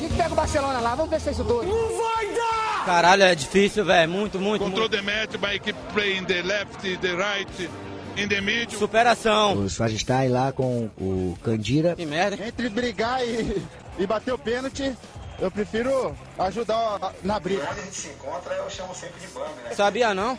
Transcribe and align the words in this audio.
A 0.00 0.02
gente 0.02 0.16
pega 0.16 0.32
o 0.32 0.34
Barcelona 0.34 0.80
lá, 0.80 0.94
vamos 0.94 1.10
ver 1.10 1.20
se 1.20 1.28
é 1.28 1.32
isso 1.32 1.44
tudo. 1.44 1.62
Não 1.62 1.98
vai 1.98 2.26
dar! 2.28 2.84
Caralho, 2.86 3.22
é 3.22 3.34
difícil, 3.34 3.84
velho. 3.84 4.10
Muito, 4.10 4.40
muito. 4.40 4.64
Control 4.64 4.88
muito. 4.88 4.96
the 4.96 5.02
match 5.02 5.36
by 5.36 5.58
keep 5.58 5.78
playing 5.92 6.24
the 6.24 6.40
left, 6.40 6.80
the 6.80 7.12
right, 7.14 7.70
in 8.16 8.26
the 8.26 8.40
middle. 8.40 8.78
Superação. 8.78 9.58
O 9.58 9.68
Swagistai 9.68 10.30
lá 10.30 10.52
com 10.52 10.88
o 10.98 11.36
Candira. 11.44 11.94
Que 11.96 12.06
merda. 12.06 12.42
Entre 12.42 12.70
brigar 12.70 13.22
e, 13.22 13.62
e 13.98 14.06
bater 14.06 14.32
o 14.32 14.38
pênalti, 14.38 14.96
eu 15.38 15.50
prefiro 15.50 16.16
ajudar 16.38 17.12
na 17.22 17.38
briga. 17.38 17.66
Quando 17.66 17.78
a 17.78 17.82
gente 17.82 17.96
se 17.96 18.08
encontra, 18.08 18.54
eu 18.54 18.70
chamo 18.70 18.94
sempre 18.94 19.20
de 19.20 19.26
bang, 19.34 19.52
né? 19.64 19.74
Sabia 19.74 20.14
não? 20.14 20.38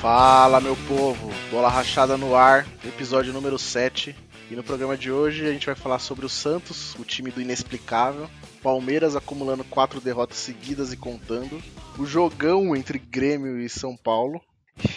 Fala, 0.00 0.60
meu 0.60 0.76
povo. 0.86 1.28
Bola 1.50 1.68
rachada 1.68 2.16
no 2.16 2.36
ar, 2.36 2.64
episódio 2.84 3.32
número 3.32 3.58
7. 3.58 4.14
E 4.48 4.54
no 4.54 4.62
programa 4.62 4.96
de 4.96 5.10
hoje 5.10 5.44
a 5.44 5.52
gente 5.52 5.66
vai 5.66 5.74
falar 5.74 5.98
sobre 5.98 6.24
o 6.24 6.28
Santos, 6.28 6.94
o 6.94 7.04
time 7.04 7.32
do 7.32 7.42
inexplicável. 7.42 8.30
Palmeiras 8.62 9.16
acumulando 9.16 9.64
quatro 9.64 10.00
derrotas 10.00 10.38
seguidas 10.38 10.92
e 10.92 10.96
contando. 10.96 11.60
O 11.98 12.06
jogão 12.06 12.76
entre 12.76 12.96
Grêmio 12.96 13.58
e 13.58 13.68
São 13.68 13.96
Paulo. 13.96 14.40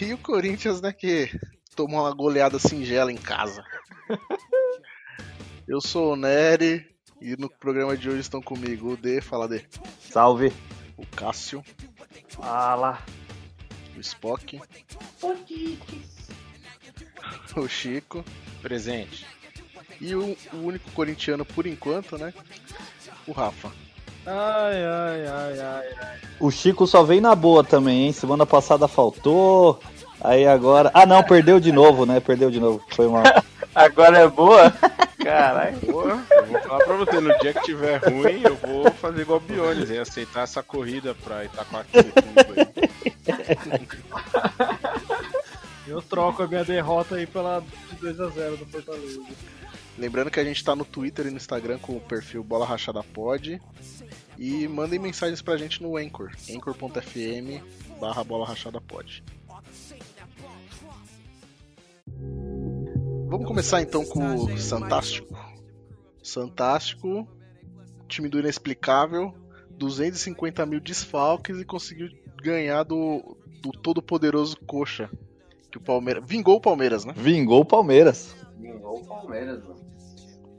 E 0.00 0.14
o 0.14 0.18
Corinthians, 0.18 0.80
né, 0.80 0.92
que 0.92 1.28
tomou 1.74 2.00
uma 2.00 2.14
goleada 2.14 2.60
singela 2.60 3.10
em 3.10 3.16
casa. 3.16 3.64
Eu 5.66 5.80
sou 5.80 6.12
o 6.12 6.16
Nery 6.16 6.86
e 7.20 7.36
no 7.36 7.50
programa 7.50 7.96
de 7.96 8.08
hoje 8.08 8.20
estão 8.20 8.40
comigo 8.40 8.92
o 8.92 8.96
D, 8.96 9.20
fala 9.20 9.48
D. 9.48 9.64
Salve. 10.00 10.52
O 10.96 11.06
Cássio, 11.06 11.64
Fala. 12.28 12.98
O 13.96 14.00
Spock. 14.00 14.60
O 17.56 17.68
Chico. 17.68 18.24
Presente. 18.60 19.26
E 20.00 20.14
o, 20.14 20.36
o 20.52 20.56
único 20.56 20.90
corintiano 20.92 21.44
por 21.44 21.66
enquanto, 21.66 22.16
né? 22.18 22.32
O 23.26 23.32
Rafa. 23.32 23.70
Ai, 24.26 24.84
ai, 24.84 25.26
ai, 25.26 25.58
ai, 25.58 25.86
ai. 26.00 26.18
O 26.38 26.50
Chico 26.50 26.86
só 26.86 27.02
vem 27.02 27.20
na 27.20 27.34
boa 27.34 27.64
também, 27.64 28.06
hein? 28.06 28.12
Semana 28.12 28.46
passada 28.46 28.86
faltou. 28.86 29.80
Aí 30.20 30.46
agora. 30.46 30.90
Ah, 30.94 31.04
não, 31.04 31.22
perdeu 31.22 31.58
de 31.58 31.72
novo, 31.72 32.06
né? 32.06 32.20
Perdeu 32.20 32.50
de 32.50 32.60
novo. 32.60 32.82
Foi 32.90 33.08
mal. 33.08 33.24
Agora 33.74 34.18
é 34.18 34.28
boa? 34.28 34.70
Caralho. 35.22 35.78
Porra, 35.80 36.26
eu 36.30 36.46
vou 36.46 36.60
falar 36.60 36.84
pra 36.84 36.96
você, 36.96 37.20
no 37.20 37.38
dia 37.38 37.54
que 37.54 37.62
tiver 37.62 37.96
ruim, 37.98 38.42
eu 38.42 38.56
vou 38.56 38.90
fazer 38.90 39.22
igual 39.22 39.38
o 39.38 39.40
Bionis, 39.40 39.90
hein? 39.90 39.98
Aceitar 39.98 40.42
essa 40.42 40.62
corrida 40.62 41.14
pra 41.14 41.44
Itacoatiuba 41.44 42.12
aí. 42.56 43.88
Eu 45.86 46.02
troco 46.02 46.42
a 46.42 46.46
minha 46.46 46.64
derrota 46.64 47.16
aí 47.16 47.26
pela 47.26 47.60
de 47.60 47.96
2x0 47.96 48.56
do 48.56 48.66
Fortaleza. 48.66 49.20
Lembrando 49.98 50.30
que 50.30 50.40
a 50.40 50.44
gente 50.44 50.64
tá 50.64 50.74
no 50.74 50.84
Twitter 50.84 51.26
e 51.26 51.30
no 51.30 51.36
Instagram 51.36 51.78
com 51.78 51.96
o 51.96 52.00
perfil 52.00 52.42
Bola 52.42 52.66
Rachada 52.66 53.02
Pod. 53.02 53.60
E 54.38 54.66
mandem 54.66 54.98
mensagens 54.98 55.42
pra 55.42 55.56
gente 55.56 55.82
no 55.82 55.96
Anchor, 55.96 56.32
anchor.fm 56.50 57.62
barra 58.00 58.24
Bola 58.24 58.46
Rachada 58.46 58.80
Pod. 58.80 59.22
Vamos 63.32 63.46
começar 63.46 63.80
então 63.80 64.04
com 64.04 64.34
o 64.34 64.58
Santástico. 64.58 65.34
Santástico, 66.22 67.26
time 68.06 68.28
do 68.28 68.38
inexplicável, 68.38 69.32
250 69.70 70.66
mil 70.66 70.78
desfalques 70.78 71.58
e 71.58 71.64
conseguiu 71.64 72.10
ganhar 72.42 72.82
do, 72.82 73.34
do 73.62 73.72
todo 73.72 74.02
poderoso 74.02 74.58
Coxa. 74.66 75.08
Que 75.70 75.78
o 75.78 75.80
Palmeiras. 75.80 76.22
Vingou 76.26 76.56
o 76.56 76.60
Palmeiras, 76.60 77.06
né? 77.06 77.14
Vingou 77.16 77.62
o 77.62 77.64
Palmeiras. 77.64 78.36
Vingou 78.58 78.98
o 78.98 79.06
Palmeiras, 79.06 79.62
mano. 79.62 79.80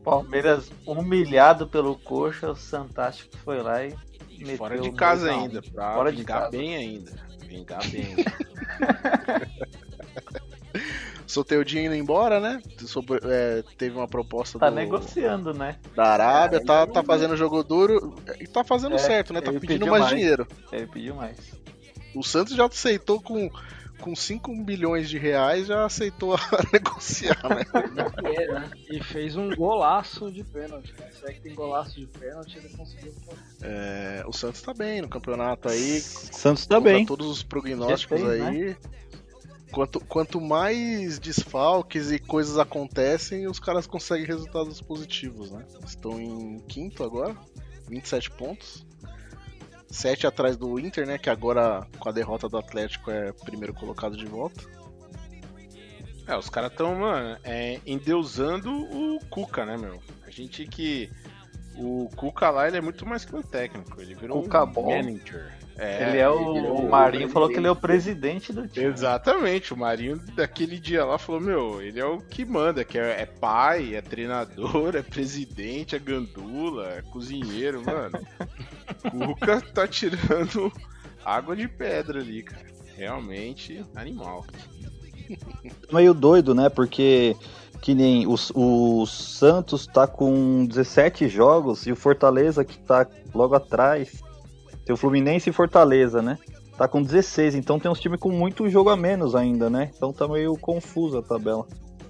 Palmeiras 0.03 0.71
humilhado 0.83 1.67
pelo 1.67 1.95
coxa, 1.95 2.49
o 2.49 2.55
Santástico 2.55 3.37
foi 3.37 3.61
lá 3.61 3.85
e 3.85 3.95
meteu 4.39 4.57
Fora 4.57 4.79
de 4.79 4.91
casa 4.93 5.31
ainda, 5.31 5.61
pra 5.61 5.93
Fora 5.93 6.11
de 6.11 6.17
vingar 6.17 6.39
casa. 6.39 6.49
bem 6.49 6.75
ainda. 6.75 7.11
Vingar 7.47 7.87
bem. 7.87 8.15
Soteudinho 11.33 11.85
indo 11.85 11.95
embora, 11.95 12.39
né? 12.39 12.61
Sobre- 12.85 13.19
é, 13.23 13.63
teve 13.77 13.95
uma 13.95 14.07
proposta 14.07 14.59
Tá 14.59 14.69
do- 14.69 14.75
negociando, 14.75 15.53
né? 15.53 15.77
da 15.95 16.05
Arábia, 16.05 16.57
É, 16.57 16.59
tá, 16.63 16.83
ele 16.83 16.91
tá 16.91 17.03
fazendo 17.03 17.35
jogo 17.35 17.63
duro 17.63 18.15
e 18.39 18.47
tá 18.47 18.63
fazendo 18.63 18.95
É, 18.95 18.99
certo, 18.99 19.33
né? 19.33 19.41
Tá 19.41 19.51
pedindo 19.51 19.87
mais, 19.87 20.03
mais. 20.03 20.15
dinheiro. 20.15 20.47
Ele 20.71 20.87
pediu 20.87 21.15
mais. 21.15 21.37
O 22.15 22.23
Santos 22.23 22.55
já 22.55 22.65
aceitou 22.67 23.19
com, 23.19 23.49
com 23.99 24.15
5 24.15 24.55
bilhões 24.63 25.09
de 25.09 25.17
reais, 25.17 25.65
já 25.67 25.83
aceitou 25.85 26.35
a 26.37 26.39
negociar, 26.71 27.41
né? 27.49 27.65
Dinheiro, 28.21 28.53
né? 28.53 28.69
E 28.91 29.03
fez 29.03 29.35
um 29.35 29.49
golaço 29.55 30.31
de 30.31 30.43
pênalti. 30.43 30.93
né? 30.99 31.07
Se 31.19 31.25
é 31.29 31.33
que 31.33 31.41
tem 31.41 31.55
golaço 31.55 31.95
de 31.99 32.05
pênalti, 32.05 32.57
ele 32.57 32.69
conseguiu. 32.69 33.11
É, 33.61 34.23
o 34.27 34.31
Santos 34.33 34.61
tá 34.61 34.73
bem 34.73 35.01
no 35.01 35.09
campeonato 35.09 35.67
aí, 35.69 35.99
Santos 36.01 36.67
tá 36.67 36.79
bem. 36.79 37.05
todos 37.05 37.27
os 37.27 37.41
prognósticos 37.41 38.21
fez, 38.21 38.41
aí. 38.43 38.77
Quanto, 39.73 39.99
quanto 40.01 40.39
mais 40.39 41.17
desfalques 41.17 42.11
e 42.11 42.19
coisas 42.19 42.59
acontecem, 42.59 43.47
os 43.47 43.59
caras 43.59 43.87
conseguem 43.87 44.27
resultados 44.27 44.79
positivos, 44.79 45.49
né? 45.49 45.65
Estão 45.83 46.21
em 46.21 46.59
quinto 46.67 47.03
agora, 47.03 47.35
27 47.89 48.29
pontos. 48.31 48.85
7 49.89 50.27
atrás 50.27 50.57
do 50.57 50.79
Inter, 50.79 51.07
né? 51.07 51.17
Que 51.17 51.29
agora, 51.29 51.87
com 51.97 52.07
a 52.07 52.11
derrota 52.11 52.47
do 52.47 52.57
Atlético, 52.57 53.09
é 53.09 53.31
primeiro 53.31 53.73
colocado 53.73 54.15
de 54.15 54.25
volta. 54.25 54.63
É, 56.27 56.37
os 56.37 56.49
caras 56.49 56.73
tão, 56.73 56.95
mano, 56.95 57.37
é, 57.43 57.79
endeusando 57.85 58.71
o 58.71 59.19
Cuca, 59.25 59.65
né, 59.65 59.75
meu? 59.75 60.01
A 60.25 60.29
gente 60.29 60.65
que. 60.65 61.11
O 61.75 62.07
Cuca 62.15 62.51
lá, 62.51 62.67
ele 62.67 62.77
é 62.77 62.81
muito 62.81 63.05
mais 63.05 63.25
que 63.25 63.35
um 63.35 63.41
técnico. 63.41 63.99
Ele 63.99 64.13
virou 64.13 64.43
Cuca 64.43 64.63
um 64.63 64.71
bom. 64.71 64.89
manager. 64.95 65.62
É, 65.77 66.09
ele 66.09 66.17
é 66.19 66.29
o, 66.29 66.39
ele 66.39 66.61
virou 66.61 66.81
o 66.81 66.85
o 66.85 66.89
Marinho 66.89 67.29
falou 67.29 67.49
que 67.49 67.55
ele 67.55 67.67
é 67.67 67.71
o 67.71 67.75
presidente 67.75 68.53
do 68.53 68.67
time. 68.67 68.85
Exatamente, 68.85 69.73
o 69.73 69.77
Marinho 69.77 70.19
daquele 70.35 70.79
dia 70.79 71.03
lá 71.03 71.17
falou, 71.17 71.41
meu, 71.41 71.81
ele 71.81 71.99
é 71.99 72.05
o 72.05 72.19
que 72.19 72.45
manda, 72.45 72.83
que 72.83 72.97
é, 72.97 73.21
é 73.21 73.25
pai, 73.25 73.95
é 73.95 74.01
treinador, 74.01 74.95
é 74.95 75.01
presidente, 75.01 75.95
é 75.95 75.99
gandula, 75.99 76.89
é 76.89 77.01
cozinheiro, 77.01 77.83
mano. 77.83 78.19
Cuca 79.09 79.61
tá 79.61 79.87
tirando 79.87 80.71
água 81.25 81.55
de 81.55 81.67
pedra 81.67 82.19
ali, 82.19 82.43
cara. 82.43 82.73
Realmente 82.95 83.83
animal. 83.95 84.45
Meio 85.91 86.13
doido, 86.13 86.53
né? 86.53 86.69
Porque 86.69 87.35
que 87.81 87.93
nem 87.93 88.25
o, 88.25 88.35
o 88.55 89.05
Santos 89.05 89.85
tá 89.85 90.07
com 90.07 90.65
17 90.65 91.27
jogos 91.27 91.85
e 91.85 91.91
o 91.91 91.95
Fortaleza 91.95 92.63
que 92.63 92.77
tá 92.77 93.05
logo 93.33 93.55
atrás. 93.55 94.23
Tem 94.85 94.93
o 94.93 94.97
Fluminense 94.97 95.49
e 95.49 95.53
Fortaleza, 95.53 96.21
né? 96.21 96.37
Tá 96.77 96.87
com 96.87 97.01
16, 97.01 97.55
então 97.55 97.79
tem 97.79 97.89
uns 97.89 97.99
times 97.99 98.19
com 98.19 98.31
muito 98.31 98.67
jogo 98.69 98.89
a 98.89 98.97
menos 98.97 99.35
ainda, 99.35 99.69
né? 99.69 99.91
Então 99.95 100.11
tá 100.11 100.27
meio 100.27 100.57
confusa 100.57 101.19
a 101.19 101.21
tabela. 101.21 101.67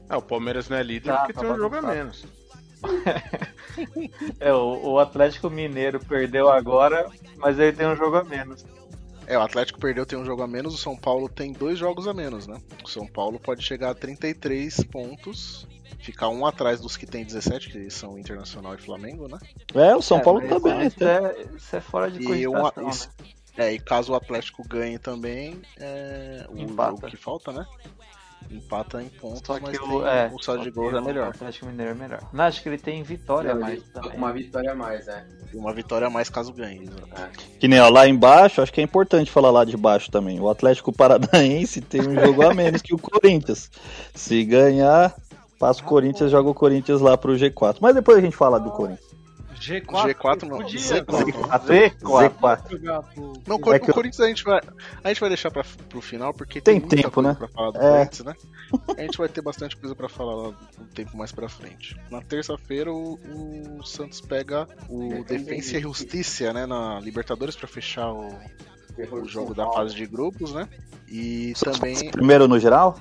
É, 0.09 0.15
o 0.15 0.21
Palmeiras 0.21 0.69
não 0.69 0.77
é 0.77 0.83
líder 0.83 1.11
Tá, 1.11 1.17
porque 1.19 1.33
tá 1.33 1.41
tem 1.41 1.51
um 1.51 1.57
jogo 1.57 1.75
a 1.75 1.81
menos. 1.81 2.25
É, 4.39 4.53
o, 4.53 4.91
o 4.91 4.99
Atlético 4.99 5.49
Mineiro 5.49 5.99
perdeu 5.99 6.49
agora, 6.49 7.09
mas 7.37 7.57
ele 7.57 7.75
tem 7.75 7.87
um 7.87 7.95
jogo 7.95 8.17
a 8.17 8.23
menos. 8.23 8.63
É, 9.27 9.37
o 9.37 9.41
Atlético 9.41 9.79
perdeu, 9.79 10.05
tem 10.05 10.17
um 10.19 10.25
jogo 10.25 10.41
a 10.41 10.47
menos, 10.47 10.73
o 10.73 10.77
São 10.77 10.95
Paulo 10.97 11.29
tem 11.29 11.53
dois 11.53 11.77
jogos 11.79 12.07
a 12.07 12.13
menos, 12.13 12.45
né? 12.47 12.59
O 12.83 12.89
São 12.89 13.07
Paulo 13.07 13.39
pode 13.39 13.63
chegar 13.63 13.91
a 13.91 13.95
33 13.95 14.83
pontos, 14.85 15.65
ficar 15.99 16.27
um 16.29 16.45
atrás 16.45 16.81
dos 16.81 16.97
que 16.97 17.05
tem 17.05 17.23
17, 17.23 17.69
que 17.71 17.89
são 17.89 18.17
Internacional 18.19 18.75
e 18.75 18.77
Flamengo, 18.81 19.27
né? 19.27 19.39
É, 19.73 19.95
o 19.95 20.01
São 20.01 20.17
É, 20.17 20.21
Paulo 20.21 20.41
tá 20.47 20.59
bem. 20.59 20.87
Isso 20.87 21.03
é, 21.03 21.45
isso 21.55 21.75
é 21.75 21.81
fora 21.81 22.11
de 22.11 22.21
E 22.21 22.47
uma, 22.47 22.73
isso- 22.89 23.09
né? 23.19 23.67
é, 23.67 23.73
e 23.73 23.79
caso 23.79 24.11
o 24.11 24.15
Atlético 24.15 24.67
ganhe 24.67 24.99
também, 24.99 25.61
é, 25.77 26.45
o 26.49 26.67
jogo 26.67 27.01
que 27.07 27.15
falta, 27.15 27.51
né? 27.53 27.65
Empata 28.51 29.01
em 29.01 29.09
pontos, 29.09 29.41
Só 29.45 29.59
mas 29.59 29.77
o, 29.79 30.05
é, 30.05 30.31
o 30.33 30.41
saldo 30.41 30.63
de 30.63 30.71
gols 30.71 30.91
que 30.91 30.97
é 30.97 30.99
O 31.01 31.03
melhor. 31.05 31.27
Atlético 31.29 31.65
Mineiro 31.65 31.91
é 31.91 31.95
melhor. 31.95 32.19
Não, 32.31 32.43
acho 32.43 32.61
que 32.61 32.69
ele 32.69 32.77
tem 32.77 33.01
vitória 33.03 33.51
a 33.51 33.55
mais 33.55 33.73
ele- 33.73 33.83
também. 33.93 34.17
Uma 34.17 34.31
vitória 34.33 34.71
a 34.71 34.75
mais, 34.75 35.07
é. 35.07 35.25
Uma 35.53 35.73
vitória 35.73 36.07
a 36.07 36.09
mais 36.09 36.29
caso 36.29 36.51
ganhe. 36.53 36.83
exato. 36.83 37.39
Que 37.59 37.67
nem 37.67 37.79
ó, 37.79 37.89
lá 37.89 38.07
embaixo, 38.07 38.61
acho 38.61 38.71
que 38.73 38.81
é 38.81 38.83
importante 38.83 39.31
falar 39.31 39.51
lá 39.51 39.63
de 39.65 39.75
baixo 39.77 40.09
também. 40.11 40.39
O 40.39 40.49
Atlético 40.49 40.91
Paranaense 40.91 41.81
tem 41.81 42.01
um 42.01 42.13
jogo 42.13 42.43
a 42.47 42.53
menos 42.53 42.81
que 42.81 42.93
o 42.93 42.97
Corinthians. 42.97 43.69
Se 44.15 44.43
ganhar, 44.43 45.15
passa 45.59 45.81
o 45.81 45.85
Corinthians, 45.85 46.31
joga 46.31 46.49
o 46.49 46.53
Corinthians 46.55 47.01
lá 47.01 47.17
pro 47.17 47.33
G4. 47.35 47.77
Mas 47.81 47.95
depois 47.95 48.17
a 48.17 48.21
gente 48.21 48.35
fala 48.35 48.59
do 48.59 48.71
Corinthians. 48.71 49.12
G4, 49.63 50.13
G4 50.13 50.41
não, 50.43 50.57
podia 50.57 50.79
Z4. 50.79 51.05
Z4. 51.05 51.99
Z4. 52.01 52.71
jogar 52.71 53.01
pro... 53.03 53.33
Não, 53.47 53.55
o 53.57 53.73
É 53.73 53.79
que 53.79 53.89
o 53.89 53.93
Corinthians 53.93 54.19
a 54.19 54.27
gente 54.27 54.43
vai, 54.43 54.59
a 55.03 55.07
gente 55.07 55.19
vai 55.21 55.29
deixar 55.29 55.51
pra, 55.51 55.63
pro 55.87 56.01
final, 56.01 56.33
porque 56.33 56.59
Tem 56.59 56.79
muita 56.79 56.95
tempo, 56.95 57.11
coisa 57.11 57.29
né? 57.29 57.35
pra 57.35 57.47
falar 57.47 57.71
do 57.71 57.77
É. 57.79 57.91
Corinthians, 57.97 58.25
né? 58.25 58.35
A 58.97 59.01
gente 59.01 59.17
vai 59.17 59.29
ter 59.29 59.41
bastante 59.41 59.77
coisa 59.77 59.95
pra 59.95 60.09
falar 60.09 60.35
lá 60.35 60.49
um 60.49 60.85
tempo 60.93 61.15
mais 61.15 61.31
pra 61.31 61.47
frente. 61.47 61.95
Na 62.09 62.21
terça-feira, 62.21 62.91
o, 62.91 63.19
o 63.79 63.83
Santos 63.83 64.19
pega 64.19 64.67
o 64.89 65.23
Defensa 65.23 65.77
e 65.77 65.81
Justiça, 65.81 66.51
né? 66.51 66.65
Na 66.65 66.99
Libertadores 66.99 67.55
pra 67.55 67.67
fechar 67.67 68.11
o, 68.11 68.27
o 69.11 69.27
jogo 69.27 69.53
da 69.53 69.69
fase 69.71 69.95
de 69.95 70.05
grupos, 70.05 70.53
né? 70.53 70.67
E 71.07 71.53
também 71.63 72.09
Primeiro 72.11 72.47
no 72.47 72.59
geral? 72.59 72.95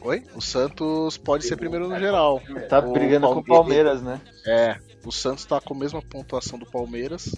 Oi? 0.00 0.22
O 0.34 0.40
Santos 0.40 1.16
pode 1.18 1.44
ser 1.44 1.56
primeiro 1.56 1.88
no 1.88 1.98
geral. 1.98 2.40
Tá 2.68 2.78
O 2.78 2.92
brigando 2.92 3.26
com 3.28 3.40
o 3.40 3.44
Palmeiras, 3.44 4.00
né? 4.02 4.20
É, 4.46 4.76
o 5.08 5.12
Santos 5.12 5.44
tá 5.44 5.60
com 5.60 5.74
a 5.74 5.78
mesma 5.78 6.02
pontuação 6.02 6.58
do 6.58 6.66
Palmeiras. 6.66 7.34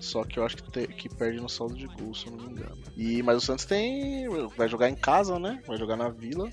Só 0.00 0.22
que 0.24 0.38
eu 0.38 0.44
acho 0.44 0.56
que, 0.58 0.70
te- 0.70 0.86
que 0.86 1.08
perde 1.08 1.40
no 1.40 1.48
saldo 1.48 1.74
de 1.74 1.86
gol, 1.86 2.14
se 2.14 2.26
eu 2.28 2.36
não 2.36 2.44
me 2.44 2.52
engano. 2.52 2.78
E, 2.96 3.20
mas 3.22 3.36
o 3.38 3.40
Santos 3.40 3.64
tem. 3.64 4.28
Vai 4.56 4.68
jogar 4.68 4.88
em 4.88 4.94
casa, 4.94 5.38
né? 5.40 5.60
Vai 5.66 5.76
jogar 5.76 5.96
na 5.96 6.08
vila. 6.08 6.48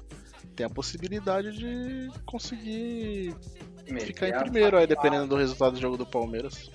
Tem 0.56 0.66
a 0.66 0.70
possibilidade 0.70 1.52
de 1.56 2.10
conseguir 2.26 3.36
ficar 4.00 4.30
em 4.30 4.38
primeiro 4.40 4.78
aí, 4.78 4.88
dependendo 4.88 5.28
do 5.28 5.36
resultado 5.36 5.74
do 5.74 5.80
jogo 5.82 5.96
do 5.98 6.06
Palmeiras. 6.06 6.72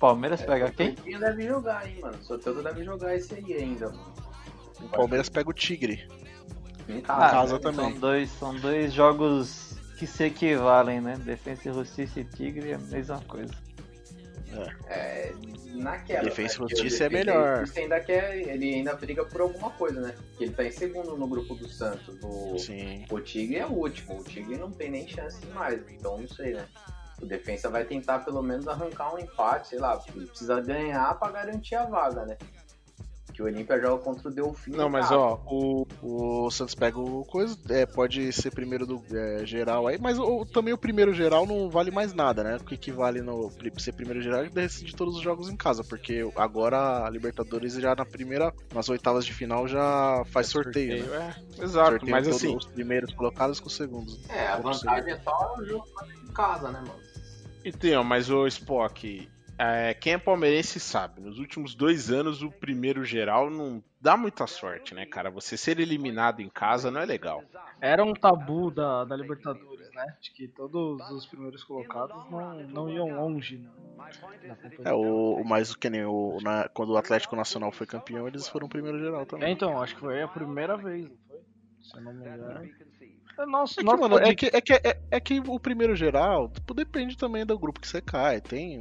Palmeiras 0.00 0.40
pega 0.42 0.70
quem? 0.70 0.94
Quem 0.94 1.18
deve 1.18 1.46
jogar, 1.46 1.86
hein, 1.86 1.98
mano? 2.00 2.16
Soteldo 2.22 2.62
deve 2.62 2.84
jogar 2.84 3.14
esse 3.14 3.34
aí 3.34 3.52
ainda, 3.54 3.88
mano. 3.90 4.14
O 4.80 4.88
Palmeiras 4.88 5.28
pega 5.28 5.50
o 5.50 5.52
Tigre. 5.52 6.06
Em 6.88 6.98
Em 6.98 7.00
casa. 7.00 7.30
casa 7.30 7.48
são 7.48 7.58
também. 7.60 7.98
Dois, 7.98 8.30
são 8.30 8.54
dois 8.54 8.92
jogos 8.92 9.75
que 9.96 10.06
se 10.06 10.24
equivalem, 10.24 11.00
né? 11.00 11.16
Defesa 11.18 11.70
e 11.70 11.72
Justiça 11.72 12.20
e 12.20 12.24
Tigre 12.24 12.70
é 12.70 12.74
a 12.74 12.78
mesma 12.78 13.20
coisa. 13.22 13.54
É, 14.88 15.32
naquela. 15.74 16.24
Defensa 16.24 16.54
e 16.54 16.58
Justiça 16.58 17.04
é 17.04 17.08
Defensa 17.08 17.10
melhor. 17.10 17.58
Justiça 17.60 17.80
ainda 17.80 18.00
quer, 18.00 18.36
ele 18.36 18.74
ainda 18.74 18.94
briga 18.94 19.24
por 19.24 19.40
alguma 19.40 19.70
coisa, 19.70 20.00
né? 20.00 20.14
Porque 20.30 20.44
ele 20.44 20.52
tá 20.52 20.64
em 20.64 20.70
segundo 20.70 21.16
no 21.16 21.26
grupo 21.26 21.54
do 21.54 21.68
Santos. 21.68 22.16
O, 22.22 22.58
Sim. 22.58 23.04
o 23.10 23.20
Tigre 23.20 23.56
é 23.56 23.66
o 23.66 23.72
último. 23.72 24.20
O 24.20 24.24
Tigre 24.24 24.56
não 24.56 24.70
tem 24.70 24.90
nem 24.90 25.08
chance 25.08 25.44
mais. 25.46 25.80
Então 25.90 26.18
não 26.18 26.28
sei, 26.28 26.54
né? 26.54 26.66
O 27.20 27.24
defensa 27.24 27.70
vai 27.70 27.84
tentar 27.84 28.20
pelo 28.20 28.42
menos 28.42 28.68
arrancar 28.68 29.14
um 29.14 29.18
empate, 29.18 29.68
sei 29.68 29.78
lá, 29.78 29.98
ele 30.14 30.26
precisa 30.26 30.60
ganhar 30.60 31.18
pra 31.18 31.30
garantir 31.30 31.74
a 31.74 31.86
vaga, 31.86 32.26
né? 32.26 32.36
Que 33.36 33.42
o 33.42 33.44
Olímpia 33.44 33.78
joga 33.78 34.02
contra 34.02 34.30
o 34.30 34.32
Delfim. 34.32 34.70
Não, 34.70 34.88
mas 34.88 35.12
ó, 35.12 35.38
o, 35.46 35.86
o 36.02 36.50
Santos 36.50 36.74
pega 36.74 36.98
o 36.98 37.22
coisa, 37.26 37.54
é, 37.68 37.84
pode 37.84 38.32
ser 38.32 38.50
primeiro 38.50 38.86
do 38.86 39.02
é, 39.14 39.44
geral 39.44 39.86
aí, 39.86 39.98
mas 40.00 40.18
o- 40.18 40.46
também 40.46 40.72
o 40.72 40.78
primeiro 40.78 41.12
geral 41.12 41.44
não 41.44 41.68
vale 41.68 41.90
mais 41.90 42.14
nada, 42.14 42.42
né? 42.42 42.56
O 42.56 42.64
que, 42.64 42.78
que 42.78 42.90
vale 42.90 43.20
no 43.20 43.52
ser 43.76 43.92
primeiro 43.92 44.22
geral 44.22 44.42
é 44.42 44.48
decidir 44.48 44.94
todos 44.94 45.16
os 45.16 45.20
jogos 45.20 45.50
em 45.50 45.56
casa, 45.56 45.84
porque 45.84 46.26
agora 46.34 47.04
a 47.04 47.10
Libertadores 47.10 47.74
já 47.74 47.94
na 47.94 48.06
primeira, 48.06 48.54
nas 48.74 48.88
oitavas 48.88 49.26
de 49.26 49.34
final 49.34 49.68
já 49.68 50.22
faz 50.30 50.46
sorteio, 50.46 51.04
né? 51.04 51.36
É, 51.58 51.62
exato, 51.62 51.90
Sorteio 51.90 52.10
mas 52.12 52.26
assim. 52.26 52.56
os 52.56 52.64
primeiros 52.64 53.12
colocados 53.12 53.60
com 53.60 53.66
os 53.66 53.76
segundos. 53.76 54.18
É, 54.30 54.46
a 54.46 54.56
vantagem 54.56 55.12
é 55.12 55.18
só 55.20 55.54
o 55.58 55.62
jogo 55.62 55.84
em 56.26 56.32
casa, 56.32 56.70
né, 56.70 56.78
mano? 56.80 57.00
Então, 57.62 58.02
mas 58.02 58.30
o 58.30 58.46
Spock, 58.46 59.28
é, 59.58 59.94
quem 59.94 60.14
é 60.14 60.18
palmeirense 60.18 60.78
sabe, 60.78 61.20
nos 61.20 61.38
últimos 61.38 61.74
dois 61.74 62.10
anos 62.10 62.42
o 62.42 62.50
primeiro 62.50 63.04
geral 63.04 63.50
não 63.50 63.82
dá 64.00 64.16
muita 64.16 64.46
sorte, 64.46 64.94
né, 64.94 65.06
cara? 65.06 65.30
Você 65.30 65.56
ser 65.56 65.80
eliminado 65.80 66.40
em 66.40 66.48
casa 66.48 66.90
não 66.90 67.00
é 67.00 67.04
legal. 67.06 67.42
Era 67.80 68.04
um 68.04 68.14
tabu 68.14 68.70
da, 68.70 69.04
da 69.04 69.16
Libertadores, 69.16 69.90
né? 69.94 70.16
De 70.22 70.30
que 70.32 70.48
todos 70.48 71.00
os 71.10 71.26
primeiros 71.26 71.62
colocados 71.64 72.14
não, 72.30 72.54
não 72.68 72.90
iam 72.90 73.08
longe 73.10 73.58
né? 73.58 73.70
na, 73.96 74.04
na 74.48 74.56
competição. 74.56 74.92
É, 74.92 74.94
o, 74.94 75.40
o 75.40 75.44
mais 75.44 75.74
que 75.74 75.90
nem 75.90 76.04
o, 76.04 76.38
na- 76.42 76.68
quando 76.68 76.90
o 76.90 76.96
Atlético 76.96 77.36
Nacional 77.36 77.72
foi 77.72 77.86
campeão, 77.86 78.26
eles 78.28 78.48
foram 78.48 78.68
primeiro 78.68 78.98
geral 78.98 79.22
É, 79.22 79.26
também. 79.26 79.52
então, 79.52 79.82
acho 79.82 79.94
que 79.94 80.00
foi 80.00 80.22
a 80.22 80.28
primeira 80.28 80.76
vez, 80.76 81.08
não 81.08 81.16
foi? 81.28 81.38
Se 81.82 81.96
eu 81.96 82.02
não 82.02 82.12
me 82.12 82.26
engano. 82.26 82.68
É, 83.38 83.44
nosso, 83.46 83.80
É 83.80 83.84
que, 83.84 83.96
mano, 83.96 84.18
é 84.18 84.30
é 84.30 84.34
que, 84.34 84.46
é, 84.46 84.60
que, 84.60 84.72
é, 84.72 85.00
é 85.10 85.20
que 85.20 85.40
o 85.40 85.60
primeiro 85.60 85.94
geral 85.94 86.48
tipo, 86.48 86.72
depende 86.72 87.16
também 87.16 87.44
do 87.44 87.58
grupo 87.58 87.80
que 87.80 87.86
você 87.88 88.00
cai. 88.00 88.40
Tem 88.40 88.78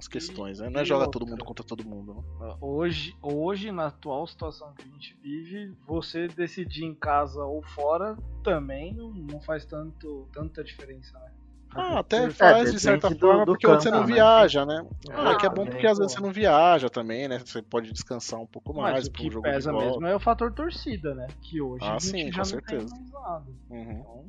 umas 0.00 0.08
questões, 0.08 0.58
né? 0.58 0.70
Não 0.70 0.80
é 0.80 0.84
joga 0.84 1.04
outra? 1.04 1.20
todo 1.20 1.30
mundo 1.30 1.44
contra 1.44 1.64
todo 1.64 1.84
mundo. 1.84 2.24
né? 2.40 2.54
Hoje, 2.60 3.14
hoje, 3.22 3.70
na 3.70 3.86
atual 3.86 4.26
situação 4.26 4.72
que 4.74 4.82
a 4.82 4.86
gente 4.86 5.14
vive, 5.22 5.74
você 5.86 6.26
decidir 6.28 6.84
em 6.84 6.94
casa 6.94 7.44
ou 7.44 7.62
fora 7.62 8.16
também 8.42 8.94
não, 8.94 9.40
faz 9.40 9.64
tanto, 9.66 10.26
tanta 10.32 10.64
diferença, 10.64 11.18
né? 11.18 11.30
Ah, 11.72 12.00
até 12.00 12.26
É, 12.26 12.30
faz 12.30 12.72
de 12.72 12.80
certa 12.80 13.08
do- 13.10 13.16
forma, 13.16 13.44
do 13.44 13.52
porque 13.52 13.66
você 13.66 13.90
não 13.90 13.98
campo, 13.98 14.08
né? 14.10 14.16
viaja, 14.16 14.66
né? 14.66 14.82
Ah, 15.12 15.30
é 15.32 15.36
que 15.38 15.46
é 15.46 15.48
bom 15.48 15.64
porque 15.66 15.86
às 15.86 15.98
vezes 15.98 16.12
você 16.14 16.20
não 16.20 16.32
viaja 16.32 16.90
também, 16.90 17.28
né? 17.28 17.38
Você 17.38 17.62
pode 17.62 17.92
descansar 17.92 18.40
um 18.40 18.46
pouco 18.46 18.74
mais 18.74 18.92
Mas 18.94 19.06
o 19.06 19.10
um 19.10 19.14
que 19.14 19.30
jogo 19.30 19.42
pesa 19.42 19.72
mesmo 19.72 20.06
é 20.06 20.16
o 20.16 20.20
fator 20.20 20.52
torcida, 20.52 21.14
né? 21.14 21.28
Que 21.42 21.60
hoje 21.60 21.84
Ah, 21.84 21.96
a 21.96 21.98
gente 21.98 22.10
sim, 22.10 22.32
já 22.32 22.38
com 22.38 22.44
não 22.44 22.44
tem 22.44 22.50
certeza. 22.50 22.86
mais 22.90 23.10
nada. 23.12 23.52
Uhum, 23.70 24.00
Então, 24.00 24.26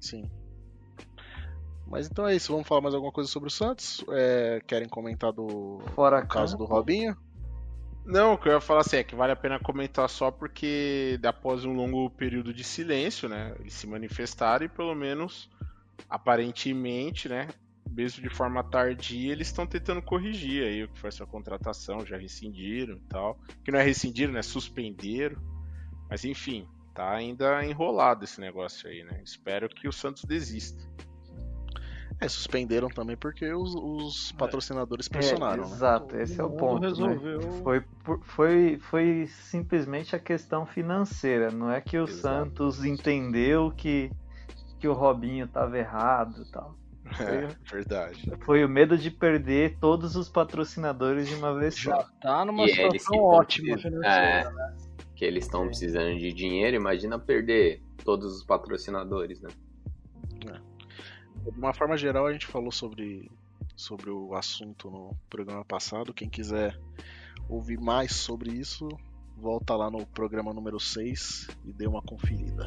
sim. 0.00 0.24
Mas 1.90 2.06
então 2.06 2.26
é 2.26 2.36
isso, 2.36 2.52
vamos 2.52 2.68
falar 2.68 2.80
mais 2.80 2.94
alguma 2.94 3.12
coisa 3.12 3.28
sobre 3.28 3.48
o 3.48 3.50
Santos? 3.50 4.04
É, 4.10 4.62
querem 4.64 4.88
comentar 4.88 5.32
do 5.32 5.80
Fora 5.94 6.24
caso 6.24 6.56
do. 6.56 6.64
Robinho? 6.64 7.16
Não, 8.06 8.34
o 8.34 8.38
que 8.38 8.48
eu 8.48 8.52
ia 8.52 8.60
falar 8.60 8.80
assim 8.80 8.96
é 8.96 9.04
que 9.04 9.14
vale 9.14 9.32
a 9.32 9.36
pena 9.36 9.58
comentar 9.58 10.08
só 10.08 10.30
porque 10.30 11.18
após 11.22 11.64
um 11.64 11.74
longo 11.74 12.08
período 12.10 12.54
de 12.54 12.64
silêncio, 12.64 13.28
né, 13.28 13.54
eles 13.58 13.74
se 13.74 13.86
manifestaram 13.86 14.64
e 14.64 14.68
pelo 14.68 14.94
menos 14.94 15.50
aparentemente, 16.08 17.28
né, 17.28 17.48
mesmo 17.90 18.22
de 18.22 18.34
forma 18.34 18.62
tardia, 18.62 19.32
eles 19.32 19.48
estão 19.48 19.66
tentando 19.66 20.00
corrigir 20.00 20.64
aí 20.64 20.84
o 20.84 20.88
que 20.88 20.98
foi 20.98 21.08
essa 21.08 21.26
contratação, 21.26 22.06
já 22.06 22.16
rescindiram 22.16 22.96
e 22.96 23.08
tal. 23.08 23.38
Que 23.64 23.72
não 23.72 23.80
é 23.80 23.82
rescindiram, 23.82 24.32
né, 24.32 24.42
suspenderam. 24.42 25.36
Mas 26.08 26.24
enfim, 26.24 26.66
tá 26.94 27.10
ainda 27.10 27.64
enrolado 27.64 28.24
esse 28.24 28.40
negócio 28.40 28.88
aí, 28.88 29.02
né? 29.04 29.20
Espero 29.24 29.68
que 29.68 29.88
o 29.88 29.92
Santos 29.92 30.24
desista. 30.24 30.82
É, 32.20 32.28
suspenderam 32.28 32.88
também 32.88 33.16
porque 33.16 33.50
os, 33.52 33.74
os 33.74 34.32
patrocinadores 34.32 35.08
pressionaram, 35.08 35.64
É, 35.64 35.66
né? 35.66 35.72
exato, 35.72 36.16
esse 36.18 36.38
é 36.40 36.44
o 36.44 36.50
ponto. 36.50 36.82
né? 36.82 36.88
resolveu. 36.88 37.40
Foi, 37.62 37.80
por- 38.04 38.20
foi, 38.24 38.78
foi 38.78 39.26
simplesmente 39.26 40.14
a 40.14 40.18
questão 40.18 40.66
financeira. 40.66 41.50
Não 41.50 41.70
é 41.70 41.80
que 41.80 41.96
o 41.96 42.04
Exato. 42.04 42.20
Santos 42.20 42.84
entendeu 42.84 43.72
que, 43.74 44.10
que 44.78 44.86
o 44.86 44.92
Robinho 44.92 45.46
estava 45.46 45.78
errado 45.78 46.42
e 46.46 46.52
tal. 46.52 46.76
É, 47.18 47.48
verdade. 47.72 48.30
Foi 48.44 48.62
o 48.64 48.68
medo 48.68 48.98
de 48.98 49.10
perder 49.10 49.78
todos 49.80 50.14
os 50.14 50.28
patrocinadores 50.28 51.26
de 51.26 51.34
uma 51.34 51.58
vez 51.58 51.74
só. 51.74 52.06
tá 52.20 52.44
numa 52.44 52.64
E 52.66 52.70
eles 52.70 53.02
situação 53.02 53.18
ótima 53.24 53.78
financeira. 53.78 54.06
É, 54.06 54.44
que 55.16 55.24
eles 55.24 55.44
estão 55.44 55.66
precisando 55.66 56.18
de 56.18 56.32
dinheiro, 56.32 56.76
imagina 56.76 57.18
perder 57.18 57.82
todos 58.04 58.36
os 58.36 58.44
patrocinadores, 58.44 59.40
né? 59.40 59.48
De 61.42 61.58
uma 61.58 61.72
forma 61.72 61.96
geral, 61.96 62.26
a 62.26 62.32
gente 62.32 62.46
falou 62.46 62.70
sobre, 62.70 63.30
sobre 63.74 64.10
o 64.10 64.34
assunto 64.34 64.90
no 64.90 65.16
programa 65.28 65.64
passado. 65.64 66.12
Quem 66.12 66.28
quiser 66.28 66.78
ouvir 67.48 67.80
mais 67.80 68.14
sobre 68.14 68.50
isso, 68.52 68.88
volta 69.36 69.74
lá 69.74 69.90
no 69.90 70.06
programa 70.06 70.52
número 70.52 70.78
6 70.78 71.48
e 71.64 71.72
dê 71.72 71.86
uma 71.86 72.02
conferida. 72.02 72.64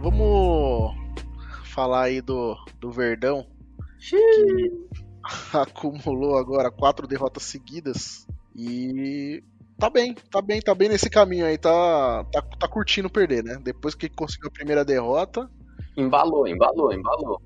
Vamos 0.00 0.96
falar 1.64 2.04
aí 2.04 2.20
do, 2.22 2.56
do 2.80 2.90
Verdão, 2.90 3.46
que 3.98 4.72
acumulou 5.52 6.38
agora 6.38 6.70
quatro 6.70 7.06
derrotas 7.06 7.42
seguidas 7.42 8.26
e 8.54 9.44
tá 9.78 9.88
bem, 9.88 10.14
tá 10.14 10.42
bem, 10.42 10.60
tá 10.60 10.74
bem 10.74 10.88
nesse 10.88 11.08
caminho 11.08 11.46
aí, 11.46 11.56
tá, 11.56 12.24
tá, 12.32 12.42
tá 12.42 12.68
curtindo 12.68 13.08
perder, 13.08 13.44
né? 13.44 13.58
Depois 13.62 13.94
que 13.94 14.08
conseguiu 14.08 14.48
a 14.48 14.52
primeira 14.52 14.84
derrota, 14.84 15.48
Embalou, 15.98 16.46
embalou, 16.46 16.92
embalou. 16.92 17.42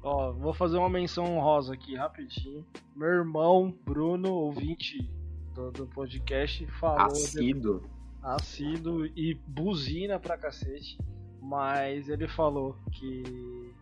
Ó, 0.00 0.30
vou 0.30 0.54
fazer 0.54 0.78
uma 0.78 0.88
menção 0.88 1.24
honrosa 1.24 1.74
aqui 1.74 1.96
rapidinho. 1.96 2.64
Meu 2.94 3.08
irmão, 3.08 3.76
Bruno, 3.84 4.32
ouvinte 4.32 5.10
do, 5.52 5.72
do 5.72 5.88
podcast, 5.88 6.64
falou. 6.78 7.06
Assíduo. 7.06 7.82
assíduo 8.22 9.06
e 9.06 9.34
buzina 9.48 10.20
pra 10.20 10.38
cacete. 10.38 10.96
Mas 11.42 12.08
ele 12.08 12.28
falou 12.28 12.76
que 12.92 13.74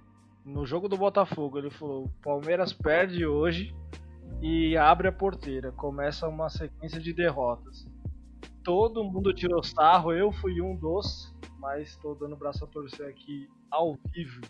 no 0.43 0.65
jogo 0.65 0.89
do 0.89 0.97
Botafogo, 0.97 1.59
ele 1.59 1.71
falou: 1.71 2.05
o 2.05 2.23
Palmeiras 2.23 2.73
perde 2.73 3.27
hoje 3.27 3.77
e 4.41 4.75
abre 4.75 5.07
a 5.07 5.13
porteira. 5.13 5.71
Começa 5.71 6.27
uma 6.27 6.49
sequência 6.49 6.99
de 6.99 7.13
derrotas. 7.13 7.87
Todo 8.65 9.05
mundo 9.05 9.33
tirou 9.35 9.63
sarro, 9.63 10.13
eu 10.13 10.33
fui 10.33 10.61
um 10.61 10.75
dos, 10.75 11.33
mas 11.61 11.97
tô 11.99 12.15
dando 12.15 12.33
o 12.33 12.39
braço 12.39 12.65
a 12.65 12.67
torcer 12.67 13.07
aqui 13.07 13.47
ao 13.71 13.95
vivo. 14.13 14.41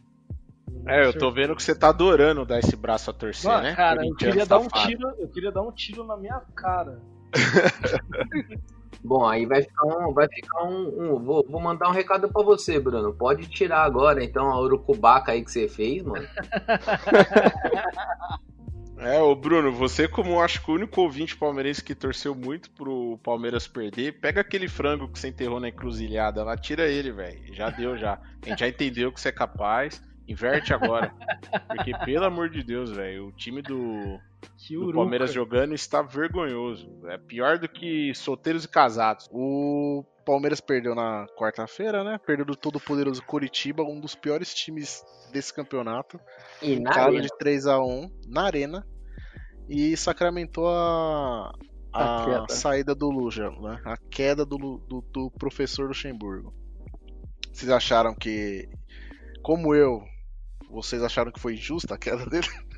É, 0.86 1.04
eu 1.04 1.18
tô 1.18 1.30
vendo 1.30 1.56
que 1.56 1.62
você 1.62 1.74
tá 1.74 1.88
adorando 1.88 2.46
dar 2.46 2.60
esse 2.60 2.76
braço 2.76 3.10
a 3.10 3.12
torcer, 3.12 3.50
Mano, 3.50 3.64
né? 3.64 3.74
cara, 3.74 4.06
eu 4.06 4.14
queria 4.14 4.46
dar 4.46 4.58
um 4.58 4.68
tiro, 4.68 5.08
eu 5.18 5.28
queria 5.28 5.50
dar 5.50 5.62
um 5.62 5.72
tiro 5.72 6.04
na 6.04 6.16
minha 6.16 6.40
cara. 6.54 7.02
Bom, 9.04 9.26
aí 9.26 9.44
vai 9.44 9.62
ficar 9.62 9.86
um. 9.86 10.14
Vai 10.14 10.26
ficar 10.28 10.64
um. 10.64 10.86
um- 10.86 11.22
vou, 11.22 11.44
vou 11.46 11.60
mandar 11.60 11.88
um 11.88 11.92
recado 11.92 12.32
pra 12.32 12.42
você, 12.42 12.80
Bruno. 12.80 13.12
Pode 13.12 13.46
tirar 13.48 13.82
agora, 13.82 14.24
então, 14.24 14.50
a 14.50 14.58
urucubaca 14.58 15.32
aí 15.32 15.44
que 15.44 15.50
você 15.50 15.68
fez, 15.68 16.02
mano. 16.02 16.24
É, 18.98 19.18
ô 19.20 19.34
Bruno, 19.34 19.72
você 19.72 20.06
como 20.06 20.40
acho 20.40 20.62
que 20.62 20.70
o 20.70 20.74
único 20.74 21.00
ouvinte 21.00 21.36
palmeirense 21.36 21.82
que 21.82 21.94
torceu 21.94 22.34
muito 22.34 22.70
pro 22.70 23.18
Palmeiras 23.22 23.66
perder, 23.66 24.20
pega 24.20 24.40
aquele 24.40 24.68
frango 24.68 25.08
que 25.08 25.18
você 25.18 25.28
enterrou 25.28 25.58
na 25.58 25.68
encruzilhada 25.68 26.44
lá, 26.44 26.56
tira 26.56 26.88
ele, 26.88 27.10
velho. 27.10 27.52
Já 27.52 27.70
deu, 27.70 27.96
já. 27.96 28.20
A 28.42 28.48
gente 28.48 28.60
já 28.60 28.68
entendeu 28.68 29.12
que 29.12 29.20
você 29.20 29.28
é 29.28 29.32
capaz. 29.32 30.02
Inverte 30.26 30.72
agora. 30.72 31.12
Porque, 31.68 31.92
pelo 31.98 32.24
amor 32.24 32.48
de 32.48 32.62
Deus, 32.62 32.90
velho, 32.90 33.26
o 33.26 33.32
time 33.32 33.60
do, 33.60 34.18
do. 34.70 34.92
Palmeiras 34.94 35.32
jogando 35.32 35.74
está 35.74 36.00
vergonhoso. 36.00 36.88
É 37.08 37.18
pior 37.18 37.58
do 37.58 37.68
que 37.68 38.14
solteiros 38.14 38.64
e 38.64 38.68
casados. 38.68 39.28
O 39.30 40.02
Palmeiras 40.24 40.60
perdeu 40.60 40.94
na 40.94 41.26
quarta-feira, 41.36 42.02
né? 42.02 42.18
Perdeu 42.24 42.44
do 42.44 42.56
todo 42.56 42.80
poderoso 42.80 43.22
Curitiba, 43.22 43.82
um 43.82 44.00
dos 44.00 44.14
piores 44.14 44.54
times 44.54 45.04
desse 45.32 45.52
campeonato. 45.52 46.18
E 46.62 46.74
em 46.74 46.80
na 46.80 46.90
casa 46.90 47.08
arena. 47.08 47.22
de 47.22 47.28
3 47.38 47.66
a 47.66 47.82
1 47.82 48.10
na 48.26 48.42
arena. 48.42 48.86
E 49.68 49.96
sacramentou 49.96 50.68
a, 50.68 51.52
a, 51.92 52.44
A 52.44 52.48
saída 52.48 52.94
do 52.94 53.10
Luja, 53.10 53.50
né? 53.50 53.80
A 53.84 53.96
queda 53.96 54.44
do, 54.44 54.56
do, 54.58 55.00
do 55.12 55.30
professor 55.32 55.88
Luxemburgo. 55.88 56.52
Vocês 57.52 57.70
acharam 57.70 58.14
que, 58.14 58.68
como 59.42 59.74
eu, 59.74 60.02
vocês 60.70 61.02
acharam 61.02 61.30
que 61.30 61.40
foi 61.40 61.56
justa 61.56 61.94
a 61.94 61.98
queda 61.98 62.26
dele? 62.26 62.48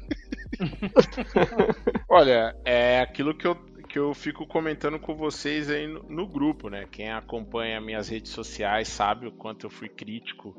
Olha, 2.08 2.54
é 2.64 3.00
aquilo 3.00 3.36
que 3.36 3.46
eu, 3.46 3.56
que 3.96 4.00
eu 4.00 4.12
fico 4.12 4.46
comentando 4.46 4.98
com 4.98 5.16
vocês 5.16 5.70
aí 5.70 5.86
no, 5.86 6.02
no 6.02 6.28
grupo, 6.28 6.68
né? 6.68 6.86
Quem 6.92 7.10
acompanha 7.10 7.80
minhas 7.80 8.10
redes 8.10 8.30
sociais 8.30 8.88
sabe 8.88 9.26
o 9.26 9.32
quanto 9.32 9.64
eu 9.64 9.70
fui 9.70 9.88
crítico 9.88 10.54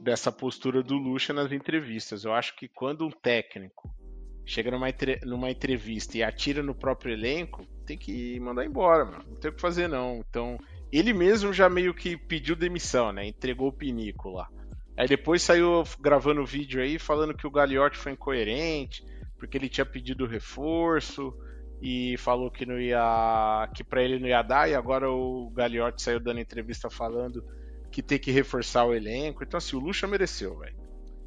dessa 0.00 0.32
postura 0.32 0.82
do 0.82 0.96
Lucha 0.96 1.34
nas 1.34 1.52
entrevistas. 1.52 2.24
Eu 2.24 2.32
acho 2.32 2.56
que 2.56 2.66
quando 2.66 3.04
um 3.04 3.10
técnico 3.10 3.94
chega 4.46 4.70
numa, 4.70 4.86
numa 5.22 5.50
entrevista 5.50 6.16
e 6.16 6.22
atira 6.22 6.62
no 6.62 6.74
próprio 6.74 7.12
elenco, 7.12 7.66
tem 7.84 7.98
que 7.98 8.40
mandar 8.40 8.64
embora, 8.64 9.04
mano. 9.04 9.24
Não 9.28 9.36
tem 9.36 9.50
o 9.50 9.54
que 9.54 9.60
fazer, 9.60 9.86
não. 9.86 10.24
Então, 10.26 10.58
ele 10.90 11.12
mesmo 11.12 11.52
já 11.52 11.68
meio 11.68 11.92
que 11.92 12.16
pediu 12.16 12.56
demissão, 12.56 13.12
né? 13.12 13.26
Entregou 13.26 13.68
o 13.68 13.72
pinico 13.76 14.30
lá. 14.30 14.48
Aí 14.96 15.06
depois 15.06 15.42
saiu 15.42 15.84
gravando 16.00 16.42
vídeo 16.46 16.80
aí 16.80 16.98
falando 16.98 17.34
que 17.34 17.46
o 17.46 17.50
Gagliotti 17.50 17.98
foi 17.98 18.12
incoerente, 18.12 19.04
porque 19.38 19.58
ele 19.58 19.68
tinha 19.68 19.84
pedido 19.84 20.24
reforço 20.24 21.34
e 21.82 22.16
falou 22.16 22.48
que 22.48 22.64
não 22.64 22.80
ia 22.80 23.68
que 23.74 23.82
para 23.82 24.02
ele 24.02 24.20
não 24.20 24.28
ia 24.28 24.40
dar 24.40 24.70
e 24.70 24.74
agora 24.74 25.10
o 25.10 25.50
Gagliotti 25.50 26.00
saiu 26.00 26.20
dando 26.20 26.38
entrevista 26.38 26.88
falando 26.88 27.44
que 27.90 28.00
tem 28.00 28.20
que 28.20 28.30
reforçar 28.30 28.84
o 28.84 28.94
elenco. 28.94 29.42
Então 29.42 29.58
assim, 29.58 29.76
o 29.76 29.80
Lucha 29.80 30.06
mereceu, 30.06 30.56
velho. 30.58 30.76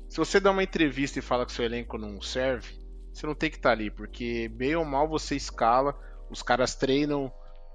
Se 0.09 0.17
você 0.17 0.39
dá 0.39 0.51
uma 0.51 0.63
entrevista 0.63 1.19
e 1.19 1.21
fala 1.21 1.45
que 1.45 1.51
seu 1.51 1.65
elenco 1.65 1.97
não 1.97 2.21
serve, 2.21 2.79
você 3.13 3.27
não 3.27 3.35
tem 3.35 3.49
que 3.49 3.57
estar 3.57 3.71
ali, 3.71 3.91
porque 3.91 4.47
bem 4.47 4.75
ou 4.75 4.85
mal 4.85 5.09
você 5.09 5.35
escala, 5.35 5.93
os 6.29 6.41
caras 6.41 6.73
treinam 6.75 7.31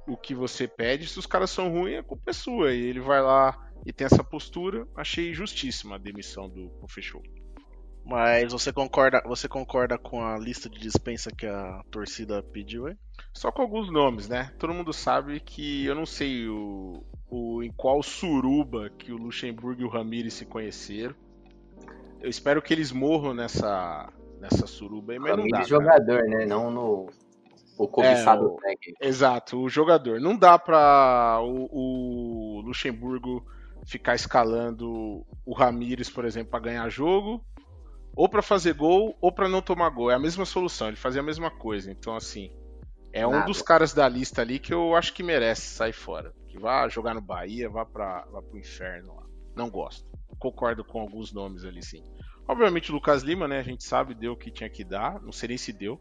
o 0.09 0.17
que 0.17 0.35
você 0.35 0.67
pede, 0.67 1.07
se 1.07 1.19
os 1.19 1.27
caras 1.27 1.51
são 1.51 1.71
ruins, 1.71 1.99
a 1.99 2.03
culpa 2.03 2.31
é 2.31 2.33
sua. 2.33 2.73
E 2.73 2.81
ele 2.81 3.01
vai 3.01 3.21
lá 3.21 3.57
e 3.85 3.93
tem 3.93 4.07
essa 4.07 4.25
postura. 4.25 4.87
Achei 4.97 5.35
justíssima 5.35 5.97
a 5.97 5.99
demissão 5.99 6.49
do 6.49 6.73
Fechou. 6.89 7.23
Mas 8.05 8.53
você 8.53 8.73
concorda, 8.73 9.23
você 9.27 9.47
concorda 9.49 9.99
com 9.99 10.25
a 10.25 10.39
lista 10.39 10.69
de 10.69 10.79
dispensa 10.81 11.31
que 11.31 11.47
a 11.47 11.83
torcida 11.91 12.43
pediu, 12.43 12.89
hein? 12.89 12.99
Só 13.33 13.53
com 13.53 13.63
alguns 13.63 13.91
nomes, 13.93 14.29
né? 14.29 14.53
Todo 14.59 14.75
mundo 14.75 14.93
sabe 14.93 15.39
que 15.41 15.85
eu 15.85 15.95
não 15.95 16.07
sei 16.07 16.49
o, 16.49 17.05
o 17.31 17.63
em 17.63 17.71
qual 17.71 18.03
suruba 18.03 18.91
que 18.91 19.13
o 19.13 19.17
Luxemburgo 19.17 19.83
e 19.83 19.85
o 19.85 19.89
Ramires 19.89 20.35
se 20.35 20.45
conheceram. 20.47 21.15
Eu 22.21 22.29
espero 22.29 22.61
que 22.61 22.73
eles 22.75 22.91
morram 22.93 23.35
nessa 23.35 24.13
nessa 24.41 24.67
suruba 24.67 25.13
aí, 25.13 25.19
mas 25.19 25.37
não 25.37 25.47
dá. 25.49 25.63
Jogador, 25.63 26.23
né? 26.25 26.47
Não 26.47 26.71
no 26.71 27.07
o 27.77 27.87
cobiçado 27.87 28.45
É, 28.45 28.47
o- 28.47 28.57
técnico. 28.57 28.99
Exato, 29.05 29.59
o 29.59 29.69
jogador. 29.69 30.21
Não 30.21 30.37
dá 30.37 30.59
pra 30.59 31.39
o, 31.43 31.69
o 32.59 32.61
Luxemburgo 32.63 33.45
ficar 33.85 34.15
escalando 34.15 35.25
o 35.45 35.53
Ramires, 35.55 36.09
por 36.11 36.25
exemplo, 36.25 36.51
pra 36.51 36.61
ganhar 36.61 36.89
jogo, 36.91 37.45
ou 38.15 38.29
pra 38.29 38.43
fazer 38.43 38.75
gol, 38.75 39.17
ou 39.21 39.33
pra 39.33 39.49
não 39.49 39.63
tomar 39.63 39.91
gol. 39.91 40.11
É 40.11 40.15
a 40.15 40.19
mesma 40.19 40.45
solução, 40.45 40.89
ele 40.89 40.97
fazia 40.97 41.21
a 41.21 41.25
mesma 41.25 41.51
coisa. 41.51 41.91
Então, 41.91 42.17
assim, 42.17 42.51
é 43.13 43.27
um 43.27 43.33
Nada. 43.33 43.47
dos 43.47 43.63
caras 43.63 43.93
da 43.93 44.09
lista 44.09 44.43
ali 44.43 44.59
que 44.59 44.73
eu 44.73 44.95
acho 44.95 45.13
que 45.15 45.23
merece 45.23 45.63
sair 45.63 45.93
fora. 45.93 46.33
Que 46.49 46.59
vá 46.59 46.89
jogar 46.89 47.15
no 47.15 47.21
Bahia, 47.21 47.69
vá, 47.69 47.85
pra, 47.85 48.25
vá 48.31 48.43
pro 48.43 48.59
inferno 48.59 49.15
lá. 49.15 49.27
Não 49.55 49.71
gosto. 49.71 50.09
Concordo 50.39 50.85
com 50.85 51.01
alguns 51.01 51.33
nomes 51.33 51.65
ali, 51.65 51.83
sim. 51.83 52.03
Obviamente 52.49 52.91
o 52.91 52.95
Lucas 52.95 53.23
Lima, 53.23 53.47
né? 53.47 53.61
A 53.61 53.63
gente 53.63 53.85
sabe, 53.85 54.15
deu 54.15 54.33
o 54.33 54.37
que 54.37 54.51
tinha 54.51 54.69
que 54.69 54.83
dar. 54.83 55.21
Não 55.23 55.31
sei 55.33 55.49
nem 55.51 55.59
se 55.59 55.73
deu. 55.73 56.01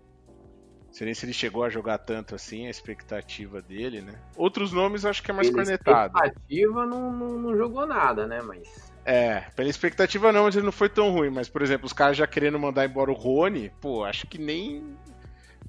Não 0.88 0.94
sei 0.94 1.06
nem 1.06 1.14
se 1.14 1.24
ele 1.26 1.34
chegou 1.34 1.64
a 1.64 1.70
jogar 1.70 2.00
tanto 2.00 2.34
assim, 2.34 2.66
a 2.66 2.70
expectativa 2.72 3.62
dele, 3.62 4.02
né? 4.02 4.20
Outros 4.36 4.72
nomes 4.72 5.06
acho 5.06 5.22
que 5.22 5.30
é 5.30 5.34
mais 5.34 5.48
Pela 5.50 5.62
cornetado. 5.64 6.18
expectativa 6.18 6.86
não, 6.88 7.12
não, 7.12 7.40
não 7.40 7.56
jogou 7.56 7.86
nada, 7.86 8.26
né? 8.26 8.42
Mas. 8.42 8.89
É, 9.06 9.42
pela 9.56 9.70
expectativa 9.70 10.32
não, 10.32 10.44
mas 10.44 10.56
ele 10.56 10.66
não 10.66 10.72
foi 10.72 10.90
tão 10.90 11.12
ruim. 11.12 11.30
Mas, 11.30 11.50
por 11.50 11.62
exemplo, 11.62 11.86
os 11.86 11.94
caras 11.94 12.18
já 12.18 12.28
querendo 12.28 12.60
mandar 12.60 12.86
embora 12.86 13.10
o 13.12 13.16
Rony, 13.16 13.72
pô, 13.82 14.04
acho 14.04 14.28
que 14.28 14.38
nem. 14.38 14.96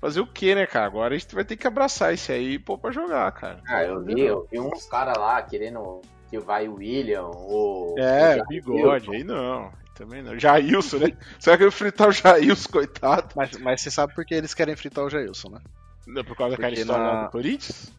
Fazer 0.00 0.20
o 0.20 0.26
que, 0.26 0.54
né, 0.54 0.66
cara? 0.66 0.86
Agora 0.86 1.14
a 1.14 1.18
gente 1.18 1.34
vai 1.34 1.44
ter 1.44 1.56
que 1.56 1.66
abraçar 1.66 2.14
esse 2.14 2.32
aí 2.32 2.54
e 2.54 2.58
pôr 2.58 2.78
pra 2.78 2.90
jogar, 2.90 3.30
cara. 3.32 3.60
Ah, 3.68 3.84
eu 3.84 4.02
vi, 4.02 4.20
eu 4.20 4.46
vi 4.50 4.58
uns 4.58 4.86
caras 4.86 5.16
lá 5.18 5.42
querendo 5.42 6.00
que 6.30 6.38
vai 6.38 6.68
o 6.68 6.76
William, 6.76 7.26
o. 7.26 7.94
É, 7.98 8.40
o 8.40 8.46
bigode, 8.46 9.10
aí 9.10 9.22
não. 9.24 9.70
Também 9.94 10.22
não. 10.22 10.38
Jailson, 10.38 10.96
né? 10.98 11.12
Será 11.38 11.58
que 11.58 11.64
eu 11.64 11.70
fritar 11.72 12.08
o 12.08 12.12
Jailson, 12.12 12.70
coitado? 12.70 13.28
Mas, 13.36 13.58
mas 13.58 13.82
você 13.82 13.90
sabe 13.90 14.14
por 14.14 14.24
que 14.24 14.34
eles 14.34 14.54
querem 14.54 14.74
fritar 14.74 15.04
o 15.04 15.10
Jailson, 15.10 15.50
né? 15.50 15.60
Não, 16.06 16.24
por 16.24 16.34
causa 16.34 16.52
daquela 16.56 16.68
Porque 16.70 16.80
história 16.80 17.04
na- 17.04 17.12
lá 17.18 17.24
do 17.26 17.30
Corinthians? 17.30 17.92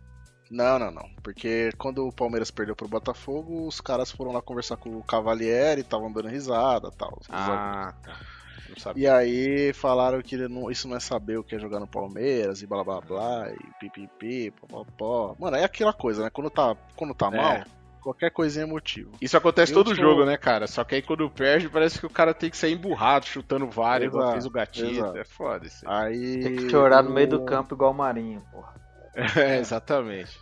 Não, 0.51 0.77
não, 0.77 0.91
não. 0.91 1.09
Porque 1.23 1.71
quando 1.77 2.05
o 2.05 2.11
Palmeiras 2.11 2.51
perdeu 2.51 2.75
pro 2.75 2.87
Botafogo, 2.87 3.65
os 3.65 3.79
caras 3.79 4.11
foram 4.11 4.33
lá 4.33 4.41
conversar 4.41 4.75
com 4.75 4.89
o 4.97 5.03
Cavalieri, 5.03 5.79
estavam 5.81 6.11
dando 6.11 6.27
risada 6.27 6.89
e 6.93 6.97
tal. 6.97 7.17
Ah, 7.29 7.93
tá. 8.03 8.17
Não 8.69 8.77
sabia. 8.77 9.03
E 9.03 9.07
aí 9.09 9.73
falaram 9.73 10.21
que 10.21 10.35
ele 10.35 10.47
não- 10.47 10.69
isso 10.69 10.87
não 10.87 10.95
é 10.95 10.99
saber 10.99 11.37
o 11.37 11.43
que 11.43 11.55
é 11.55 11.59
jogar 11.59 11.79
no 11.79 11.87
Palmeiras 11.87 12.61
e 12.61 12.67
blá 12.67 12.83
blá 12.83 12.99
blá, 13.01 13.49
e 13.49 13.57
pipipi, 13.79 14.51
popopó. 14.51 15.35
Mano, 15.39 15.55
é 15.57 15.63
aquela 15.63 15.93
coisa, 15.93 16.23
né? 16.23 16.29
Quando 16.29 16.49
tá, 16.49 16.75
quando 16.95 17.13
tá 17.13 17.27
É. 17.27 17.37
mal, 17.37 17.63
qualquer 18.01 18.29
coisinha 18.31 18.63
é 18.63 18.67
motivo. 18.67 19.11
Isso 19.21 19.37
acontece 19.37 19.71
Eu 19.71 19.77
todo 19.83 19.95
sou- 19.95 20.03
jogo, 20.03 20.25
né, 20.25 20.35
cara? 20.37 20.67
Só 20.67 20.83
que 20.83 20.95
aí 20.95 21.01
quando 21.01 21.29
perde, 21.29 21.69
parece 21.69 21.99
que 21.99 22.05
o 22.05 22.09
cara 22.09 22.33
tem 22.33 22.49
que 22.49 22.57
sair 22.57 22.73
emburrado, 22.73 23.25
chutando 23.25 23.67
vários, 23.69 24.13
Exato, 24.13 24.31
fez 24.33 24.45
o 24.45 24.49
gatinho. 24.49 24.89
exato. 24.91 25.17
É 25.17 25.23
foda 25.25 25.65
isso. 25.65 25.87
aí. 25.89 26.39
Tem 26.43 26.55
que 26.57 26.69
chorar 26.69 27.03
no 27.03 27.09
meio 27.11 27.27
do 27.29 27.45
campo 27.45 27.73
igual 27.75 27.91
o 27.91 27.95
Marinho, 27.95 28.41
porra. 28.51 28.80
É, 29.15 29.57
exatamente. 29.57 30.39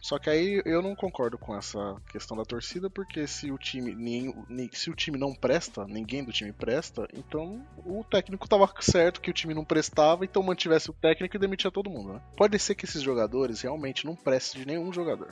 Só 0.00 0.18
que 0.18 0.30
aí 0.30 0.62
eu 0.64 0.80
não 0.80 0.94
concordo 0.94 1.36
com 1.36 1.54
essa 1.56 1.96
questão 2.10 2.36
da 2.36 2.44
torcida, 2.44 2.88
porque 2.88 3.26
se 3.26 3.50
o 3.50 3.58
time 3.58 3.94
nem, 3.94 4.32
se 4.72 4.90
o 4.90 4.94
time 4.94 5.18
não 5.18 5.34
presta, 5.34 5.86
ninguém 5.86 6.24
do 6.24 6.32
time 6.32 6.52
presta, 6.52 7.06
então 7.12 7.62
o 7.84 8.02
técnico 8.02 8.48
tava 8.48 8.70
certo 8.80 9.20
que 9.20 9.30
o 9.30 9.34
time 9.34 9.52
não 9.52 9.64
prestava, 9.64 10.24
então 10.24 10.42
mantivesse 10.42 10.90
o 10.90 10.94
técnico 10.94 11.36
e 11.36 11.38
demitia 11.38 11.70
todo 11.70 11.90
mundo, 11.90 12.14
né? 12.14 12.22
Pode 12.36 12.58
ser 12.58 12.74
que 12.74 12.86
esses 12.86 13.02
jogadores 13.02 13.60
realmente 13.60 14.06
não 14.06 14.16
prestem 14.16 14.62
de 14.62 14.66
nenhum 14.66 14.92
jogador. 14.92 15.28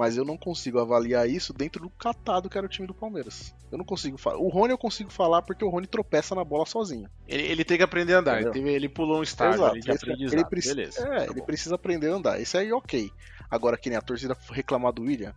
Mas 0.00 0.16
eu 0.16 0.24
não 0.24 0.34
consigo 0.38 0.80
avaliar 0.80 1.28
isso 1.28 1.52
dentro 1.52 1.82
do 1.82 1.90
catado 1.90 2.48
que 2.48 2.56
era 2.56 2.66
o 2.66 2.70
time 2.70 2.88
do 2.88 2.94
Palmeiras. 2.94 3.54
Eu 3.70 3.76
não 3.76 3.84
consigo 3.84 4.16
falar. 4.16 4.38
O 4.38 4.48
Rony 4.48 4.72
eu 4.72 4.78
consigo 4.78 5.12
falar 5.12 5.42
porque 5.42 5.62
o 5.62 5.68
Rony 5.68 5.86
tropeça 5.86 6.34
na 6.34 6.42
bola 6.42 6.64
sozinho. 6.64 7.06
Ele, 7.28 7.42
ele 7.42 7.64
tem 7.66 7.76
que 7.76 7.82
aprender 7.82 8.14
a 8.14 8.20
andar. 8.20 8.40
Ele, 8.40 8.50
teve- 8.50 8.72
ele 8.72 8.88
pulou 8.88 9.18
um 9.18 9.22
estágio 9.22 9.56
Exato. 9.56 9.72
ali 9.72 9.80
de 9.82 9.90
aprendizado. 9.90 10.38
ele 10.40 10.48
precisa, 10.48 10.74
Beleza. 10.74 11.06
é, 11.06 11.16
tá 11.18 11.24
ele 11.24 11.40
bom. 11.40 11.44
precisa 11.44 11.74
aprender 11.74 12.08
a 12.10 12.14
andar. 12.14 12.40
Isso 12.40 12.56
aí, 12.56 12.72
ok. 12.72 13.10
Agora, 13.50 13.76
que 13.76 13.90
nem 13.90 13.98
a 13.98 14.00
torcida 14.00 14.34
reclamar 14.50 14.90
do 14.94 15.02
William, 15.02 15.34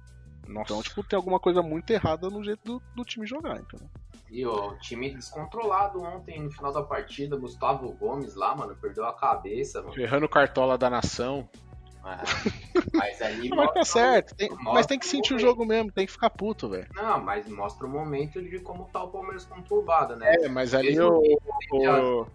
Nossa. 0.47 0.71
então, 0.71 0.81
tipo, 0.81 1.03
tem 1.03 1.17
alguma 1.17 1.41
coisa 1.41 1.61
muito 1.61 1.91
errada 1.91 2.29
no 2.29 2.41
jeito 2.41 2.61
do, 2.63 2.81
do 2.95 3.03
time 3.03 3.27
jogar, 3.27 3.59
entendeu? 3.59 3.89
E 4.31 4.45
o 4.45 4.77
time 4.79 5.13
descontrolado 5.13 6.01
ontem 6.01 6.41
no 6.41 6.49
final 6.49 6.71
da 6.71 6.81
partida, 6.83 7.35
Gustavo 7.35 7.91
Gomes 7.99 8.33
lá, 8.33 8.55
mano, 8.55 8.77
perdeu 8.77 9.03
a 9.03 9.13
cabeça, 9.13 9.81
mano. 9.81 9.93
Ferrando 9.93 10.29
cartola 10.29 10.77
da 10.77 10.89
nação. 10.89 11.49
Mas 12.03 13.19
Não, 13.49 13.55
mas 13.57 13.71
tá 13.73 13.85
certo. 13.85 14.35
tem- 14.35 14.49
mostra 14.49 14.73
mas 14.73 14.85
tem 14.85 14.99
que 14.99 15.05
sentir 15.05 15.33
o 15.33 15.37
momento. 15.37 15.47
jogo 15.47 15.65
mesmo, 15.65 15.91
tem 15.91 16.05
que 16.05 16.11
ficar 16.11 16.29
puto, 16.29 16.69
velho. 16.69 16.87
Não, 16.93 17.19
mas 17.21 17.47
mostra 17.47 17.87
o 17.87 17.89
momento 17.89 18.41
de 18.41 18.59
como 18.59 18.85
tá 18.91 19.01
o 19.03 19.07
Palmeiras 19.09 19.45
conturbado, 19.45 20.15
né? 20.15 20.35
É, 20.41 20.49
mas 20.49 20.73
ali 20.73 20.99
o. 20.99 21.21
o- 21.71 22.27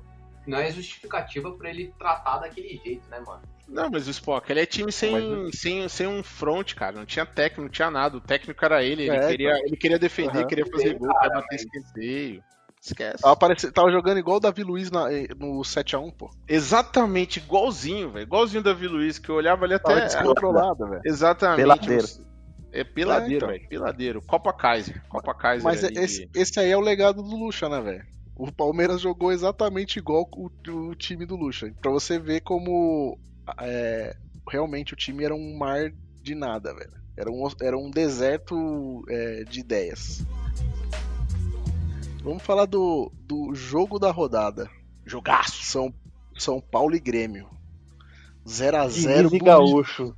Não 0.47 0.57
é 0.59 0.71
justificativa 0.71 1.51
pra 1.53 1.69
ele 1.69 1.93
tratar 1.99 2.39
daquele 2.39 2.81
jeito, 2.83 3.07
né, 3.11 3.21
mano? 3.21 3.43
Não, 3.69 3.91
mas 3.91 4.09
o 4.09 4.11
Spock, 4.11 4.51
ele 4.51 4.61
é 4.61 4.67
time 4.67 4.91
sem, 4.91 5.13
Mas- 5.13 5.59
sem, 5.61 5.87
sem 5.91 6.07
um 6.07 6.23
front, 6.23 6.73
cara. 6.75 6.97
Não 6.97 7.05
tinha 7.05 7.27
técnico, 7.27 7.61
não 7.63 7.69
tinha 7.69 7.91
nada. 7.91 8.17
O 8.17 8.21
técnico 8.23 8.65
era 8.65 8.83
ele. 8.83 9.03
Ele, 9.03 9.11
É, 9.17 9.29
queria, 9.29 9.59
ele 9.63 9.77
queria 9.77 9.99
defender, 9.99 10.39
Aham. 10.39 10.47
queria 10.47 10.65
fazer 10.65 10.95
gol, 10.95 11.09
Cara, 11.09 11.19
queria 11.21 11.35
bater 11.43 11.47
mas- 11.53 11.61
escanteio. 11.63 12.43
Esquece. 12.83 13.23
Tava, 13.23 13.37
parece- 13.37 13.71
tava 13.73 13.91
jogando 13.91 14.19
igual 14.19 14.37
o 14.37 14.41
Davi 14.41 14.63
Luiz 14.63 14.91
na- 14.91 15.13
eh, 15.13 15.29
no 15.39 15.61
7x1, 15.65 16.11
pô. 16.13 16.31
Exatamente, 16.49 17.39
igualzinho, 17.39 18.11
velho. 18.13 18.23
Igualzinho 18.25 18.61
o 18.61 18.65
Davi 18.65 18.87
Luiz, 18.87 19.19
que 19.19 19.29
eu 19.29 19.35
olhava 19.35 19.65
ali 19.65 19.79
Tava 19.79 19.99
até. 19.99 20.07
descontrolado, 20.07 20.89
velho. 20.89 21.03
Exatamente. 21.05 21.57
Peladeiro. 21.63 22.07
É 22.71 22.85
peladeiro, 22.85 23.33
É, 23.35 23.37
então. 23.37 23.49
velho. 23.49 23.69
Peladeiro. 23.69 24.23
Copa 24.23 24.53
Kaiser. 24.53 25.03
Copa 25.09 25.35
Kaiser. 25.35 25.65
Mas 25.65 25.83
ali 25.83 25.99
esse, 25.99 26.27
de- 26.27 26.39
esse 26.41 26.61
aí 26.61 26.71
é 26.71 26.77
o 26.77 26.81
legado 26.81 27.23
do 27.23 27.37
Lucha, 27.37 27.69
né, 27.69 27.81
velho? 27.81 28.05
O 28.37 28.53
Palmeiras 28.53 29.01
jogou 29.01 29.33
exatamente 29.33 29.99
igual 29.99 30.29
o, 30.33 30.51
o 30.71 30.95
time 30.95 31.27
do 31.27 31.35
Lucha. 31.35 31.73
Pra 31.81 31.91
você 31.91 32.19
ver 32.19 32.41
como 32.43 33.19
é, 33.61 34.15
realmente 34.49 34.93
o 34.93 34.97
time 34.97 35.25
era 35.25 35.35
um 35.35 35.57
mar 35.59 35.91
de 36.23 36.35
nada, 36.35 36.73
velho. 36.75 36.93
Era 37.17 37.31
um, 37.31 37.49
era 37.61 37.77
um 37.77 37.91
deserto 37.91 39.03
é, 39.09 39.43
de 39.45 39.59
ideias. 39.61 40.25
Vamos 42.29 42.43
falar 42.43 42.67
do, 42.67 43.11
do 43.15 43.55
jogo 43.55 43.99
da 43.99 44.11
rodada. 44.11 44.69
Jogaço. 45.07 45.65
São, 45.65 45.95
São 46.37 46.61
Paulo 46.61 46.95
e 46.95 47.01
Grêmio. 47.01 47.49
0x0. 48.47 48.91
Diniz 48.91 49.33
e 49.33 49.39
Gaúcho. 49.39 50.15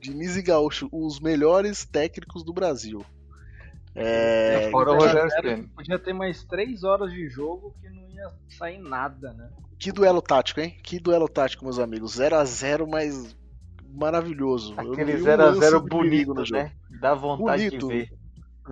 Diniz 0.00 0.36
e 0.36 0.42
Gaúcho, 0.42 0.88
os 0.92 1.18
melhores 1.18 1.84
técnicos 1.84 2.44
do 2.44 2.52
Brasil. 2.52 3.04
É, 3.96 4.68
Fora 4.70 4.92
o 4.92 4.96
Podia- 4.96 5.08
Rogério 5.12 5.32
era- 5.36 5.56
Ceni. 5.56 5.68
Podia 5.70 5.98
ter 5.98 6.12
mais 6.12 6.44
3 6.44 6.84
horas 6.84 7.10
de 7.10 7.28
jogo 7.28 7.74
que 7.80 7.88
não 7.90 8.08
ia 8.10 8.30
sair 8.56 8.78
nada, 8.78 9.32
né? 9.32 9.50
Que 9.76 9.90
duelo 9.90 10.22
tático, 10.22 10.60
hein? 10.60 10.78
Que 10.84 11.00
duelo 11.00 11.28
tático, 11.28 11.64
meus 11.64 11.80
amigos. 11.80 12.16
0x0, 12.16 12.86
mas 12.88 13.36
maravilhoso. 13.92 14.72
Eu 14.78 14.84
não 14.84 14.92
Aquele 14.92 15.16
vi 15.16 15.22
um 15.22 15.24
0x0 15.24 15.36
lance 15.36 15.60
de 15.60 15.60
perigo 15.60 15.88
bonito, 15.88 16.34
no 16.34 16.44
jogo. 16.46 16.62
né? 16.62 16.72
Dá 17.00 17.14
vontade 17.14 17.64
Bonito. 17.70 17.88
de 17.88 17.94
ver. 17.94 18.17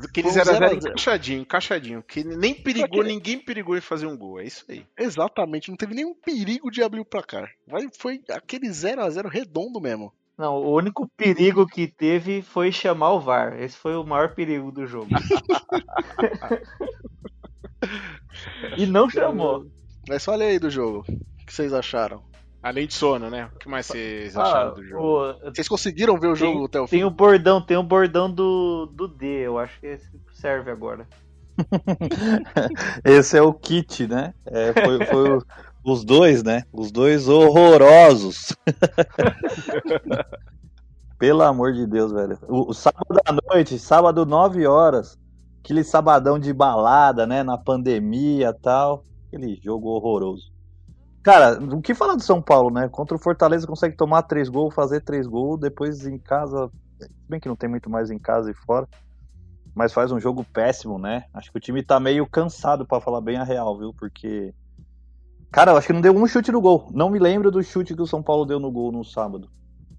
Aquele 0.05 0.29
0x0 0.29 0.45
0 0.45 0.51
a 0.51 0.55
0. 0.69 0.75
encaixadinho, 0.77 1.41
encaixadinho. 1.41 2.03
Que 2.03 2.23
nem 2.25 2.55
perigou, 2.55 3.01
Aquele- 3.01 3.15
ninguém 3.15 3.39
perigou 3.39 3.77
em 3.77 3.81
fazer 3.81 4.07
um 4.07 4.17
gol. 4.17 4.41
É 4.41 4.45
isso 4.45 4.65
aí. 4.69 4.85
Exatamente, 4.99 5.71
não 5.71 5.77
teve 5.77 5.95
nenhum 5.95 6.15
perigo 6.15 6.71
de 6.71 6.83
abrir 6.83 7.01
o 7.01 7.05
placar. 7.05 7.51
Foi 7.99 8.21
aquele 8.31 8.69
0x0 8.69 9.29
redondo 9.29 9.81
mesmo. 9.81 10.13
Não, 10.37 10.55
o 10.57 10.75
único 10.77 11.09
perigo 11.17 11.67
que 11.67 11.87
teve 11.89 12.43
foi 12.43 12.71
chamar 12.71 13.13
o 13.13 13.21
VAR. 13.21 13.59
Esse 13.59 13.77
foi 13.79 13.97
o 13.97 14.05
maior 14.05 14.35
perigo 14.35 14.71
do 14.71 14.87
jogo. 14.87 15.09
e 18.77 18.87
não 18.87 19.09
chamou. 19.09 19.67
Mas 20.09 20.25
fala 20.25 20.45
aí 20.45 20.59
do 20.59 20.71
jogo. 20.71 21.05
O 21.09 21.47
que 21.47 21.53
vocês 21.53 21.73
acharam? 21.73 22.23
Além 22.67 22.89
de 22.89 22.95
sono, 22.95 23.31
né? 23.31 23.49
O 23.55 23.59
que 23.59 23.69
mais 23.69 23.87
vocês 23.87 24.37
Ah, 24.37 24.43
acharam 24.43 24.75
do 24.75 24.85
jogo? 24.85 25.05
o- 25.05 25.35
Vocês 25.55 25.69
conseguiram 25.69 26.19
ver 26.19 26.27
o 26.27 26.35
jogo 26.35 26.65
até 26.65 26.81
o 26.81 26.87
fim? 26.89 26.97
tem 26.97 27.05
o 27.05 27.11
bordão, 27.11 27.61
tem 27.65 27.77
o 27.77 27.83
bordão 27.83 28.29
do, 28.29 28.87
do 28.93 29.07
D, 29.07 29.25
eu 29.47 29.57
acho 29.57 29.79
que 29.79 29.87
esse 29.87 30.11
serve 30.33 30.69
agora. 30.71 31.07
Esse 33.05 33.39
é 33.39 33.43
o 33.43 33.53
kit, 33.53 34.09
né? 34.09 34.35
É, 34.47 34.73
foi 34.73 35.07
foi 35.07 35.31
o- 35.39 35.43
os 35.85 36.05
dois, 36.05 36.43
né? 36.43 36.65
Os 36.73 36.91
dois 36.91 37.29
horrorosos. 37.29 38.53
Pelo 41.19 41.43
amor 41.43 41.73
de 41.73 41.87
Deus, 41.87 42.13
velho. 42.13 42.39
O, 42.49 42.71
o 42.71 42.75
sábado 42.75 43.21
à 43.25 43.33
noite, 43.55 43.79
sábado 43.79 44.27
9 44.27 44.67
horas, 44.67 45.17
aquele 45.65 45.83
sabadão 45.83 46.39
de 46.39 46.53
balada, 46.53 47.27
né? 47.27 47.43
Na 47.43 47.57
pandemia 47.57 48.51
e 48.51 48.61
tal. 48.61 49.05
Aquele 49.29 49.59
jogo 49.63 49.89
horroroso. 49.89 50.53
Cara, 51.27 51.59
o 51.61 51.83
que 51.83 51.93
falar 51.93 52.15
do 52.15 52.23
São 52.23 52.41
Paulo, 52.41 52.71
né? 52.71 52.89
Contra 52.89 53.17
o 53.17 53.19
Fortaleza 53.21 53.67
consegue 53.67 53.97
tomar 53.97 54.23
três 54.23 54.49
gols, 54.49 54.73
fazer 54.73 55.01
três 55.01 55.27
gols, 55.27 55.59
depois 55.59 56.07
em 56.07 56.21
casa. 56.21 56.71
Bem 57.29 57.41
que 57.41 57.49
não 57.49 57.57
tem 57.57 57.69
muito 57.69 57.91
mais 57.91 58.13
em 58.13 58.19
casa 58.19 58.49
e 58.49 58.55
fora. 58.55 58.87
Mas 59.75 59.93
faz 59.93 60.13
um 60.13 60.21
jogo 60.21 60.47
péssimo, 60.53 61.01
né? 61.01 61.25
Acho 61.35 61.51
que 61.51 61.59
o 61.59 61.61
time 61.61 61.83
tá 61.83 61.99
meio 61.99 62.29
cansado, 62.29 62.87
pra 62.87 63.01
falar 63.01 63.21
bem 63.21 63.39
a 63.39 63.43
real, 63.43 63.77
viu? 63.77 63.93
Porque. 63.93 64.55
Cara, 65.51 65.73
eu 65.73 65.77
acho 65.77 65.89
que 65.89 65.93
não 65.93 66.01
deu 66.01 66.15
um 66.15 66.29
chute 66.29 66.53
no 66.53 66.61
gol. 66.61 66.89
Não 66.95 67.11
me 67.11 67.19
lembro 67.19 67.51
do 67.51 67.61
chute 67.61 67.97
que 67.97 68.03
o 68.03 68.07
São 68.07 68.23
Paulo 68.23 68.47
deu 68.47 68.61
no 68.61 68.71
gol 68.71 68.93
no 68.93 69.03
sábado. 69.03 69.51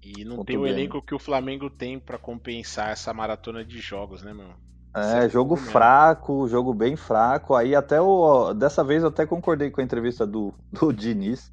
E 0.02 0.24
não 0.24 0.42
tem 0.42 0.56
o 0.56 0.66
elenco 0.66 1.02
que 1.02 1.14
o 1.14 1.18
Flamengo 1.18 1.68
tem 1.68 2.00
pra 2.00 2.16
compensar 2.16 2.88
essa 2.88 3.12
maratona 3.12 3.62
de 3.62 3.80
jogos, 3.80 4.22
né, 4.22 4.32
meu? 4.32 4.48
É, 4.94 5.28
jogo 5.28 5.54
mesmo. 5.54 5.70
fraco, 5.70 6.48
jogo 6.48 6.74
bem 6.74 6.96
fraco. 6.96 7.54
Aí 7.54 7.74
até 7.74 8.00
o. 8.00 8.52
Dessa 8.54 8.82
vez 8.82 9.02
eu 9.02 9.08
até 9.08 9.26
concordei 9.26 9.70
com 9.70 9.80
a 9.80 9.84
entrevista 9.84 10.26
do, 10.26 10.52
do 10.72 10.92
Diniz, 10.92 11.50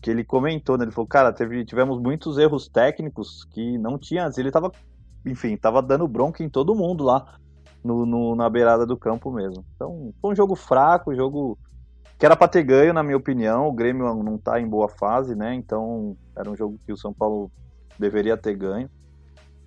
que 0.00 0.10
ele 0.10 0.24
comentou, 0.24 0.78
né? 0.78 0.84
Ele 0.84 0.92
falou, 0.92 1.06
cara, 1.08 1.32
teve, 1.32 1.64
tivemos 1.64 2.00
muitos 2.00 2.38
erros 2.38 2.68
técnicos 2.68 3.44
que 3.50 3.76
não 3.78 3.98
tinha. 3.98 4.26
antes. 4.26 4.38
Ele 4.38 4.50
tava, 4.50 4.70
enfim, 5.24 5.56
tava 5.56 5.82
dando 5.82 6.06
bronca 6.08 6.42
em 6.42 6.48
todo 6.48 6.74
mundo 6.74 7.04
lá 7.04 7.36
no, 7.84 8.06
no- 8.06 8.34
na 8.36 8.48
beirada 8.48 8.86
do 8.86 8.96
campo 8.96 9.30
mesmo. 9.30 9.64
Então, 9.74 10.12
foi 10.20 10.32
um 10.32 10.36
jogo 10.36 10.54
fraco, 10.56 11.14
jogo 11.14 11.58
que 12.18 12.24
era 12.24 12.36
pra 12.36 12.48
ter 12.48 12.62
ganho, 12.62 12.92
na 12.94 13.02
minha 13.02 13.16
opinião. 13.16 13.68
O 13.68 13.72
Grêmio 13.72 14.22
não 14.22 14.38
tá 14.38 14.60
em 14.60 14.68
boa 14.68 14.88
fase, 14.88 15.34
né? 15.34 15.54
Então, 15.54 16.16
era 16.36 16.50
um 16.50 16.56
jogo 16.56 16.78
que 16.86 16.92
o 16.92 16.96
São 16.96 17.12
Paulo 17.12 17.50
deveria 17.98 18.36
ter 18.36 18.54
ganho. 18.54 18.88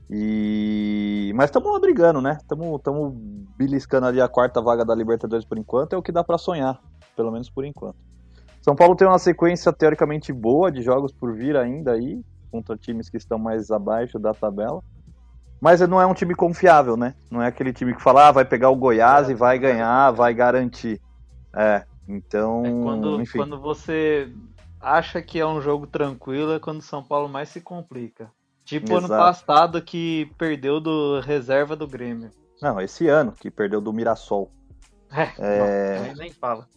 E 0.09 1.31
mas 1.35 1.45
estamos 1.45 1.71
lá 1.71 1.79
brigando, 1.79 2.19
né? 2.19 2.37
Estamos 2.41 3.13
beliscando 3.55 4.07
ali 4.07 4.19
a 4.19 4.27
quarta 4.27 4.59
vaga 4.59 4.83
da 4.83 4.95
Libertadores 4.95 5.45
por 5.45 5.57
enquanto, 5.57 5.93
é 5.93 5.97
o 5.97 6.01
que 6.01 6.11
dá 6.11 6.23
pra 6.23 6.37
sonhar, 6.37 6.81
pelo 7.15 7.31
menos 7.31 7.49
por 7.49 7.63
enquanto. 7.63 7.97
São 8.61 8.75
Paulo 8.75 8.95
tem 8.95 9.07
uma 9.07 9.19
sequência 9.19 9.71
teoricamente 9.71 10.33
boa 10.33 10.71
de 10.71 10.81
jogos 10.81 11.13
por 11.13 11.33
vir 11.33 11.55
ainda 11.55 11.93
aí, 11.93 12.21
contra 12.51 12.75
times 12.75 13.09
que 13.09 13.17
estão 13.17 13.37
mais 13.37 13.71
abaixo 13.71 14.17
da 14.19 14.33
tabela. 14.33 14.81
Mas 15.61 15.81
não 15.81 15.99
é 15.99 16.05
um 16.05 16.13
time 16.13 16.33
confiável, 16.33 16.95
né? 16.95 17.13
Não 17.29 17.41
é 17.41 17.47
aquele 17.47 17.73
time 17.73 17.93
que 17.93 18.01
fala, 18.01 18.29
ah, 18.29 18.31
vai 18.31 18.45
pegar 18.45 18.69
o 18.69 18.75
Goiás 18.75 19.29
e 19.29 19.33
vai 19.33 19.59
ganhar, 19.59 20.11
vai 20.11 20.33
garantir. 20.33 21.01
É, 21.55 21.83
então, 22.07 22.63
Quando, 22.83 23.21
enfim. 23.21 23.37
quando 23.37 23.59
você 23.59 24.33
acha 24.79 25.21
que 25.21 25.39
é 25.39 25.45
um 25.45 25.61
jogo 25.61 25.85
tranquilo, 25.85 26.53
é 26.53 26.59
quando 26.59 26.79
o 26.79 26.83
São 26.83 27.03
Paulo 27.03 27.27
mais 27.27 27.49
se 27.49 27.61
complica. 27.61 28.31
Tipo 28.69 28.95
ano 28.97 29.07
Exato. 29.07 29.23
passado 29.23 29.81
que 29.81 30.31
perdeu 30.37 30.79
do 30.79 31.19
reserva 31.21 31.75
do 31.75 31.87
Grêmio. 31.87 32.29
Não, 32.61 32.79
esse 32.79 33.07
ano 33.07 33.31
que 33.31 33.49
perdeu 33.49 33.81
do 33.81 33.91
Mirassol. 33.93 34.51
É, 35.11 35.31
É. 35.39 36.07
não, 36.09 36.15
nem 36.15 36.31
fala. 36.31 36.67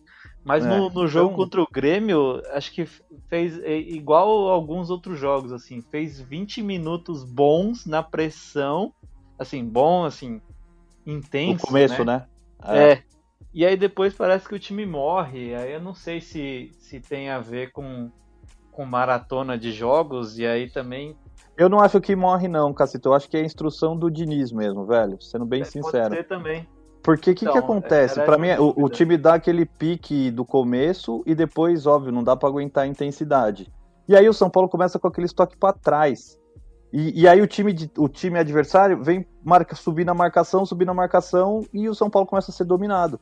Mas 0.45 0.65
É, 0.65 0.69
no, 0.69 0.89
no 0.91 1.07
jogo 1.07 1.33
então- 1.33 1.37
contra 1.45 1.63
o 1.63 1.69
Grêmio, 1.71 2.43
acho 2.53 2.73
que 2.73 2.85
fez 3.29 3.59
é, 3.63 3.77
igual 3.77 4.49
alguns 4.49 4.91
outros 4.91 5.19
jogos, 5.19 5.53
assim, 5.53 5.81
fez 5.83 6.21
20 6.21 6.63
minutos 6.63 7.23
bons 7.25 7.87
na 7.87 8.03
pressão, 8.03 8.93
assim, 9.39 9.65
bom, 9.65 10.05
assim, 10.05 10.41
intenso. 11.07 11.61
No 11.63 11.69
começo, 11.69 12.05
né? 12.05 12.27
É. 12.65 13.03
E 13.55 13.67
aí 13.67 13.77
depois 13.77 14.15
parece 14.15 14.49
que 14.49 14.55
o 14.55 14.59
time 14.59 14.87
morre. 14.87 15.55
Aí 15.55 15.73
eu 15.73 15.81
não 15.81 15.95
sei 15.95 16.21
se, 16.21 16.71
se 16.79 17.01
tem 17.01 17.29
a 17.29 17.39
ver 17.39 17.71
com, 17.71 18.11
com 18.71 18.85
maratona 18.87 19.59
de 19.59 19.71
jogos, 19.73 20.39
e 20.39 20.47
aí 20.47 20.71
também 20.71 21.15
Eu 21.57 21.69
não 21.69 21.81
acho 21.81 22.01
que 22.01 22.17
morre, 22.17 22.49
não, 22.49 22.73
Cacito. 22.73 23.09
Eu 23.09 23.15
acho 23.15 23.29
que 23.29 23.37
é 23.37 23.41
a 23.41 23.45
instrução 23.45 23.97
do 23.97 24.11
Diniz 24.11 24.51
mesmo, 24.53 24.85
velho. 24.87 25.21
Sendo 25.21 25.45
bem 25.45 25.65
sincero. 25.65 26.11
pode 26.11 26.17
ser 26.17 26.25
também. 26.29 26.67
Porque 27.03 27.31
o 27.33 27.35
que, 27.35 27.41
que 27.45 27.51
Então, 27.51 27.59
acontece? 27.59 28.19
era 28.21 28.25
Pra 28.25 28.35
essa 28.47 28.61
mim, 28.63 28.65
o, 28.77 28.85
o 28.85 28.89
time 28.89 29.17
dá 29.17 29.35
aquele 29.35 29.67
pique 29.67 30.31
do 30.31 30.45
começo 30.45 31.23
e 31.27 31.35
depois, 31.35 31.85
óbvio, 31.87 32.13
não 32.13 32.23
dá 32.23 32.37
pra 32.37 32.49
aguentar 32.49 32.85
a 32.85 32.87
intensidade. 32.87 33.71
E 34.09 34.17
aí 34.17 34.29
o 34.29 34.33
São 34.33 34.49
Paulo 34.49 34.69
começa 34.69 34.99
com 34.99 35.09
aquele 35.09 35.27
estoque 35.27 35.57
pra 35.57 35.73
trás. 35.73 36.39
E, 36.93 37.23
e 37.23 37.29
aí 37.29 37.41
o 37.41 37.47
time, 37.47 37.73
de- 37.73 37.91
o 37.99 38.09
time 38.09 38.39
adversário 38.39 39.03
vem 39.03 39.27
marca, 39.45 39.75
subir 39.75 40.05
na 40.05 40.15
marcação, 40.15 40.65
subir 40.65 40.85
na 40.85 40.95
marcação 40.95 41.65
e 41.73 41.89
o 41.89 41.95
São 41.95 42.09
Paulo 42.09 42.27
começa 42.29 42.51
a 42.51 42.55
ser 42.55 42.65
dominado. 42.65 43.19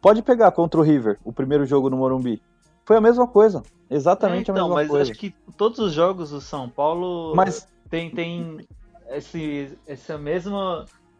Pode 0.00 0.22
pegar 0.22 0.50
contra 0.52 0.78
o 0.78 0.82
River, 0.82 1.18
o 1.24 1.32
primeiro 1.32 1.64
jogo 1.66 1.90
no 1.90 1.96
Morumbi. 1.96 2.40
Foi 2.86 2.96
a 2.96 3.00
mesma 3.00 3.26
coisa. 3.26 3.62
Exatamente 3.90 4.50
É, 4.50 4.52
então, 4.52 4.54
a 4.54 4.68
mesma 4.68 4.74
mas 4.76 4.88
coisa. 4.88 5.10
acho 5.10 5.20
que 5.20 5.34
todos 5.56 5.78
os 5.80 5.92
jogos 5.92 6.30
do 6.30 6.40
São 6.40 6.68
Paulo 6.68 7.34
Mas- 7.36 7.68
tem, 7.90 8.10
tem 8.10 8.66
esse, 9.10 9.76
esse, 9.86 10.16
mesmo, 10.16 10.56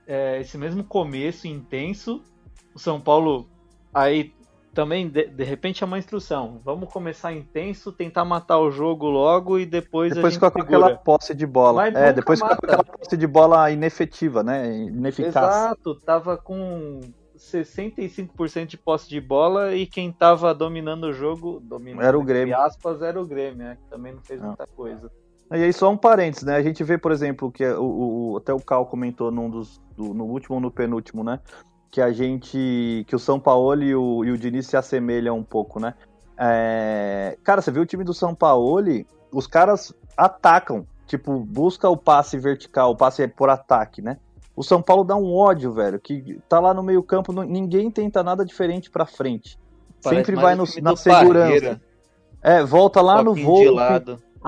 é, 0.06 0.40
esse 0.40 0.56
mesmo 0.56 0.82
começo 0.84 1.46
intenso. 1.46 2.22
O 2.74 2.78
São 2.78 3.00
Paulo 3.00 3.46
aí 3.92 4.32
também, 4.74 5.08
de, 5.08 5.26
de 5.28 5.42
repente, 5.44 5.82
é 5.82 5.86
uma 5.86 5.98
instrução. 5.98 6.60
Vamos 6.64 6.92
começar 6.92 7.32
intenso, 7.32 7.90
tentar 7.90 8.24
matar 8.26 8.58
o 8.58 8.70
jogo 8.70 9.06
logo 9.06 9.58
e 9.58 9.64
depois, 9.64 10.12
Depois 10.12 10.24
a 10.26 10.28
gente 10.30 10.34
fica 10.34 10.50
com 10.50 10.60
segura. 10.60 10.78
aquela 10.86 10.98
posse 10.98 11.34
de 11.34 11.46
bola. 11.46 11.82
Mas 11.82 11.94
É, 11.94 12.12
depois 12.12 12.38
fica 12.40 12.56
com 12.56 12.66
mata. 12.66 12.80
aquela 12.82 12.98
posse 12.98 13.16
de 13.16 13.26
bola 13.26 13.70
inefetiva, 13.70 14.42
né? 14.42 14.76
Ineficaz. 14.76 15.34
Exato, 15.34 15.94
tava 16.04 16.36
com 16.36 17.00
65% 17.46 18.66
de 18.66 18.76
posse 18.76 19.08
de 19.08 19.20
bola 19.20 19.74
e 19.74 19.86
quem 19.86 20.12
tava 20.12 20.54
dominando 20.54 21.04
o 21.04 21.12
jogo, 21.12 21.60
dominando, 21.60 22.04
Era 22.04 22.16
o 22.18 22.22
entre 22.22 22.34
Grêmio. 22.34 22.56
aspas, 22.58 23.02
era 23.02 23.20
o 23.20 23.26
Grêmio, 23.26 23.58
né? 23.58 23.76
Que 23.82 23.90
também 23.90 24.12
não 24.12 24.20
fez 24.22 24.40
muita 24.40 24.66
coisa. 24.66 25.10
E 25.52 25.62
aí 25.62 25.72
só 25.72 25.90
um 25.90 25.96
parênteses, 25.96 26.44
né? 26.44 26.56
A 26.56 26.62
gente 26.62 26.82
vê, 26.82 26.98
por 26.98 27.12
exemplo, 27.12 27.52
que 27.52 27.62
é 27.62 27.72
o, 27.76 28.32
o- 28.32 28.36
até 28.36 28.52
o 28.52 28.60
Cal 28.60 28.86
comentou 28.86 29.30
num 29.30 29.48
dos, 29.48 29.80
do- 29.96 30.12
no 30.12 30.24
último 30.24 30.56
ou 30.56 30.60
no 30.60 30.70
penúltimo, 30.70 31.22
né? 31.22 31.38
Que 31.90 32.00
a 32.00 32.10
gente. 32.12 33.04
que 33.06 33.14
o 33.14 33.18
São 33.18 33.38
Paulo 33.38 33.82
e 33.82 33.94
o, 33.94 34.24
e 34.24 34.30
o 34.32 34.36
Diniz 34.38 34.66
se 34.66 34.76
assemelham 34.76 35.38
um 35.38 35.44
pouco, 35.44 35.78
né? 35.78 35.94
É, 36.38 37.38
cara, 37.44 37.62
você 37.62 37.70
viu 37.70 37.82
o 37.82 37.86
time 37.86 38.04
do 38.04 38.12
São 38.12 38.34
Paulo, 38.34 38.82
os 39.32 39.46
caras 39.46 39.94
atacam, 40.16 40.86
tipo, 41.06 41.38
busca 41.40 41.88
o 41.88 41.96
passe 41.96 42.36
vertical, 42.38 42.90
o 42.90 42.96
passe 42.96 43.26
por 43.28 43.48
ataque, 43.48 44.02
né? 44.02 44.18
O 44.56 44.62
São 44.62 44.80
Paulo 44.80 45.04
dá 45.04 45.14
um 45.14 45.34
ódio, 45.34 45.70
velho, 45.72 46.00
que 46.00 46.40
tá 46.48 46.58
lá 46.58 46.72
no 46.72 46.82
meio-campo, 46.82 47.30
ninguém 47.44 47.90
tenta 47.90 48.22
nada 48.22 48.44
diferente 48.44 48.90
pra 48.90 49.04
frente. 49.04 49.58
Parece 50.02 50.24
Sempre 50.24 50.36
vai 50.40 50.54
no- 50.54 50.64
na 50.82 50.96
segurança. 50.96 51.44
Parreira. 51.44 51.80
É, 52.42 52.62
volta 52.64 53.00
lá 53.02 53.22
no 53.22 53.34
voo. 53.34 53.64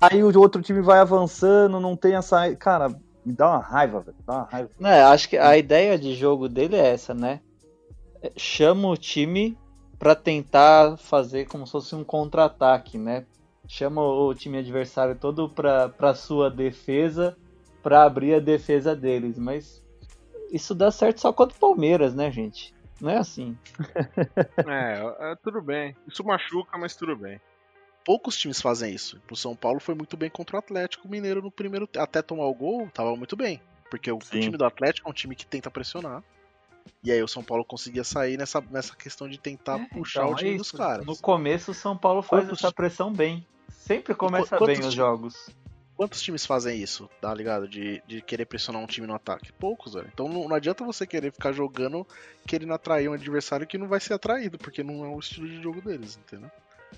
Aí 0.01 0.23
o 0.23 0.41
outro 0.41 0.63
time 0.63 0.81
vai 0.81 0.99
avançando, 1.01 1.79
não 1.81 1.95
tem 1.97 2.15
essa. 2.15 2.55
Cara, 2.57 2.89
me 3.25 3.33
dá 3.33 3.49
uma 3.49 3.59
raiva, 3.59 4.01
velho. 4.01 4.17
Dá 4.27 4.33
uma 4.35 4.45
raiva. 4.45 4.71
Não, 4.79 4.91
acho 5.11 5.29
que 5.29 5.37
a 5.37 5.59
ideia 5.59 5.99
de 5.99 6.15
jogo 6.15 6.49
dele 6.49 6.77
é 6.77 6.89
essa, 6.89 7.13
né? 7.13 7.41
É, 8.23 8.31
Chama 8.37 8.89
o 8.89 8.97
time 8.97 9.59
pra 9.99 10.15
tentar 10.15 10.97
fazer 10.97 11.47
como 11.49 11.67
se 11.67 11.73
fosse 11.73 11.95
um 11.95 12.05
contra-ataque, 12.05 12.97
né? 12.97 13.27
Chama 13.67 14.01
o 14.03 14.33
time 14.33 14.59
adversário 14.59 15.17
todo 15.17 15.49
pra, 15.49 15.89
pra 15.89 16.15
sua 16.15 16.49
defesa, 16.51 17.37
pra 17.83 18.05
abrir 18.05 18.35
a 18.35 18.41
defesa 18.41 18.95
deles. 18.95 19.37
Mas 19.39 19.83
isso 20.53 20.75
dá 20.75 20.91
certo 20.91 21.21
só 21.21 21.33
contra 21.33 21.57
o 21.57 21.61
Palmeiras, 21.61 22.15
né, 22.15 22.31
gente? 22.31 22.75
Não 23.01 23.11
é 23.11 23.17
assim. 23.19 23.57
É, 24.67 25.31
é, 25.33 25.37
tudo 25.37 25.61
bem. 25.63 25.97
Isso 26.07 26.25
machuca, 26.25 26.77
mas 26.79 26.95
tudo 26.97 27.17
bem. 27.17 27.41
Poucos 28.05 28.37
times 28.39 28.61
fazem 28.61 28.95
isso. 28.95 29.21
O 29.31 29.37
São 29.37 29.55
Paulo 29.55 29.81
foi 29.81 29.95
muito 29.95 30.17
bem 30.17 30.31
contra 30.31 30.57
o 30.57 30.59
Atlético 30.59 31.09
Mineiro 31.09 31.43
no 31.43 31.51
primeiro 31.51 31.89
até 31.97 32.23
tomar 32.23 32.47
o 32.47 32.55
gol, 32.55 32.89
tava 32.93 33.15
muito 33.17 33.37
bem, 33.37 33.61
porque 33.91 34.11
o, 34.11 34.19
Sim. 34.23 34.41
time 34.41 34.57
do 34.57 34.65
Atlético 34.65 35.09
é 35.09 35.11
um 35.11 35.15
time 35.15 35.35
que 35.37 35.47
tenta 35.47 35.71
pressionar. 35.71 36.23
E 37.05 37.13
aí 37.13 37.23
o 37.23 37.29
São 37.29 37.45
Paulo 37.45 37.65
conseguia 37.65 38.03
sair 38.03 38.39
nessa, 38.39 38.63
nessa 38.71 38.97
questão 38.97 39.29
de 39.29 39.39
tentar 39.39 39.79
puxar 39.91 40.23
Então, 40.23 40.33
o 40.33 40.37
time 40.37 40.55
é 40.55 40.57
dos 40.57 40.73
caras. 40.73 41.05
No 41.05 41.17
começo, 41.19 41.71
o 41.71 41.75
São 41.75 41.97
Paulo 41.97 42.23
faz 42.23 42.45
Quantos- 42.47 42.65
essa 42.65 42.73
pressão 42.73 43.13
bem. 43.13 43.47
Sempre 43.69 44.15
começa 44.15 44.57
Qu- 44.57 44.65
bem 44.67 44.77
quantos 44.77 44.89
os 44.89 44.95
jogos. 44.95 45.51
Quantos 45.99 46.23
times 46.23 46.47
fazem 46.47 46.81
isso, 46.81 47.11
tá 47.21 47.35
ligado? 47.35 47.67
De, 47.67 48.01
de 48.07 48.23
querer 48.23 48.47
pressionar 48.47 48.81
um 48.81 48.87
time 48.87 49.05
no 49.05 49.17
ataque? 49.17 49.53
Poucos, 49.53 49.95
velho. 49.95 50.09
Então 50.15 50.29
não, 50.29 50.49
não 50.49 50.55
adianta 50.55 50.85
você 50.85 51.05
querer 51.05 51.33
ficar 51.33 51.51
jogando 51.51 52.07
querendo 52.47 52.73
atrair 52.73 53.09
um 53.09 53.15
adversário 53.15 53.67
que 53.67 53.77
não 53.77 53.89
vai 53.89 53.99
ser 53.99 54.15
atraído, 54.15 54.57
porque 54.59 54.85
não 54.85 55.05
é 55.05 55.09
o 55.09 55.19
estilo 55.19 55.49
de 55.49 55.61
jogo 55.61 55.83
deles, 55.83 56.17
entendeu? 56.17 56.49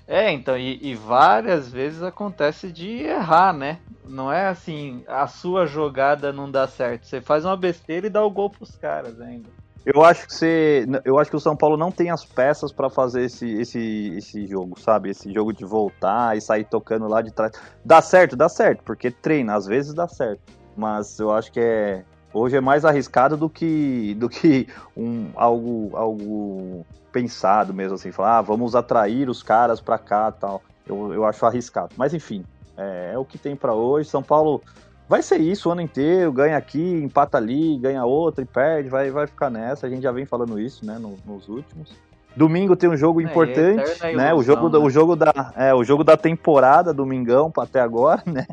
É, 0.06 0.30
então, 0.30 0.58
e, 0.58 0.78
e 0.86 0.94
várias 0.94 1.72
vezes 1.72 2.02
acontece 2.02 2.70
de 2.70 2.88
errar, 3.04 3.54
né? 3.54 3.80
Não 4.04 4.30
é 4.30 4.48
assim, 4.48 5.02
a 5.08 5.26
sua 5.26 5.64
jogada 5.64 6.30
não 6.30 6.50
dá 6.50 6.68
certo. 6.68 7.06
Você 7.06 7.22
faz 7.22 7.46
uma 7.46 7.56
besteira 7.56 8.06
e 8.06 8.10
dá 8.10 8.22
o 8.22 8.30
gol 8.30 8.50
pros 8.50 8.76
caras 8.76 9.18
ainda. 9.18 9.48
Eu 9.84 10.04
acho 10.04 10.26
que 10.26 10.34
você, 10.34 10.86
eu 11.04 11.18
acho 11.18 11.30
que 11.30 11.36
o 11.36 11.40
São 11.40 11.56
Paulo 11.56 11.76
não 11.76 11.90
tem 11.90 12.10
as 12.10 12.24
peças 12.24 12.70
pra 12.70 12.90
fazer 12.90 13.24
esse, 13.24 13.50
esse, 13.54 14.14
esse 14.16 14.46
jogo, 14.46 14.78
sabe? 14.78 15.10
Esse 15.10 15.32
jogo 15.32 15.52
de 15.52 15.64
voltar 15.64 16.36
e 16.36 16.40
sair 16.40 16.64
tocando 16.64 17.08
lá 17.08 17.22
de 17.22 17.32
trás. 17.32 17.52
Dá 17.84 18.02
certo, 18.02 18.36
dá 18.36 18.48
certo, 18.48 18.82
porque 18.84 19.10
treina, 19.10 19.54
às 19.54 19.66
vezes 19.66 19.94
dá 19.94 20.06
certo. 20.06 20.40
Mas 20.76 21.18
eu 21.18 21.30
acho 21.30 21.50
que 21.50 21.60
é 21.60 22.04
hoje 22.32 22.56
é 22.56 22.60
mais 22.60 22.84
arriscado 22.84 23.36
do 23.36 23.48
que 23.48 24.14
do 24.14 24.28
que 24.28 24.68
um 24.96 25.30
algo 25.34 25.96
algo 25.96 26.86
pensado 27.10 27.74
mesmo 27.74 27.96
assim, 27.96 28.12
falar, 28.12 28.38
ah, 28.38 28.42
vamos 28.42 28.76
atrair 28.76 29.28
os 29.28 29.42
caras 29.42 29.80
pra 29.80 29.98
cá, 29.98 30.30
tal. 30.30 30.62
Eu, 30.86 31.12
eu 31.14 31.24
acho 31.24 31.44
arriscado. 31.46 31.94
Mas 31.96 32.14
enfim, 32.14 32.44
é, 32.76 33.12
é 33.14 33.18
o 33.18 33.24
que 33.24 33.38
tem 33.38 33.56
pra 33.56 33.74
hoje. 33.74 34.08
São 34.08 34.22
Paulo 34.22 34.62
Vai 35.10 35.22
ser 35.24 35.40
isso 35.40 35.68
o 35.68 35.72
ano 35.72 35.80
inteiro, 35.80 36.30
ganha 36.30 36.56
aqui, 36.56 36.80
empata 36.80 37.36
ali, 37.36 37.76
ganha 37.78 38.04
outra 38.04 38.42
e 38.42 38.46
perde, 38.46 38.88
vai, 38.88 39.10
vai 39.10 39.26
ficar 39.26 39.50
nessa. 39.50 39.88
A 39.88 39.90
gente 39.90 40.02
já 40.02 40.12
vem 40.12 40.24
falando 40.24 40.56
isso, 40.56 40.86
né, 40.86 41.00
no- 41.00 41.18
nos 41.26 41.48
últimos. 41.48 41.92
Domingo 42.36 42.76
tem 42.76 42.88
um 42.88 42.96
jogo 42.96 43.20
É, 43.20 43.24
importante, 43.24 43.80
eterna 43.90 44.16
né? 44.16 44.32
O 44.32 44.36
ilusão, 44.36 44.54
jogo, 44.54 44.68
da, 44.68 44.78
né? 44.78 44.84
o 44.84 44.88
jogo 44.88 45.16
da, 45.16 45.52
é, 45.56 45.74
o 45.74 45.82
jogo 45.82 46.04
da 46.04 46.16
temporada, 46.16 46.94
domingão 46.94 47.52
até 47.58 47.80
agora, 47.80 48.22
né? 48.24 48.46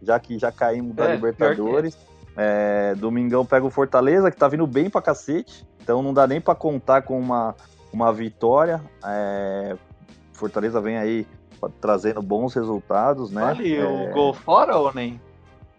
Já 0.00 0.20
que 0.20 0.38
já 0.38 0.52
caímos 0.52 0.94
da 0.94 1.06
É, 1.06 1.14
Libertadores. 1.16 1.98
É, 2.36 2.94
domingão 2.96 3.44
pega 3.44 3.66
o 3.66 3.70
Fortaleza, 3.70 4.30
que 4.30 4.36
tá 4.36 4.46
vindo 4.46 4.68
bem 4.68 4.88
pra 4.88 5.02
cacete. 5.02 5.66
Então 5.82 6.00
não 6.00 6.14
dá 6.14 6.28
nem 6.28 6.40
pra 6.40 6.54
contar 6.54 7.02
com 7.02 7.18
uma, 7.18 7.56
uma 7.92 8.12
vitória. 8.12 8.80
É, 9.04 9.74
Fortaleza 10.32 10.80
vem 10.80 10.96
aí 10.96 11.26
trazendo 11.80 12.22
bons 12.22 12.54
resultados, 12.54 13.32
né? 13.32 13.56
É, 13.64 13.84
o 13.84 14.12
gol 14.12 14.32
fora 14.32 14.76
ou 14.76 14.94
nem? 14.94 15.20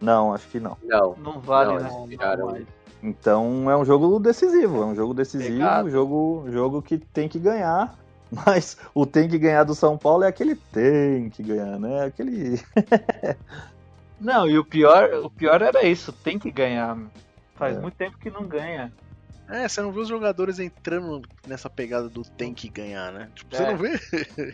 Não, 0.01 0.33
acho 0.33 0.47
que 0.47 0.59
não. 0.59 0.77
Não. 0.83 1.15
Não 1.17 1.39
vale, 1.39 1.73
Não, 1.83 2.05
né? 2.05 2.07
tiraram- 2.09 2.65
Então 3.01 3.69
é 3.69 3.77
um 3.77 3.85
jogo 3.85 4.19
decisivo, 4.19 4.81
é 4.83 4.85
um 4.85 4.95
jogo 4.95 5.13
decisivo, 5.13 5.53
Pegado. 5.53 5.87
um 5.87 5.91
jogo, 5.91 6.45
jogo 6.49 6.81
que 6.81 6.97
tem 6.97 7.27
que 7.29 7.39
ganhar. 7.39 7.95
Mas 8.45 8.75
o 8.93 9.05
tem 9.05 9.29
que 9.29 9.37
ganhar 9.37 9.63
do 9.63 9.75
São 9.75 9.97
Paulo 9.97 10.23
é 10.23 10.27
aquele 10.27 10.55
tem 10.55 11.29
que 11.29 11.43
ganhar, 11.43 11.79
né? 11.79 12.05
Aquele. 12.05 12.59
Não, 14.19 14.47
e 14.47 14.57
o 14.57 14.65
pior, 14.65 15.09
o 15.23 15.29
pior 15.29 15.61
era 15.61 15.83
isso, 15.85 16.11
tem 16.11 16.39
que 16.39 16.49
ganhar. 16.49 16.97
Faz 17.55 17.77
É. 17.77 17.79
muito 17.79 17.95
tempo 17.95 18.17
que 18.17 18.29
não 18.29 18.43
ganha. 18.43 18.91
É, 19.47 19.67
você 19.67 19.81
não 19.81 19.91
vê 19.91 19.99
os 19.99 20.07
jogadores 20.07 20.57
entrando 20.57 21.21
nessa 21.47 21.69
pegada 21.69 22.09
do 22.09 22.23
tem 22.23 22.53
que 22.53 22.67
ganhar, 22.67 23.11
né? 23.11 23.29
Tipo, 23.35 23.55
você 23.55 23.63
É. 23.63 23.71
não 23.71 23.77
vê. 23.77 23.99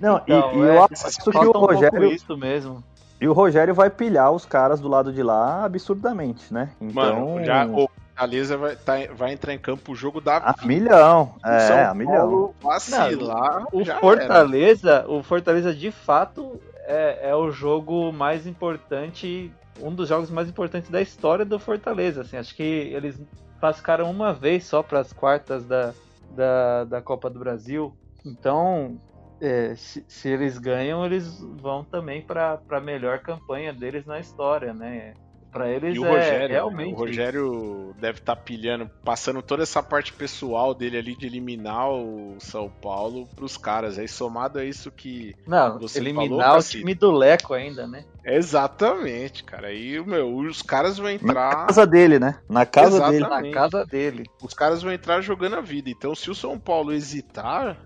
Não, 0.01 0.17
e- 0.17 0.21
Então, 0.27 0.54
e, 0.63 0.67
é, 0.67 0.75
eu 0.77 0.84
acho 0.84 0.93
esses 0.93 1.15
que 1.17 1.30
o 1.30 1.32
Falta 1.32 1.49
um 1.49 1.51
pouco 1.54 1.73
Rogério. 1.73 2.12
isso 2.12 2.36
mesmo. 2.38 2.84
E 3.21 3.27
o 3.27 3.34
Rogério 3.34 3.73
vai 3.75 3.88
pilhar 3.89 4.31
os 4.31 4.45
caras 4.45 4.81
do 4.81 4.88
lado 4.88 5.13
de 5.13 5.21
lá 5.21 5.63
absurdamente, 5.63 6.51
né? 6.51 6.71
Então. 6.81 7.03
Mano, 7.29 7.45
já 7.45 7.67
o 7.67 7.88
Fortaleza 7.88 8.57
vai, 8.57 8.75
tá- 8.75 9.13
vai 9.15 9.31
entrar 9.34 9.53
em 9.53 9.60
campo 9.60 9.91
o 9.91 9.95
jogo 9.95 10.19
da 10.19 10.38
A 10.38 10.55
milhão. 10.65 11.36
O 11.43 11.47
É, 11.47 11.60
São 11.60 11.86
a 11.91 11.93
milhão. 11.93 12.53
Vacilar, 12.60 13.65
O 13.71 13.84
já 13.84 13.93
era. 13.93 14.01
Fortaleza, 14.01 15.05
o 15.07 15.21
Fortaleza 15.21 15.71
de 15.71 15.91
fato 15.91 16.60
é, 16.88 17.29
é 17.29 17.36
o 17.36 17.51
jogo 17.51 18.12
mais 18.12 18.47
importante, 18.47 19.51
um 19.79 19.93
dos 19.93 20.10
jogos 20.10 20.31
mais 20.31 20.49
importantes 20.49 20.89
da 20.89 20.99
história 20.99 21.45
do 21.45 21.60
Fortaleza. 21.60 22.21
Assim, 22.21 22.38
acho 22.38 22.55
que 22.55 22.63
eles 22.63 23.21
classificaram 23.60 24.10
uma 24.10 24.34
vez 24.34 24.65
só 24.65 24.81
para 24.81 24.99
as 24.99 25.13
quartas 25.13 25.63
da, 25.65 25.93
da, 26.36 26.84
da 26.86 27.01
Copa 27.01 27.29
do 27.29 27.38
Brasil. 27.38 27.95
Então, 28.25 28.97
é, 29.41 29.75
se, 29.75 30.06
se 30.08 30.30
eles 30.30 30.58
ganham, 30.58 31.06
eles 31.06 31.39
vão 31.60 31.84
também 31.84 32.21
para 32.21 32.62
a 32.69 32.80
melhor 32.80 33.19
campanha 33.19 33.73
deles 33.73 34.06
na 34.06 34.19
história, 34.19 34.73
né? 34.73 35.13
Para 35.51 35.69
eles 35.69 35.97
E 35.97 35.99
o 35.99 36.06
é 36.06 36.10
Rogério, 36.10 36.47
né? 36.47 36.54
realmente. 36.54 36.93
o 36.93 36.97
Rogério 36.97 37.93
deve 37.99 38.19
estar 38.19 38.38
pilhando, 38.38 38.89
passando 39.04 39.41
toda 39.41 39.63
essa 39.63 39.84
parte 39.84 40.13
pessoal 40.13 40.73
dele 40.73 40.97
ali 40.97 41.13
de 41.13 41.25
eliminar 41.25 41.89
o 41.91 42.38
São 42.39 42.69
Paulo 42.69 43.27
pros 43.36 43.58
caras. 43.58 43.99
Aí 43.99 44.08
somado 44.08 44.60
a 44.60 44.63
isso 44.63 44.89
que 44.89 45.36
Não, 45.45 45.77
você 45.77 45.99
eliminar 45.99 46.45
falou, 46.47 46.60
o 46.60 46.63
time 46.63 46.95
do 46.95 47.12
Leco 47.12 47.54
ainda, 47.54 47.86
né? 47.86 48.06
Exatamente, 48.23 49.43
cara. 49.43 49.67
Aí, 49.67 49.99
meu, 50.06 50.34
os 50.38 50.62
caras 50.62 50.97
vão 50.97 51.08
Na 51.08 51.13
entrar. 51.13 51.65
casa 51.67 51.86
dele, 51.86 52.17
né? 52.19 52.39
Na 52.49 52.65
casa 52.65 52.95
Exatamente. 52.97 53.23
dele. 53.41 53.49
Na 53.49 53.54
casa 53.54 53.86
dele. 53.86 54.23
Os 54.41 54.54
caras 54.54 54.82
vão 54.82 54.93
entrar 54.93 55.19
jogando 55.21 55.56
a 55.58 55.62
vida. 55.62 55.89
Então, 55.89 56.15
se 56.15 56.30
o 56.32 56.36
São 56.36 56.58
Paulo 56.58 56.93
hesitar, 56.93 57.77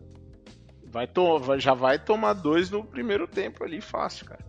vai 0.95 1.05
to- 1.07 1.59
já 1.59 1.73
vai 1.73 1.99
tomar 1.99 2.31
dois 2.33 2.71
no 2.71 2.81
primeiro 2.81 3.27
tempo 3.27 3.65
ali, 3.65 3.81
fácil, 3.81 4.25
cara. 4.27 4.39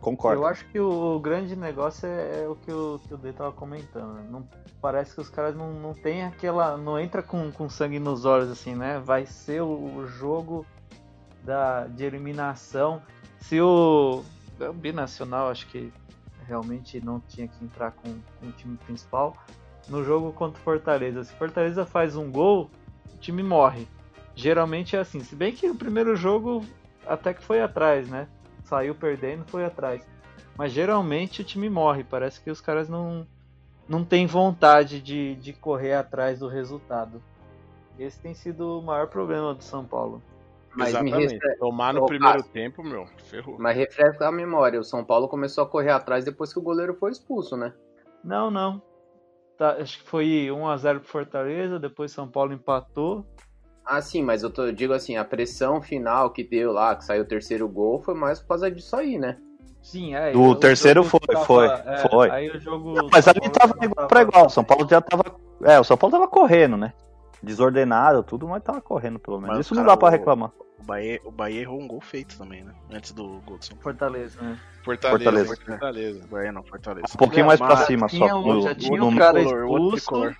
Concordo. 0.00 0.40
Eu 0.40 0.46
acho 0.46 0.64
que 0.70 0.80
o 0.80 1.18
grande 1.20 1.54
negócio 1.54 2.06
é, 2.08 2.44
é 2.44 2.48
o 2.48 2.54
que 2.56 2.72
o, 2.72 2.98
que 3.06 3.12
o 3.12 3.18
D 3.18 3.32
tava 3.32 3.52
comentando. 3.52 4.14
né? 4.14 4.26
Não, 4.30 4.48
parece 4.80 5.14
que 5.14 5.20
os 5.20 5.28
caras 5.28 5.54
não, 5.54 5.72
não 5.72 5.92
tem 5.92 6.24
aquela. 6.24 6.76
não 6.78 6.98
entra 6.98 7.22
com, 7.22 7.50
com 7.52 7.68
sangue 7.68 7.98
nos 7.98 8.24
olhos, 8.24 8.48
assim, 8.50 8.74
né? 8.74 8.98
Vai 9.04 9.26
ser 9.26 9.60
o, 9.60 9.96
o 9.96 10.06
jogo 10.06 10.64
da, 11.44 11.86
de 11.86 12.04
eliminação. 12.04 13.02
Se 13.40 13.60
o. 13.60 14.22
O 14.60 14.72
Binacional, 14.72 15.50
acho 15.50 15.66
que 15.68 15.92
realmente 16.46 17.04
não 17.04 17.20
tinha 17.20 17.46
que 17.46 17.64
entrar 17.64 17.92
com, 17.92 18.08
com 18.40 18.46
o 18.46 18.52
time 18.52 18.76
principal. 18.78 19.36
No 19.88 20.02
jogo 20.02 20.32
contra 20.32 20.60
o 20.60 20.64
Fortaleza. 20.64 21.22
Se 21.24 21.32
Fortaleza 21.34 21.84
faz 21.84 22.16
um 22.16 22.30
gol, 22.30 22.70
o 23.14 23.18
time 23.18 23.42
morre. 23.42 23.86
Geralmente 24.38 24.94
é 24.94 25.00
assim. 25.00 25.18
Se 25.18 25.34
bem 25.34 25.52
que 25.52 25.68
o 25.68 25.74
primeiro 25.74 26.14
jogo 26.14 26.64
até 27.04 27.34
que 27.34 27.42
foi 27.42 27.60
atrás, 27.60 28.08
né? 28.08 28.28
Saiu 28.62 28.94
perdendo, 28.94 29.44
foi 29.48 29.64
atrás. 29.64 30.06
Mas 30.56 30.70
geralmente 30.70 31.40
o 31.40 31.44
time 31.44 31.68
morre. 31.68 32.04
Parece 32.04 32.40
que 32.40 32.48
os 32.48 32.60
caras 32.60 32.88
não, 32.88 33.26
não 33.88 34.04
têm 34.04 34.26
vontade 34.26 35.00
de, 35.02 35.34
de 35.34 35.52
correr 35.52 35.94
atrás 35.94 36.38
do 36.38 36.46
resultado. 36.46 37.20
Esse 37.98 38.20
tem 38.20 38.32
sido 38.32 38.78
o 38.78 38.82
maior 38.82 39.08
problema 39.08 39.52
do 39.54 39.64
São 39.64 39.84
Paulo. 39.84 40.22
Mas 40.76 40.90
me 41.00 41.10
Exatamente. 41.10 41.32
refre- 41.34 41.56
Tomar 41.58 41.92
no 41.92 42.06
primeiro 42.06 42.42
tempo, 42.44 42.84
meu, 42.84 43.08
ferrou. 43.24 43.56
Mas 43.58 43.76
refresca 43.76 44.28
a 44.28 44.32
memória, 44.32 44.78
o 44.78 44.84
São 44.84 45.04
Paulo 45.04 45.26
começou 45.26 45.64
a 45.64 45.68
correr 45.68 45.90
atrás 45.90 46.24
depois 46.24 46.52
que 46.52 46.60
o 46.60 46.62
goleiro 46.62 46.94
foi 46.94 47.10
expulso, 47.10 47.56
né? 47.56 47.74
Não, 48.22 48.52
não. 48.52 48.80
Tá, 49.56 49.72
acho 49.72 49.98
que 49.98 50.08
foi 50.08 50.46
1x0 50.48 51.00
pro 51.00 51.08
Fortaleza, 51.08 51.80
depois 51.80 52.12
São 52.12 52.28
Paulo 52.28 52.52
empatou. 52.52 53.26
Ah, 53.90 54.02
sim, 54.02 54.22
mas 54.22 54.42
eu, 54.42 54.50
tô- 54.50 54.66
eu 54.66 54.72
digo 54.72 54.92
assim, 54.92 55.16
a 55.16 55.24
pressão 55.24 55.80
final 55.80 56.28
que 56.30 56.44
deu 56.44 56.72
lá, 56.72 56.94
que 56.94 57.04
saiu 57.06 57.22
o 57.22 57.26
terceiro 57.26 57.66
gol, 57.66 58.02
foi 58.02 58.14
mais 58.14 58.38
por 58.38 58.48
causa 58.48 58.70
disso 58.70 58.94
aí, 58.94 59.16
né? 59.18 59.38
Sim, 59.80 60.14
é. 60.14 60.32
Do 60.32 60.42
o 60.42 60.54
terceiro 60.54 61.02
foi, 61.04 61.20
tava- 61.20 61.44
foi, 61.46 61.66
é, 61.66 61.96
foi. 62.10 62.30
Aí 62.30 62.50
o 62.50 62.60
jogo. 62.60 62.92
Não, 62.92 63.08
mas 63.10 63.26
ali 63.26 63.40
tava 63.48 63.74
não 63.76 63.84
igual 63.84 64.06
pra 64.08 64.20
igual. 64.22 64.46
O 64.46 64.50
São 64.50 64.62
Paulo 64.62 64.86
já 64.90 65.00
tava. 65.00 65.24
É, 65.62 65.80
o 65.80 65.84
São 65.84 65.96
Paulo 65.96 66.12
tava 66.12 66.28
correndo, 66.28 66.76
né? 66.76 66.92
Desordenado, 67.42 68.22
tudo, 68.22 68.46
mas 68.48 68.62
tava 68.62 68.80
correndo 68.80 69.18
pelo 69.18 69.40
menos. 69.40 69.56
Mas, 69.56 69.66
Isso 69.66 69.74
não 69.74 69.82
cara, 69.84 69.94
dá 69.94 69.96
pra 69.96 70.10
reclamar. 70.10 70.50
O 70.78 70.82
Bahia, 70.84 71.20
o 71.24 71.30
Bahia 71.30 71.60
errou 71.62 71.80
um 71.80 71.88
gol 71.88 72.00
feito 72.00 72.36
também, 72.36 72.64
né? 72.64 72.72
Antes 72.92 73.12
do 73.12 73.40
gol 73.46 73.56
do 73.58 73.64
São 73.64 73.76
Paulo. 73.76 73.82
Fortaleza, 73.84 74.42
né? 74.42 74.58
Fortaleza. 74.84 75.24
Fortaleza. 75.46 75.56
Fortaleza. 75.66 76.26
Bahia 76.30 76.52
não, 76.52 76.62
Fortaleza. 76.64 77.06
Um 77.14 77.16
pouquinho 77.16 77.46
mais 77.46 77.58
pra 77.60 77.76
cima 77.78 78.08
só. 78.08 78.16
já 78.62 78.74
tinha 78.74 78.98
no- 78.98 79.06
um 79.06 79.16
cara 79.16 79.40
expulso. 79.40 80.34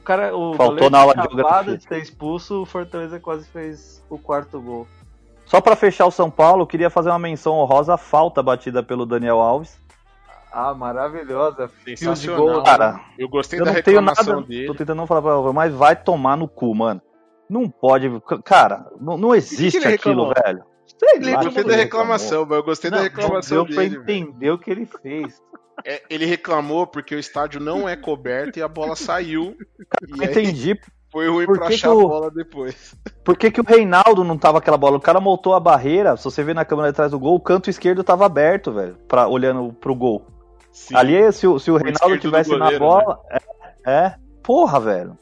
O 0.00 0.04
cara, 0.04 0.36
o 0.36 0.54
Faltou 0.54 0.90
na 0.90 0.98
aula 0.98 1.14
de 1.14 1.20
acabado 1.20 1.36
geografia. 1.66 1.76
de 1.78 1.84
ser 1.84 1.98
expulso, 1.98 2.62
o 2.62 2.66
Fortaleza 2.66 3.20
quase 3.20 3.48
fez 3.48 4.04
o 4.10 4.18
quarto 4.18 4.60
gol. 4.60 4.86
Só 5.44 5.60
pra 5.60 5.76
fechar 5.76 6.06
o 6.06 6.10
São 6.10 6.30
Paulo, 6.30 6.66
queria 6.66 6.88
fazer 6.90 7.10
uma 7.10 7.18
menção 7.18 7.54
honrosa 7.54 7.94
à 7.94 7.96
falta 7.98 8.42
batida 8.42 8.82
pelo 8.82 9.04
Daniel 9.06 9.40
Alves. 9.40 9.80
Ah, 10.52 10.74
maravilhosa. 10.74 11.68
Fio 11.68 12.14
de 12.14 12.26
gol. 12.28 12.62
Cara, 12.62 13.00
Eu 13.18 13.28
gostei 13.28 13.58
eu 13.60 13.64
da 13.64 13.72
não 13.72 13.82
tenho 13.82 13.98
reclamação 14.00 14.34
nada. 14.36 14.46
dele. 14.46 14.66
Tô 14.66 14.74
tentando 14.74 14.96
não 14.98 15.06
falar 15.06 15.22
pra 15.22 15.36
você, 15.36 15.54
mas 15.54 15.72
vai 15.74 15.96
tomar 15.96 16.36
no 16.36 16.46
cu, 16.46 16.74
mano. 16.74 17.00
Não 17.48 17.68
pode. 17.68 18.10
Cara, 18.44 18.86
não, 19.00 19.16
não 19.16 19.34
existe 19.34 19.78
aquilo, 19.86 20.32
velho. 20.34 20.62
Sei 21.02 21.18
Eu 21.30 21.34
lá 21.34 21.40
o 21.40 21.44
gostei 21.44 21.64
da 21.64 21.72
ele 21.72 21.82
reclamação, 21.82 22.46
mas 22.46 22.56
eu 22.58 22.62
gostei 22.64 22.90
da 22.90 22.96
Não, 22.98 23.02
reclamação 23.04 23.58
não 23.58 23.64
deu 23.64 23.74
pra 23.74 23.84
entender 23.84 24.50
o 24.50 24.58
que 24.58 24.70
ele 24.70 24.86
fez. 24.86 25.40
É, 25.84 26.02
ele 26.08 26.24
reclamou 26.26 26.86
porque 26.86 27.14
o 27.14 27.18
estádio 27.18 27.60
não 27.60 27.88
é 27.88 27.96
coberto 27.96 28.58
e 28.58 28.62
a 28.62 28.68
bola 28.68 28.94
saiu. 28.94 29.56
Eu 30.08 30.24
entendi. 30.24 30.78
Foi 31.10 31.28
ruim 31.28 31.44
Por 31.44 31.58
pra 31.58 31.66
que 31.68 31.74
achar 31.74 31.88
que 31.88 31.92
a 31.94 31.96
o- 31.96 32.08
bola 32.08 32.30
depois. 32.30 32.94
Por 33.24 33.36
que, 33.36 33.50
que 33.50 33.60
o 33.60 33.64
Reinaldo 33.64 34.22
não 34.24 34.38
tava 34.38 34.58
aquela 34.58 34.78
bola? 34.78 34.96
O 34.96 35.00
cara 35.00 35.20
montou 35.20 35.54
a 35.54 35.60
barreira, 35.60 36.16
se 36.16 36.24
você 36.24 36.42
ver 36.42 36.54
na 36.54 36.64
câmera 36.64 36.88
atrás 36.88 37.10
do 37.10 37.18
gol, 37.18 37.34
o 37.34 37.40
canto 37.40 37.68
esquerdo 37.68 38.02
tava 38.04 38.24
aberto, 38.24 38.72
velho, 38.72 38.96
pra, 39.08 39.26
olhando 39.28 39.72
pro 39.74 39.94
gol. 39.94 40.26
Sim. 40.70 40.94
Ali, 40.96 41.30
se, 41.32 41.46
o- 41.46 41.58
se 41.58 41.70
o 41.70 41.74
O 41.74 41.76
Reinaldo 41.78 42.18
tivesse 42.18 42.50
na 42.52 42.58
goleiro, 42.58 42.78
bola. 42.84 43.18
É, 43.30 43.90
é, 43.92 44.14
porra, 44.42 44.80
velho. 44.80 45.18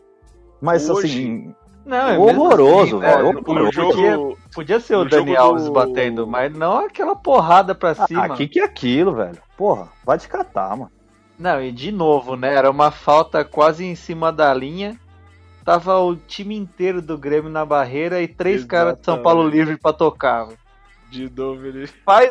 Mas 0.60 0.88
Hoje- 0.88 1.08
assim, 1.08 1.54
Não, 1.84 2.08
é 2.08 2.18
horroroso, 2.18 2.98
assim, 2.98 3.06
velho. 3.06 3.32
né? 3.32 3.40
horroroso. 3.46 3.72
Jogo, 3.72 3.92
Podia, 3.94 4.36
podia 4.54 4.80
ser 4.80 4.96
o 4.96 5.04
Dani 5.04 5.36
Alves 5.36 5.64
do- 5.64 5.72
batendo, 5.72 6.26
mas 6.26 6.52
não 6.52 6.78
aquela 6.84 7.16
porrada 7.16 7.74
pra 7.74 7.90
Ah, 7.90 8.06
cima. 8.06 8.36
que 8.36 8.46
que 8.46 8.60
é 8.60 8.64
aquilo, 8.64 9.14
velho? 9.14 9.38
Porra, 9.56 9.88
vai 10.04 10.18
te 10.18 10.28
catar, 10.28 10.76
mano. 10.76 10.90
Não, 11.38 11.60
e 11.62 11.72
de 11.72 11.90
novo, 11.90 12.36
né? 12.36 12.54
Era 12.54 12.70
uma 12.70 12.90
falta 12.90 13.42
quase 13.44 13.84
em 13.84 13.94
cima 13.94 14.30
da 14.30 14.52
linha. 14.52 14.98
Tava 15.64 15.98
o 15.98 16.14
time 16.16 16.54
inteiro 16.56 17.00
do 17.00 17.16
Grêmio 17.16 17.50
na 17.50 17.64
barreira 17.64 18.20
e 18.20 18.28
três 18.28 18.64
caras 18.64 18.98
de 18.98 19.04
São 19.04 19.14
Exatamente. 19.14 19.24
Paulo 19.24 19.48
livre 19.48 19.76
pra 19.78 19.92
tocar. 19.92 20.48
de 21.10 21.30
novo 21.34 21.66
ele. 21.66 21.86
Faz, 21.86 22.30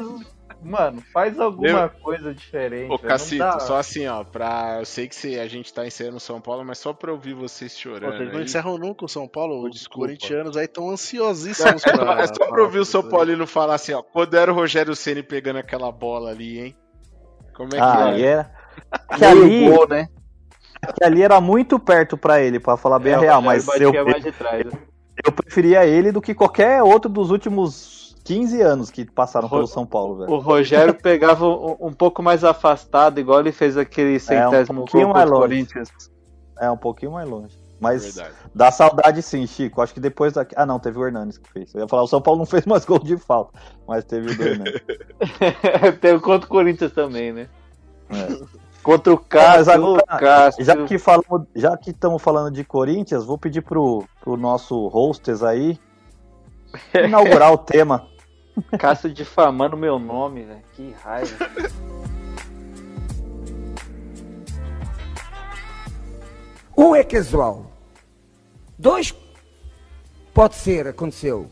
mano, 0.64 1.02
faz 1.14 1.40
alguma 1.40 1.68
Lembra- 1.68 1.90
coisa 1.90 2.34
diferente. 2.34 2.92
Ô, 2.92 3.00
Cacito, 3.00 3.40
dá- 3.40 3.60
só 3.60 3.78
assim, 3.78 4.08
ó, 4.08 4.24
pra. 4.24 4.78
Eu 4.80 4.86
sei 4.86 5.08
que 5.08 5.16
se 5.16 5.40
a 5.40 5.48
gente 5.48 5.74
tá 5.74 5.86
encerrando 5.86 6.20
São 6.20 6.40
Paulo, 6.42 6.64
mas 6.66 6.78
só 6.78 6.94
pra 6.94 7.12
ouvir 7.12 7.34
vocês 7.34 7.74
Pô, 7.74 7.80
chorando. 7.80 8.18
Vocês 8.18 8.30
não 8.32 8.40
aí. 8.40 8.44
encerram 8.46 8.78
nunca 8.78 9.06
o 9.06 9.10
São 9.10 9.28
Paulo? 9.28 9.64
Os 9.66 9.72
Desculpa. 9.72 10.08
corintianos 10.08 10.58
aí 10.58 10.66
estão 10.66 10.90
ansiosíssimos 10.90 11.82
pra. 11.84 12.22
É 12.22 12.28
só 12.28 12.48
pra 12.48 12.62
ouvir 12.64 12.80
o 12.80 12.86
São 12.86 13.04
Paulino 13.08 13.46
falar 13.48 13.76
assim, 13.76 13.94
ó. 13.94 14.02
Quando 14.02 14.36
era 14.36 14.52
o 14.52 14.56
Rogério 14.56 14.96
Ceni 14.96 15.24
pegando 15.24 15.60
aquela 15.60 15.92
bola 15.92 16.32
ali, 16.32 16.60
hein? 16.60 16.76
Como 17.56 17.70
é 17.70 17.78
que 17.78 17.80
Ah, 17.80 18.12
é? 18.14 18.20
e 18.20 18.24
era. 18.24 18.52
Que 19.18 19.26
ali, 19.26 19.70
gol, 19.70 19.88
né? 19.90 20.08
que 20.98 21.04
ali 21.04 21.22
era 21.22 21.42
muito 21.42 21.78
perto 21.78 22.16
pra 22.18 22.42
ele, 22.42 22.60
pra 22.60 22.78
falar 22.78 22.98
bem 23.00 23.12
É, 23.12 23.16
a 23.16 23.20
o 23.20 23.22
real, 23.22 23.42
mas 23.42 23.68
eu, 23.80 23.92
batia 23.92 24.06
mais 24.06 24.24
de 24.24 24.32
trás. 24.32 24.66
né? 24.66 24.72
eu 25.26 25.32
preferia 25.34 25.86
ele 25.86 26.12
do 26.14 26.22
que 26.22 26.34
qualquer 26.34 26.82
outro 26.82 27.10
dos 27.12 27.30
últimos 27.32 28.09
15 28.30 28.62
anos 28.62 28.92
que 28.92 29.06
passaram 29.06 29.48
Ro- 29.48 29.56
pelo 29.58 29.68
São 29.68 29.86
Paulo, 29.86 30.18
velho. 30.18 30.32
O 30.32 30.38
Rogério 30.38 30.94
pegava 30.94 31.48
um, 31.48 31.76
um 31.80 31.92
pouco 31.94 32.22
mais 32.22 32.44
afastado, 32.44 33.20
igual 33.20 33.40
ele 33.40 33.52
fez 33.52 33.76
aquele 33.76 34.20
centésimo 34.20 34.82
pouquinho 34.82 35.06
gol 35.06 35.14
mais 35.16 35.26
contra 35.30 35.36
o 35.36 35.40
longe. 35.40 35.50
Corinthians. 35.66 35.90
É, 36.60 36.70
um 36.70 36.78
pouquinho 36.78 37.12
mais 37.14 37.28
longe. 37.28 37.58
Mas 37.80 38.16
Verdade. 38.16 38.36
dá 38.54 38.72
saudade 38.72 39.22
sim, 39.24 39.48
Chico. 39.48 39.82
Acho 39.82 39.94
que 39.94 40.00
depois 40.00 40.34
daqui. 40.34 40.54
Ah, 40.58 40.66
não, 40.66 40.78
teve 40.80 41.00
o 41.00 41.06
Hernanes 41.06 41.38
que 41.38 41.50
fez. 41.50 41.74
Eu 41.74 41.82
ia 41.82 41.88
falar, 41.88 42.04
o 42.04 42.08
São 42.08 42.22
Paulo 42.22 42.38
não 42.40 42.46
fez 42.48 42.66
mais 42.66 42.86
gol 42.86 43.00
de 43.00 43.18
falta, 43.18 43.58
mas 43.88 44.04
teve 44.04 44.32
o 44.32 44.38
do 44.38 44.44
Hernanes. 44.44 44.82
Teve 46.02 46.20
contra 46.20 46.46
o 46.46 46.50
Corinthians 46.50 46.92
também, 46.92 47.32
né? 47.34 47.48
É. 48.10 48.60
Contra 48.84 49.14
o 49.14 49.18
Cássio, 49.18 49.74
agora, 49.74 50.02
o 50.02 50.18
Cássio. 50.18 50.64
Já 50.64 50.86
que 50.86 50.98
falamos, 50.98 51.48
já 51.54 51.76
que 51.78 51.90
estamos 51.92 52.22
falando 52.22 52.50
de 52.54 52.64
Corinthians, 52.64 53.26
vou 53.26 53.38
pedir 53.38 53.62
pro, 53.62 54.06
pro 54.22 54.38
nosso 54.38 54.88
hostess 54.88 55.44
aí 55.44 55.78
inaugurar 56.94 57.52
o 57.52 57.58
tema. 57.58 58.08
Cássio 58.78 59.14
difamando 59.14 59.78
meu 59.78 60.00
nome, 60.00 60.44
velho. 60.44 60.64
Que 60.74 60.92
raiva. 61.04 61.50
Um 66.78 66.96
é 66.96 67.04
casual. 67.04 67.70
Dois 68.78 69.14
pode 70.34 70.56
ser, 70.56 70.88
aconteceu. 70.88 71.52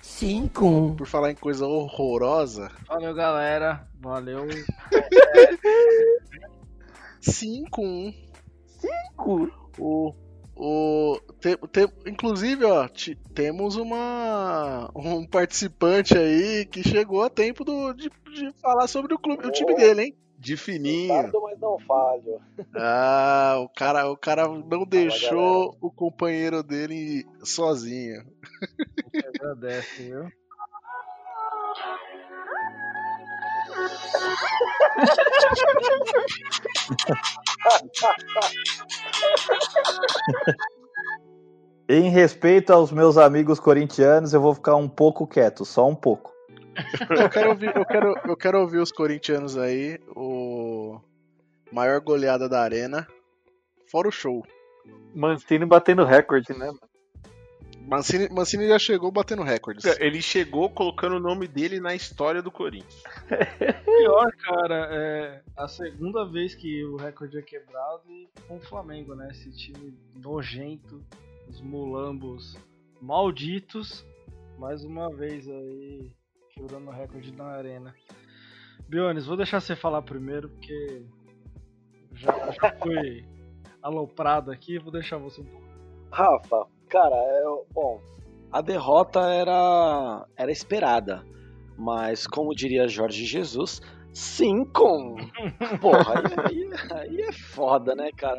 Cinco. 0.00 0.94
Por 0.96 1.06
falar 1.06 1.32
em 1.32 1.34
coisa 1.34 1.66
horrorosa, 1.66 2.70
Valeu, 2.86 3.12
galera. 3.12 3.88
Valeu. 4.00 4.46
5-1. 7.20 8.14
O, 9.78 10.14
o, 10.54 11.18
te- 11.40 11.56
te- 11.68 11.92
inclusive, 12.06 12.64
ó, 12.64 12.86
ti- 12.88 13.16
temos 13.34 13.76
uma 13.76 14.90
um 14.94 15.26
participante 15.26 16.16
aí 16.16 16.66
que 16.66 16.82
chegou 16.86 17.22
a 17.22 17.30
tempo 17.30 17.64
do, 17.64 17.92
de, 17.94 18.10
de 18.34 18.52
falar 18.60 18.86
sobre 18.86 19.14
o 19.14 19.18
clube, 19.18 19.46
o 19.46 19.50
time 19.52 19.74
dele, 19.74 20.02
hein? 20.02 20.16
De 20.38 20.56
fininho. 20.56 21.30
mas 21.40 21.58
não 21.60 21.78
falho. 21.78 22.40
Ah, 22.74 23.58
o 23.60 23.68
cara, 23.68 24.10
o 24.10 24.16
cara 24.16 24.48
não 24.48 24.84
deixou 24.84 25.76
o 25.80 25.88
companheiro 25.90 26.62
dele 26.64 27.24
sozinho. 27.44 28.24
Agradece, 29.28 30.02
viu? 30.02 30.28
Em 41.88 42.08
respeito 42.08 42.72
aos 42.72 42.90
meus 42.90 43.18
amigos 43.18 43.60
corintianos, 43.60 44.32
eu 44.32 44.40
vou 44.40 44.54
ficar 44.54 44.76
um 44.76 44.88
pouco 44.88 45.26
quieto, 45.26 45.64
só 45.64 45.86
um 45.88 45.94
pouco. 45.94 46.32
Eu 47.10 47.28
quero 47.28 47.50
ouvir, 47.50 47.76
eu 47.76 47.84
quero, 47.84 48.14
eu 48.24 48.36
quero 48.36 48.60
ouvir 48.60 48.78
os 48.78 48.90
corintianos 48.90 49.58
aí, 49.58 49.98
o 50.16 50.98
maior 51.70 52.00
goleada 52.00 52.48
da 52.48 52.62
arena, 52.62 53.06
fora 53.90 54.08
o 54.08 54.12
show. 54.12 54.42
Mancini 55.14 55.66
batendo 55.66 56.04
recorde, 56.04 56.56
né? 56.56 56.72
Mancini, 57.86 58.28
Mancini 58.28 58.68
já 58.68 58.78
chegou 58.78 59.10
batendo 59.10 59.42
recordes. 59.42 59.84
Ele 60.00 60.22
chegou 60.22 60.70
colocando 60.70 61.16
o 61.16 61.20
nome 61.20 61.46
dele 61.46 61.80
na 61.80 61.94
história 61.94 62.42
do 62.42 62.50
Corinthians. 62.50 63.02
Pior, 63.84 64.32
cara, 64.36 64.88
é 64.90 65.42
a 65.56 65.68
segunda 65.68 66.24
vez 66.24 66.54
que 66.54 66.84
o 66.84 66.96
recorde 66.96 67.38
é 67.38 67.42
quebrado 67.42 68.02
e 68.08 68.28
com 68.48 68.56
o 68.56 68.60
Flamengo, 68.60 69.14
né? 69.14 69.28
Esse 69.30 69.50
time 69.52 69.94
nojento, 70.16 71.04
os 71.48 71.60
mulambos 71.60 72.56
malditos, 73.00 74.06
mais 74.58 74.84
uma 74.84 75.14
vez 75.14 75.48
aí 75.48 76.10
quebrando 76.50 76.88
o 76.88 76.92
recorde 76.92 77.32
na 77.32 77.46
arena. 77.46 77.94
Bionis, 78.88 79.26
vou 79.26 79.36
deixar 79.36 79.60
você 79.60 79.74
falar 79.74 80.02
primeiro, 80.02 80.48
porque 80.48 81.02
já, 82.12 82.32
já 82.52 82.76
fui 82.76 83.24
aloprado 83.82 84.50
aqui, 84.50 84.78
vou 84.78 84.92
deixar 84.92 85.18
você 85.18 85.40
um 85.40 85.44
pouco. 85.44 85.66
Rafa, 86.10 86.66
cara, 86.92 87.16
é, 87.16 87.42
bom, 87.72 87.98
a 88.52 88.60
derrota 88.60 89.20
era, 89.20 90.26
era 90.36 90.52
esperada, 90.52 91.24
mas 91.78 92.26
como 92.26 92.54
diria 92.54 92.86
Jorge 92.86 93.24
Jesus, 93.24 93.80
sim, 94.12 94.62
com. 94.66 95.16
Porra, 95.80 96.20
aí, 96.50 96.68
aí, 96.92 97.00
aí 97.00 97.20
é 97.22 97.32
foda, 97.32 97.94
né, 97.94 98.10
cara? 98.14 98.38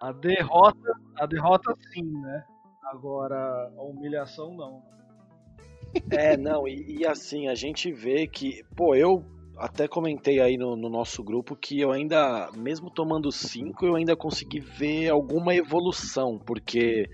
A 0.00 0.12
derrota, 0.12 0.94
a 1.18 1.26
derrota 1.26 1.74
sim, 1.92 2.10
né? 2.22 2.42
Agora 2.84 3.70
a 3.76 3.82
humilhação 3.82 4.56
não. 4.56 4.82
É, 6.10 6.38
não, 6.38 6.66
e, 6.66 7.00
e 7.00 7.06
assim, 7.06 7.48
a 7.48 7.54
gente 7.54 7.92
vê 7.92 8.26
que, 8.26 8.64
pô, 8.74 8.94
eu 8.94 9.22
até 9.60 9.86
comentei 9.86 10.40
aí 10.40 10.56
no, 10.56 10.74
no 10.74 10.88
nosso 10.88 11.22
grupo 11.22 11.54
que 11.54 11.78
eu 11.78 11.92
ainda, 11.92 12.50
mesmo 12.56 12.90
tomando 12.90 13.30
cinco, 13.30 13.84
eu 13.84 13.94
ainda 13.94 14.16
consegui 14.16 14.58
ver 14.58 15.10
alguma 15.10 15.54
evolução, 15.54 16.38
porque 16.38 17.08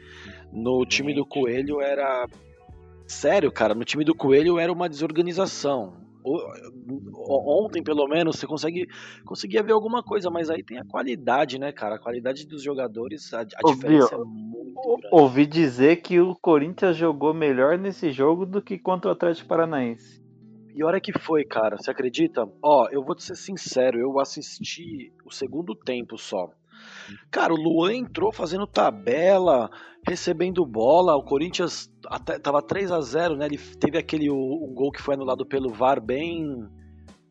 no 0.53 0.87
time 0.87 1.13
do 1.13 1.27
Coelho 1.27 1.81
era. 1.81 2.27
Sério, 3.07 3.53
cara, 3.53 3.75
no 3.75 3.85
time 3.85 4.05
do 4.05 4.15
Coelho 4.15 4.59
era 4.59 4.73
uma 4.73 4.89
desorganização. 4.89 6.07
Ontem, 7.29 7.83
pelo 7.85 8.09
menos, 8.09 8.37
você 8.37 8.47
consegue 8.47 8.89
conseguia 9.25 9.63
ver 9.63 9.73
alguma 9.73 10.03
coisa, 10.03 10.29
mas 10.29 10.51
aí 10.51 10.63
tem 10.63 10.79
a 10.79 10.85
qualidade, 10.85 11.59
né, 11.59 11.71
cara? 11.71 11.97
A 11.97 12.01
qualidade 12.01 12.47
dos 12.47 12.63
jogadores, 12.63 13.33
a, 13.33 13.41
a 13.41 13.63
diferença 13.73 14.15
é 14.15 14.19
muito 14.19 14.77
Ou- 14.77 14.99
grande. 14.99 15.15
Ouvi 15.15 15.47
dizer 15.47 15.97
que 15.97 16.19
o 16.21 16.35
Corinthians 16.35 16.97
jogou 16.97 17.33
melhor 17.33 17.79
nesse 17.79 18.11
jogo 18.11 18.45
do 18.45 18.61
que 18.61 18.77
contra 18.77 19.11
o 19.11 19.13
Atlético 19.13 19.49
Paranaense. 19.49 20.26
Pior 20.77 20.95
é 20.95 21.01
que 21.01 21.19
foi, 21.19 21.43
cara. 21.43 21.79
Você 21.79 21.91
acredita? 21.91 22.47
Ó, 22.63 22.87
eu 22.91 23.03
vou 23.03 23.15
te 23.15 23.23
ser 23.23 23.35
sincero, 23.35 23.99
eu 23.99 24.21
assisti 24.21 25.11
o 25.25 25.33
segundo 25.33 25.75
tempo 25.75 26.19
só. 26.19 26.51
Cara, 27.31 27.55
o 27.55 27.57
Luan 27.57 27.95
entrou 27.95 28.31
fazendo 28.31 28.67
tabela, 28.67 29.71
recebendo 30.07 30.67
bola. 30.67 31.17
O 31.17 31.23
Corinthians 31.23 31.91
até, 32.07 32.39
tava 32.39 32.61
3 32.61 32.93
a 32.93 33.01
0 33.01 33.37
né? 33.37 33.47
Ele 33.47 33.57
teve 33.57 33.97
aquele 33.97 34.29
o, 34.29 34.37
um 34.37 34.75
gol 34.75 34.93
que 34.93 35.01
foi 35.01 35.15
anulado 35.15 35.47
pelo 35.47 35.73
VAR 35.73 35.99
bem 35.99 36.69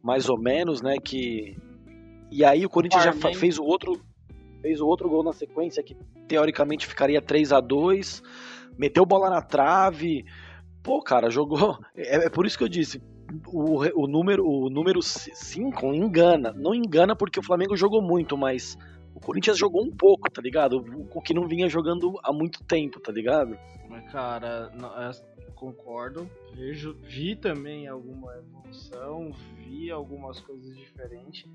mais 0.02 0.28
ou 0.28 0.40
menos, 0.40 0.82
né? 0.82 0.96
Que 0.98 1.56
e 2.32 2.44
aí 2.44 2.66
o 2.66 2.70
Corinthians 2.70 3.04
já 3.04 3.14
fez 3.14 3.60
o 3.60 3.64
outro 3.64 4.02
fez 4.60 4.82
o 4.82 4.88
outro 4.88 5.08
gol 5.08 5.24
na 5.24 5.34
sequência 5.34 5.84
que 5.84 5.96
teoricamente 6.28 6.88
ficaria 6.88 7.22
3 7.22 7.54
a 7.54 7.60
2 7.60 8.24
meteu 8.76 9.06
bola 9.06 9.30
na 9.30 9.44
trave. 9.44 10.26
Pô, 10.82 11.00
cara, 11.00 11.30
jogou. 11.30 11.78
É, 11.96 12.26
é 12.26 12.30
por 12.30 12.48
isso 12.48 12.58
que 12.58 12.64
eu 12.64 12.68
disse. 12.68 13.00
O, 13.48 14.04
o 14.04 14.08
número 14.08 14.46
o 14.48 14.70
número 14.70 15.02
5 15.02 15.94
engana. 15.94 16.54
Não 16.54 16.74
engana 16.74 17.16
porque 17.16 17.40
o 17.40 17.44
Flamengo 17.44 17.76
jogou 17.76 18.02
muito, 18.02 18.38
mas 18.38 18.78
o 19.16 19.20
Corinthians 19.20 19.58
jogou 19.58 19.84
um 19.84 19.92
pouco, 19.92 20.30
tá 20.30 20.42
ligado? 20.42 20.84
O, 21.14 21.22
que 21.22 21.34
não 21.34 21.48
vinha 21.48 21.70
jogando 21.70 22.20
há 22.24 22.34
muito 22.34 22.64
tempo, 22.66 23.00
tá 23.00 23.12
ligado? 23.12 23.58
Mas, 23.90 24.12
cara, 24.12 24.70
não, 24.76 24.90
é, 25.02 25.12
concordo. 25.56 26.30
Vejo, 26.54 26.94
vi 27.02 27.36
também 27.36 27.88
alguma 27.88 28.36
evolução, 28.36 29.32
vi 29.58 29.90
algumas 29.90 30.40
coisas 30.42 30.76
diferentes. 30.76 31.50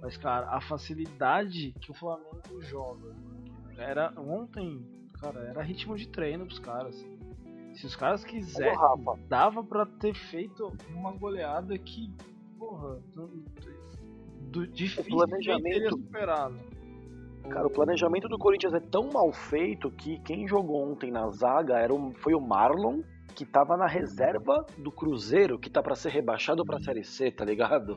Mas, 0.00 0.16
cara, 0.16 0.48
a 0.50 0.60
facilidade 0.60 1.74
que 1.80 1.90
o 1.90 1.94
Flamengo 1.94 2.60
joga. 2.60 3.14
Era 3.76 4.12
ontem, 4.16 4.84
cara, 5.20 5.40
era 5.40 5.62
ritmo 5.62 5.96
de 5.96 6.08
treino 6.08 6.46
pros 6.46 6.58
caras. 6.58 7.04
Se 7.80 7.86
os 7.86 7.96
caras 7.96 8.22
quisessem, 8.22 8.76
ô, 8.78 9.16
dava 9.26 9.64
pra 9.64 9.86
ter 9.86 10.12
feito 10.14 10.70
uma 10.94 11.12
goleada 11.12 11.78
que, 11.78 12.12
porra, 12.58 13.00
do, 13.14 13.26
do, 14.50 14.66
dificilmente 14.66 15.08
planejamento- 15.28 15.72
teria 15.72 15.90
superado. 15.90 16.58
Cara, 17.48 17.66
o 17.66 17.70
planejamento 17.70 18.28
do 18.28 18.36
Corinthians 18.38 18.74
é 18.74 18.80
tão 18.80 19.08
mal 19.10 19.32
feito 19.32 19.90
que 19.90 20.18
quem 20.20 20.46
jogou 20.46 20.92
ontem 20.92 21.10
na 21.10 21.30
zaga 21.30 21.78
era 21.78 21.94
o, 21.94 22.12
foi 22.16 22.34
o 22.34 22.40
Marlon, 22.40 23.00
que 23.34 23.46
tava 23.46 23.78
na 23.78 23.86
reserva 23.86 24.66
do 24.76 24.92
Cruzeiro, 24.92 25.58
que 25.58 25.70
tá 25.70 25.82
pra 25.82 25.94
ser 25.94 26.10
rebaixado 26.10 26.62
pra 26.66 26.78
Série 26.80 27.02
C, 27.02 27.30
tá 27.30 27.46
ligado? 27.46 27.96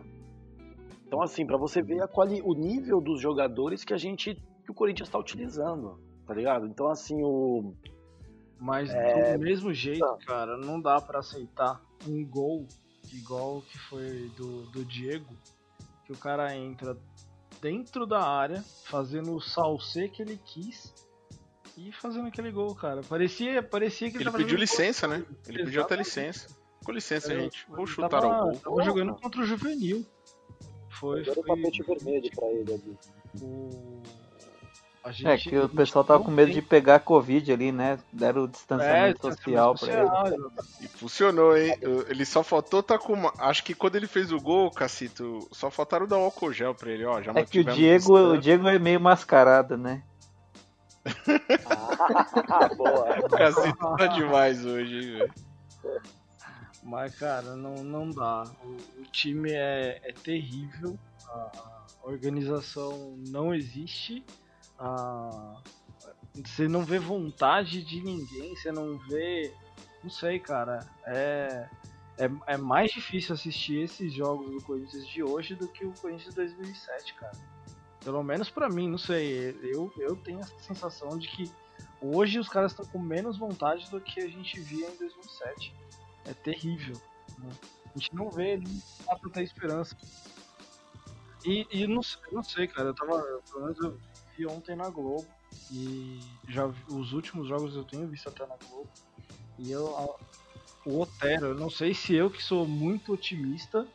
Então, 1.05 1.21
assim, 1.21 1.45
pra 1.45 1.57
você 1.57 1.81
ver 1.81 2.01
a 2.01 2.07
quali, 2.07 2.41
o 2.41 2.53
nível 2.53 3.01
dos 3.01 3.19
jogadores 3.19 3.83
que 3.83 3.93
a 3.93 3.97
gente. 3.97 4.33
que 4.63 4.71
o 4.71 4.73
Corinthians 4.73 5.09
tá 5.09 5.19
utilizando, 5.19 5.99
tá 6.25 6.33
ligado? 6.33 6.65
Então, 6.67 6.87
assim, 6.87 7.21
o. 7.21 7.73
Mas 8.63 8.89
É, 8.91 9.37
do 9.37 9.43
mesmo 9.43 9.73
jeito, 9.73 10.17
cara, 10.25 10.55
não 10.57 10.79
dá 10.79 11.01
pra 11.01 11.19
aceitar 11.19 11.81
um 12.07 12.23
gol 12.25 12.65
igual 13.11 13.61
que 13.61 13.77
foi 13.77 14.31
do, 14.37 14.63
do 14.67 14.85
Diego, 14.85 15.35
que 16.05 16.13
o 16.13 16.17
cara 16.17 16.55
entra 16.55 16.95
dentro 17.61 18.05
da 18.05 18.21
área, 18.21 18.63
fazendo 18.85 19.35
o 19.35 19.41
salsê 19.41 20.07
que 20.07 20.21
ele 20.21 20.39
quis 20.45 20.93
e 21.77 21.91
fazendo 21.91 22.27
aquele 22.29 22.51
gol, 22.51 22.73
cara. 22.73 23.01
Parecia, 23.03 23.61
parecia 23.61 24.09
que 24.09 24.15
ele, 24.15 24.23
Ele 24.23 24.31
tava 24.31 24.37
pediu 24.43 24.57
licença, 24.57 25.07
contra- 25.09 25.19
né? 25.19 25.35
Ele 25.47 25.63
pediu 25.65 25.81
até 25.81 25.95
Exatamente. 25.95 26.07
licença. 26.07 26.47
Com 26.85 26.91
licença, 26.93 27.33
Eu- 27.33 27.41
gente. 27.41 27.65
Vou 27.69 27.85
chutar 27.85 28.09
tava, 28.09 28.27
ao 28.33 28.43
gol. 28.49 28.59
Tava 28.59 28.83
jogando 28.83 29.13
contra 29.15 29.41
o 29.41 29.45
Juvenil. 29.45 30.05
Foi, 30.89 31.21
Deram 31.23 31.41
o 31.41 31.45
foi 31.45 31.55
tapete 31.61 31.83
vermelho 31.83 32.31
pra 32.33 32.47
ele 32.47 32.73
ali. 32.73 32.97
o... 33.41 34.01
A 35.03 35.09
É 35.09 35.11
gente- 35.11 35.49
que 35.49 35.55
a 35.57 35.65
o 35.65 35.69
pessoal 35.69 36.05
tava 36.05 36.23
com 36.23 36.31
medo 36.31 36.45
tem- 36.47 36.55
de 36.55 36.61
pegar 36.61 36.99
Covid 37.01 37.51
ali, 37.51 37.73
né? 37.73 37.99
Deram 38.11 38.43
o 38.43 38.45
É, 38.45 38.47
distanciamento 38.47 39.21
social 39.21 39.75
pra 39.75 39.93
ele. 40.29 40.37
E 40.79 40.87
funcionou, 40.87 41.57
hein? 41.57 41.77
Ele 42.07 42.23
só 42.25 42.41
faltou 42.41 42.81
tá 42.81 42.97
com 42.97 43.11
uma... 43.11 43.33
Acho 43.37 43.65
que 43.65 43.73
quando 43.75 43.97
ele 43.97 44.07
fez 44.07 44.31
o 44.31 44.39
gol, 44.39 44.71
Cacito, 44.71 45.45
só 45.51 45.69
faltaram 45.69 46.07
dar 46.07 46.17
o 46.17 46.23
álcool 46.23 46.53
gel 46.53 46.73
pra 46.73 46.89
ele, 46.89 47.03
ó. 47.05 47.21
Já 47.21 47.33
É 47.35 47.43
que 47.43 47.59
o 47.59 47.63
Diego, 47.65 48.17
o. 48.17 48.37
Diego 48.37 48.65
é 48.69 48.79
meio 48.79 49.01
mascarado, 49.01 49.77
né? 49.77 50.01
Ah, 51.65 52.69
boa. 52.77 53.19
O 53.25 53.29
Cacito 53.29 53.95
tá 53.97 54.07
demais 54.07 54.65
hoje, 54.65 54.95
hein, 54.95 55.17
velho. 55.17 55.33
Mas, 56.81 57.15
cara, 57.15 57.55
não, 57.55 57.75
não 57.83 58.09
dá. 58.09 58.43
O, 58.63 59.01
o 59.01 59.05
time 59.11 59.51
é, 59.51 59.99
é 60.03 60.13
terrível. 60.13 60.97
A 61.27 61.51
organização 62.03 63.15
não 63.27 63.53
existe. 63.53 64.23
A, 64.83 65.61
você 66.35 66.67
não 66.67 66.83
vê 66.83 66.99
vontade 66.99 67.83
de 67.83 68.01
ninguém. 68.01 68.55
Você 68.55 68.71
não 68.71 68.97
vê. 68.97 69.53
Não 70.03 70.09
sei, 70.09 70.39
cara. 70.39 70.85
É, 71.05 71.69
é, 72.17 72.29
é 72.47 72.57
mais 72.57 72.91
difícil 72.91 73.33
assistir 73.33 73.83
esses 73.83 74.11
jogos 74.11 74.51
do 74.51 74.61
Corinthians 74.63 75.07
de 75.07 75.23
hoje 75.23 75.55
do 75.55 75.67
que 75.69 75.85
o 75.85 75.93
Corinthians 75.93 76.31
de 76.31 76.35
2007, 76.35 77.13
cara. 77.13 77.37
Pelo 78.03 78.21
menos 78.21 78.49
pra 78.49 78.67
mim, 78.67 78.89
não 78.89 78.97
sei. 78.97 79.57
Eu, 79.63 79.91
eu 79.97 80.15
tenho 80.17 80.41
essa 80.41 80.59
sensação 80.59 81.17
de 81.17 81.29
que 81.29 81.49
hoje 82.01 82.37
os 82.37 82.49
caras 82.49 82.73
estão 82.73 82.85
com 82.85 82.99
menos 82.99 83.37
vontade 83.37 83.89
do 83.89 84.01
que 84.01 84.19
a 84.19 84.27
gente 84.27 84.59
via 84.59 84.89
em 84.89 84.97
2007 84.97 85.73
é 86.25 86.33
terrível. 86.33 86.95
né? 87.37 87.49
A 87.95 87.97
gente 87.97 88.13
não 88.13 88.29
vê, 88.29 88.57
não 88.57 88.81
dá 89.05 89.15
pra 89.15 89.29
ter 89.29 89.43
esperança. 89.43 89.95
E, 91.45 91.67
e 91.71 91.87
não, 91.87 92.01
não 92.31 92.43
sei, 92.43 92.67
cara, 92.67 92.89
eu 92.89 92.93
tava. 92.93 93.21
Pelo 93.51 93.65
menos 93.65 93.79
eu 93.79 93.97
vi 94.37 94.45
ontem 94.45 94.75
na 94.75 94.89
Globo. 94.89 95.27
E 95.71 96.19
já 96.47 96.65
os 96.67 97.13
últimos 97.13 97.47
jogos 97.47 97.75
eu 97.75 97.83
tenho 97.83 98.07
visto 98.07 98.27
até 98.29 98.45
na 98.45 98.55
Globo. 98.69 98.89
E 99.57 99.71
eu. 99.71 99.95
a- 99.95 100.15
o 100.85 100.99
Otero, 101.01 101.47
eu 101.47 101.55
não 101.55 101.69
sei 101.69 101.93
se 101.93 102.13
eu 102.13 102.29
que 102.29 102.43
sou 102.43 102.67
muito 102.67 103.13
otimista 103.13 103.87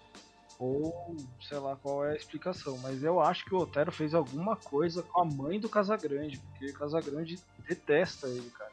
ou 0.59 1.15
sei 1.43 1.59
lá 1.59 1.77
qual 1.77 2.05
é 2.05 2.13
a 2.13 2.17
explicação, 2.17 2.79
mas 2.79 3.03
eu 3.03 3.21
acho 3.21 3.45
que 3.45 3.55
o 3.55 3.59
Otero 3.59 3.93
fez 3.93 4.15
alguma 4.15 4.57
coisa 4.57 5.03
com 5.03 5.21
a 5.21 5.25
mãe 5.25 5.61
do 5.61 5.69
Casagrande, 5.69 6.39
porque 6.39 6.71
o 6.71 6.75
Casagrande 6.75 7.39
detesta 7.69 8.27
ele, 8.29 8.51
cara. 8.51 8.73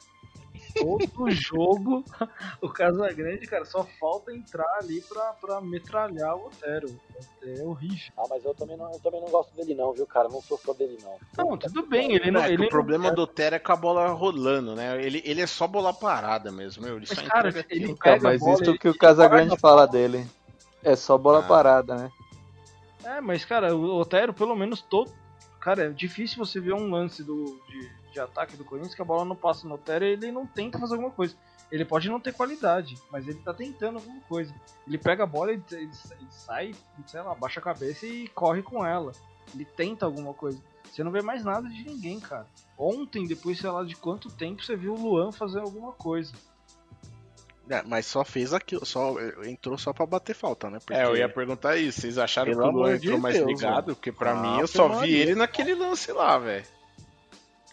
Todo 0.77 1.31
jogo 1.31 2.03
o 2.61 2.69
Casagrande, 2.69 3.47
cara, 3.47 3.63
só 3.65 3.85
falta 3.99 4.33
entrar 4.33 4.67
ali 4.79 5.01
pra, 5.01 5.33
pra 5.33 5.61
metralhar 5.61 6.35
o 6.35 6.47
Otero. 6.47 6.87
É 7.43 7.63
horrível. 7.63 8.11
Ah, 8.17 8.23
mas 8.29 8.43
eu 8.43 8.53
também, 8.53 8.75
não, 8.75 8.91
eu 8.91 8.99
também 8.99 9.21
não 9.21 9.29
gosto 9.29 9.55
dele 9.55 9.73
não, 9.73 9.93
viu, 9.93 10.05
cara? 10.05 10.27
Não 10.27 10.41
sou 10.41 10.57
fã 10.57 10.73
dele 10.73 10.97
não. 11.01 11.17
Não, 11.37 11.57
tudo 11.57 11.85
bem, 11.87 12.13
ele 12.13 12.29
não. 12.29 12.41
É, 12.41 12.51
ele 12.51 12.65
o 12.65 12.69
problema 12.69 13.07
não... 13.07 13.15
do 13.15 13.21
Otero 13.21 13.55
é 13.55 13.59
com 13.59 13.71
a 13.71 13.75
bola 13.75 14.07
rolando, 14.09 14.75
né? 14.75 15.01
Ele, 15.01 15.21
ele 15.25 15.41
é 15.41 15.47
só 15.47 15.65
bola 15.67 15.93
parada 15.93 16.51
mesmo, 16.51 16.83
meu. 16.83 16.97
Ele 16.97 17.05
Mas, 17.07 17.19
só 17.19 17.25
cara, 17.25 17.49
ele 17.49 17.59
aquilo. 17.59 17.97
pega 17.97 18.17
É, 18.17 18.19
mas 18.19 18.41
a 18.41 18.45
bola, 18.45 18.53
isso 18.61 18.71
ele- 18.71 18.77
que 18.77 18.89
o 18.89 18.97
Casagrande 18.97 19.57
fala 19.57 19.85
dele. 19.87 20.27
É 20.83 20.95
só 20.95 21.17
bola 21.17 21.39
Ah. 21.39 21.43
parada, 21.43 21.95
né? 21.95 22.11
É, 23.03 23.21
mas, 23.21 23.45
cara, 23.45 23.75
o 23.75 23.97
Otero, 23.99 24.33
pelo 24.33 24.55
menos 24.55 24.81
todo. 24.81 25.11
Cara, 25.65 25.85
é 25.85 25.89
difícil 25.89 26.37
você 26.37 26.59
ver 26.59 26.75
um 26.75 26.91
lance 26.91 27.23
do, 27.23 27.59
de, 27.67 27.89
de 28.11 28.19
ataque 28.19 28.55
do 28.55 28.63
Corinthians 28.63 28.93
que 28.93 29.01
a 29.01 29.05
bola 29.05 29.25
não 29.25 29.35
passa 29.35 29.67
no 29.67 29.73
Otero 29.73 30.05
e 30.05 30.09
ele 30.09 30.31
não 30.31 30.45
tenta 30.45 30.77
fazer 30.77 30.93
alguma 30.93 31.09
coisa. 31.09 31.35
Ele 31.71 31.83
pode 31.83 32.07
não 32.07 32.19
ter 32.19 32.35
qualidade, 32.35 32.95
mas 33.11 33.27
ele 33.27 33.39
tá 33.39 33.51
tentando 33.51 33.95
alguma 33.95 34.21
coisa. 34.29 34.53
Ele 34.85 34.99
pega 34.99 35.23
a 35.23 35.25
bola 35.25 35.51
e 35.51 35.55
ele, 35.55 35.63
ele 35.71 36.27
sai, 36.29 36.75
sei 37.07 37.19
lá, 37.19 37.33
baixa 37.33 37.59
a 37.59 37.63
cabeça 37.63 38.05
e 38.05 38.27
corre 38.27 38.61
com 38.61 38.85
ela. 38.85 39.11
Ele 39.55 39.65
tenta 39.65 40.05
alguma 40.05 40.35
coisa. 40.35 40.61
Você 40.83 41.03
não 41.03 41.09
vê 41.11 41.23
mais 41.23 41.43
nada 41.43 41.67
de 41.67 41.83
ninguém, 41.83 42.19
cara. 42.19 42.45
Ontem, 42.77 43.25
depois, 43.25 43.57
sei 43.57 43.71
lá, 43.71 43.83
de 43.83 43.95
quanto 43.95 44.29
tempo 44.29 44.63
você 44.63 44.75
viu 44.75 44.93
o 44.93 45.01
Luan 45.01 45.31
fazer 45.31 45.61
alguma 45.61 45.93
coisa. 45.93 46.31
É, 47.69 47.81
mas 47.83 48.05
só 48.05 48.23
fez 48.23 48.53
aquilo, 48.53 48.85
só 48.85 49.15
entrou 49.43 49.77
só 49.77 49.91
pra 49.91 50.05
bater 50.05 50.35
falta, 50.35 50.69
né? 50.69 50.77
Porque 50.79 50.93
É, 50.93 51.05
eu 51.05 51.17
ia 51.17 51.27
perguntar 51.27 51.77
isso. 51.77 52.01
Vocês 52.01 52.17
acharam 52.17 52.51
Pelo 52.51 52.61
que 52.63 52.67
o 52.69 52.71
Luan 52.71 52.95
entrou 52.95 53.17
mais 53.19 53.35
Deus, 53.35 53.47
ligado? 53.47 53.73
mano. 53.73 53.95
Porque 53.95 54.11
pra 54.11 54.31
Ah, 54.31 54.35
mim 54.35 54.59
eu 54.59 54.67
só 54.67 54.87
vi 54.89 55.13
ele 55.15 55.33
naquele 55.35 55.73
lance 55.73 56.11
lá, 56.11 56.37
velho. 56.37 56.65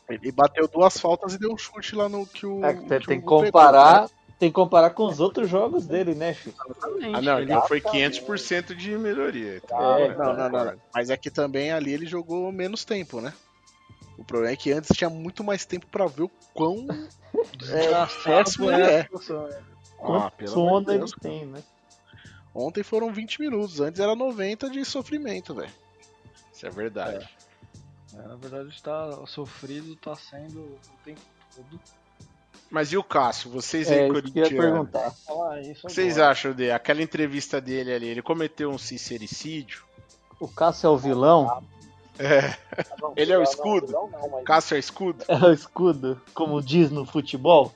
ele 0.08 0.32
bateu 0.32 0.66
duas 0.68 0.98
faltas 0.98 1.34
e 1.34 1.38
deu 1.38 1.52
um 1.52 1.58
chute 1.58 1.94
lá 1.94 2.08
no 2.08 2.26
que 2.26 2.46
o. 2.46 2.64
É, 2.64 2.74
que 2.74 3.06
tem, 3.06 3.20
que 3.20 3.26
comparar, 3.26 3.92
pegou, 3.92 4.02
né? 4.02 4.08
tem 4.38 4.48
que 4.48 4.54
comparar 4.54 4.90
com 4.90 5.04
os 5.04 5.20
outros 5.20 5.48
jogos 5.48 5.86
dele, 5.86 6.14
né, 6.14 6.32
filho? 6.32 6.56
Exatamente. 6.64 7.16
Ah, 7.16 7.20
não, 7.20 7.38
ele 7.40 7.60
foi 7.68 7.80
500% 7.80 8.74
de 8.74 8.96
melhoria. 8.96 9.60
então, 9.62 9.96
É, 9.98 10.08
né? 10.08 10.14
Não, 10.16 10.36
não, 10.36 10.48
não, 10.48 10.64
não. 10.66 10.74
Mas 10.94 11.10
é 11.10 11.16
que 11.18 11.30
também 11.30 11.70
ali 11.70 11.92
ele 11.92 12.06
jogou 12.06 12.50
menos 12.50 12.82
tempo, 12.84 13.20
né? 13.20 13.32
O 14.16 14.24
problema 14.24 14.52
é 14.52 14.56
que 14.56 14.72
antes 14.72 14.96
tinha 14.96 15.10
muito 15.10 15.42
mais 15.44 15.64
tempo 15.66 15.86
pra 15.86 16.06
ver 16.06 16.22
o 16.22 16.30
quão 16.54 16.86
Desgraçado 17.56 18.24
péssimo 18.24 18.70
é 18.70 18.74
ele 18.74 18.82
a 18.82 18.88
é. 18.90 19.00
é. 19.00 19.71
Ah, 20.02 20.06
Quanto 20.06 20.32
pelo 20.32 20.52
amor 20.52 20.80
de 20.80 20.84
sono 20.86 20.90
ele 20.90 20.98
Deus. 20.98 21.12
tem, 21.20 21.46
né? 21.46 21.62
Ontem 22.54 22.82
foram 22.82 23.12
20 23.12 23.40
minutos, 23.40 23.80
antes 23.80 24.00
era 24.00 24.14
90 24.14 24.68
de 24.68 24.84
sofrimento, 24.84 25.54
velho. 25.54 25.72
Isso 26.52 26.66
é 26.66 26.70
verdade. 26.70 27.28
É, 28.14 28.28
na 28.28 28.36
verdade, 28.36 28.82
tá 28.82 29.24
sofrido, 29.26 29.96
tá 29.96 30.14
sendo 30.14 30.60
o 30.60 30.78
tempo 31.04 31.20
todo. 31.56 31.80
Mas 32.70 32.92
e 32.92 32.96
o 32.96 33.04
Cássio? 33.04 33.50
Vocês 33.50 33.90
É, 33.90 34.04
aí, 34.04 34.08
eu 34.08 34.48
perguntar. 34.48 35.12
O 35.28 35.60
que 35.60 35.74
vocês 35.82 36.18
acham 36.18 36.52
dele? 36.52 36.72
Aquela 36.72 37.02
entrevista 37.02 37.60
dele 37.60 37.92
ali, 37.92 38.06
ele 38.08 38.22
cometeu 38.22 38.70
um 38.70 38.78
sincericídio? 38.78 39.84
O 40.40 40.48
Cássio 40.48 40.88
é 40.88 40.90
o 40.90 40.96
vilão? 40.96 41.62
É. 42.18 42.56
Não, 43.00 43.12
Ele 43.16 43.32
é 43.32 43.38
o 43.38 43.42
escudo? 43.42 43.90
Não, 43.90 44.08
não, 44.08 44.28
mas 44.30 44.44
Cássio 44.44 44.76
é 44.76 44.78
escudo? 44.78 45.24
É 45.28 45.36
o 45.36 45.52
escudo, 45.52 46.20
como 46.34 46.62
diz 46.62 46.90
no 46.90 47.06
futebol? 47.06 47.72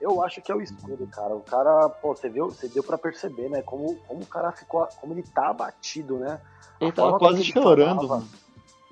Eu 0.00 0.22
acho 0.22 0.40
que 0.40 0.50
é 0.50 0.54
o 0.54 0.62
escudo, 0.62 1.06
cara. 1.08 1.34
O 1.34 1.40
cara, 1.42 1.88
pô, 1.88 2.14
você 2.14 2.28
viu, 2.28 2.46
você 2.46 2.68
deu 2.68 2.82
pra 2.82 2.96
perceber, 2.96 3.48
né? 3.50 3.62
Como, 3.62 3.96
como 4.06 4.22
o 4.22 4.26
cara 4.26 4.50
ficou, 4.52 4.86
como 5.00 5.12
ele 5.12 5.22
tá 5.22 5.48
abatido, 5.50 6.18
né? 6.18 6.40
A 6.80 6.84
Ele 6.84 6.92
tava 6.92 7.10
forma 7.10 7.18
quase 7.18 7.40
ele 7.42 7.52
chorando, 7.52 7.96
falava, 8.08 8.16
mano. 8.16 8.28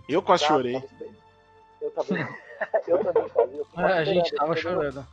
Eu 0.09 0.23
quase 0.23 0.45
cara, 0.45 0.55
chorei. 0.55 0.85
Eu 1.81 1.91
também. 1.91 2.27
eu 2.87 3.05
também. 3.05 3.25
Eu 3.75 3.81
É, 3.83 3.93
a 3.99 4.05
gente 4.05 4.35
tava 4.35 4.53
eu 4.55 4.55
tava 4.55 4.57
chorando. 4.57 5.07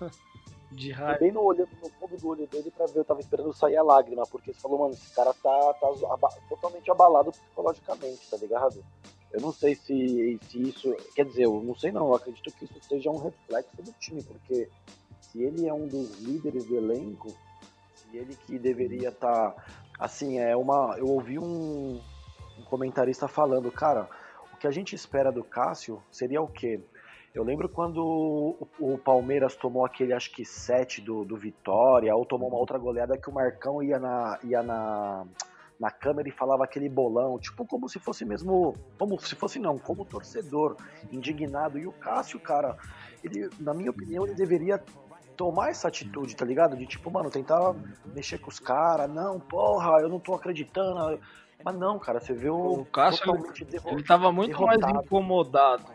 De 0.71 0.91
raiva. 0.91 1.19
bem 1.19 1.31
no, 1.31 1.41
olho, 1.41 1.67
no 1.81 1.89
fundo 1.91 2.17
do 2.17 2.27
olho 2.27 2.47
dele 2.47 2.69
pra 2.75 2.85
ver, 2.87 2.99
eu 2.99 3.05
tava 3.05 3.21
esperando 3.21 3.53
sair 3.53 3.77
a 3.77 3.83
lágrima, 3.83 4.23
porque 4.27 4.51
você 4.51 4.59
falou, 4.59 4.79
mano, 4.79 4.93
esse 4.93 5.13
cara 5.15 5.33
tá, 5.33 5.73
tá 5.75 5.87
aba- 6.11 6.33
totalmente 6.49 6.91
abalado 6.91 7.31
psicologicamente, 7.31 8.29
tá 8.29 8.35
ligado? 8.35 8.83
Eu 9.31 9.39
não 9.41 9.53
sei 9.53 9.75
se, 9.75 10.39
se 10.49 10.61
isso. 10.61 10.93
Quer 11.15 11.25
dizer, 11.25 11.43
eu 11.45 11.61
não 11.63 11.75
sei 11.75 11.91
não, 11.91 12.07
eu 12.07 12.15
acredito 12.15 12.51
que 12.51 12.65
isso 12.65 12.79
seja 12.81 13.09
um 13.09 13.17
reflexo 13.17 13.81
do 13.81 13.91
time, 13.93 14.21
porque 14.23 14.69
se 15.35 15.43
ele 15.43 15.67
é 15.67 15.73
um 15.73 15.85
dos 15.85 16.17
líderes 16.21 16.63
do 16.63 16.77
elenco, 16.77 17.27
se 17.93 18.17
ele 18.17 18.37
que 18.37 18.57
deveria 18.57 19.09
estar. 19.09 19.53
assim, 19.99 20.39
é 20.39 20.55
uma. 20.55 20.95
Eu 20.97 21.07
ouvi 21.07 21.37
um, 21.37 21.99
um 22.57 22.63
comentarista 22.69 23.27
falando, 23.27 23.69
cara, 23.69 24.07
o 24.53 24.57
que 24.57 24.65
a 24.65 24.71
gente 24.71 24.95
espera 24.95 25.33
do 25.33 25.43
Cássio 25.43 26.01
seria 26.09 26.41
o 26.41 26.47
quê? 26.47 26.79
Eu 27.33 27.43
lembro 27.43 27.67
quando 27.67 27.97
o, 27.97 28.67
o 28.79 28.97
Palmeiras 28.97 29.57
tomou 29.57 29.85
aquele, 29.85 30.13
acho 30.13 30.31
que 30.31 30.45
7 30.45 31.01
do, 31.01 31.25
do 31.25 31.35
Vitória, 31.35 32.15
ou 32.15 32.25
tomou 32.25 32.47
uma 32.47 32.57
outra 32.57 32.77
goleada 32.77 33.17
que 33.17 33.29
o 33.29 33.33
Marcão 33.33 33.83
ia 33.83 33.99
na, 33.99 34.39
ia 34.41 34.63
na, 34.63 35.27
na 35.77 35.91
câmera 35.91 36.29
e 36.29 36.31
falava 36.31 36.63
aquele 36.63 36.87
bolão, 36.87 37.37
tipo 37.37 37.65
como 37.67 37.89
se 37.89 37.99
fosse 37.99 38.23
mesmo, 38.23 38.73
como 38.97 39.19
se 39.19 39.35
fosse 39.35 39.59
não, 39.59 39.77
como 39.77 40.05
torcedor, 40.05 40.77
indignado. 41.11 41.77
E 41.77 41.85
o 41.85 41.91
Cássio, 41.91 42.39
cara, 42.39 42.77
ele, 43.21 43.49
na 43.59 43.73
minha 43.73 43.91
opinião, 43.91 44.25
ele 44.25 44.33
deveria 44.33 44.81
tomar 45.35 45.69
essa 45.69 45.87
atitude, 45.87 46.35
tá 46.35 46.45
ligado? 46.45 46.75
De 46.75 46.85
tipo, 46.85 47.11
mano, 47.11 47.29
tentar 47.29 47.75
mexer 48.13 48.37
com 48.37 48.49
os 48.49 48.59
caras, 48.59 49.09
não, 49.09 49.39
porra, 49.39 50.01
eu 50.01 50.09
não 50.09 50.19
tô 50.19 50.33
acreditando. 50.33 51.19
Mas 51.63 51.75
não, 51.75 51.97
cara, 51.97 52.19
você 52.19 52.33
vê 52.33 52.49
o, 52.49 52.85
Cássio, 52.85 53.33
ele 53.85 54.03
tava 54.03 54.31
muito 54.31 54.61
mais 54.61 54.77
derrotado. 54.77 55.05
incomodado 55.05 55.85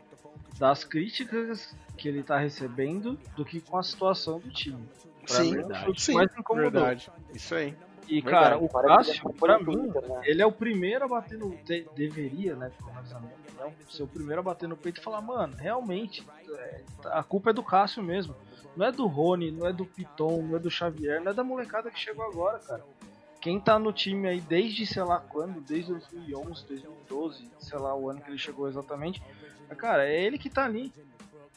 das 0.59 0.84
críticas 0.84 1.74
que 1.97 2.09
ele 2.09 2.22
tá 2.22 2.38
recebendo 2.38 3.18
do 3.36 3.45
que 3.45 3.61
com 3.61 3.78
a 3.78 3.82
situação 3.82 4.38
do 4.38 4.51
time. 4.51 4.82
Pra 5.26 5.36
Sim, 5.36 5.55
verdade. 5.55 6.03
Sim, 6.03 6.14
mais 6.14 6.36
incomodou. 6.36 6.70
verdade. 6.70 7.11
Isso 7.32 7.55
aí. 7.55 7.76
E, 8.11 8.20
Verdade. 8.20 8.44
cara, 8.44 8.58
o 8.58 8.68
que 8.68 8.88
Cássio, 8.88 9.32
pra 9.34 9.58
mim, 9.58 9.64
Twitter, 9.64 10.02
né? 10.02 10.20
ele 10.24 10.42
é 10.42 10.46
o 10.46 10.50
primeiro 10.50 11.04
a 11.04 11.08
bater 11.08 11.38
no. 11.38 11.50
de- 11.64 11.86
deveria, 11.94 12.56
né? 12.56 12.72
Pelo 12.76 12.92
menos 12.92 13.11
na 13.12 13.20
minha 13.20 13.34
opinião, 13.34 13.72
ser 13.88 14.02
o 14.02 14.08
primeiro 14.08 14.40
a 14.40 14.42
bater 14.42 14.68
no 14.68 14.76
peito 14.76 15.00
e 15.00 15.04
falar, 15.04 15.20
mano, 15.20 15.54
realmente, 15.56 16.26
é, 16.58 16.82
a 17.04 17.22
culpa 17.22 17.50
é 17.50 17.52
do 17.52 17.62
Cássio 17.62 18.02
mesmo. 18.02 18.34
Não 18.76 18.84
é 18.84 18.90
do 18.90 19.06
Rony, 19.06 19.52
não 19.52 19.64
é 19.66 19.72
do 19.72 19.84
Piton, 19.86 20.42
não 20.42 20.56
é 20.56 20.58
do 20.58 20.70
Xavier, 20.70 21.20
não 21.22 21.30
é 21.30 21.34
da 21.34 21.44
molecada 21.44 21.88
que 21.90 21.98
chegou 21.98 22.24
agora, 22.24 22.58
cara. 22.58 22.84
Quem 23.40 23.61
tá 23.61 23.78
no 23.78 23.92
time 23.92 24.28
aí 24.28 24.40
desde 24.40 24.84
sei 24.84 25.02
lá 25.04 25.18
quando, 25.20 25.61
desde 25.61 25.92
2011, 25.92 26.66
2012, 26.66 27.48
sei 27.58 27.78
lá 27.78 27.94
o 27.94 28.11
ano 28.11 28.20
que 28.20 28.28
ele 28.28 28.38
chegou 28.38 28.68
exatamente, 28.68 29.22
cara, 29.78 30.06
é 30.08 30.20
ele 30.20 30.36
que 30.36 30.50
tá 30.50 30.64
ali. 30.64 30.92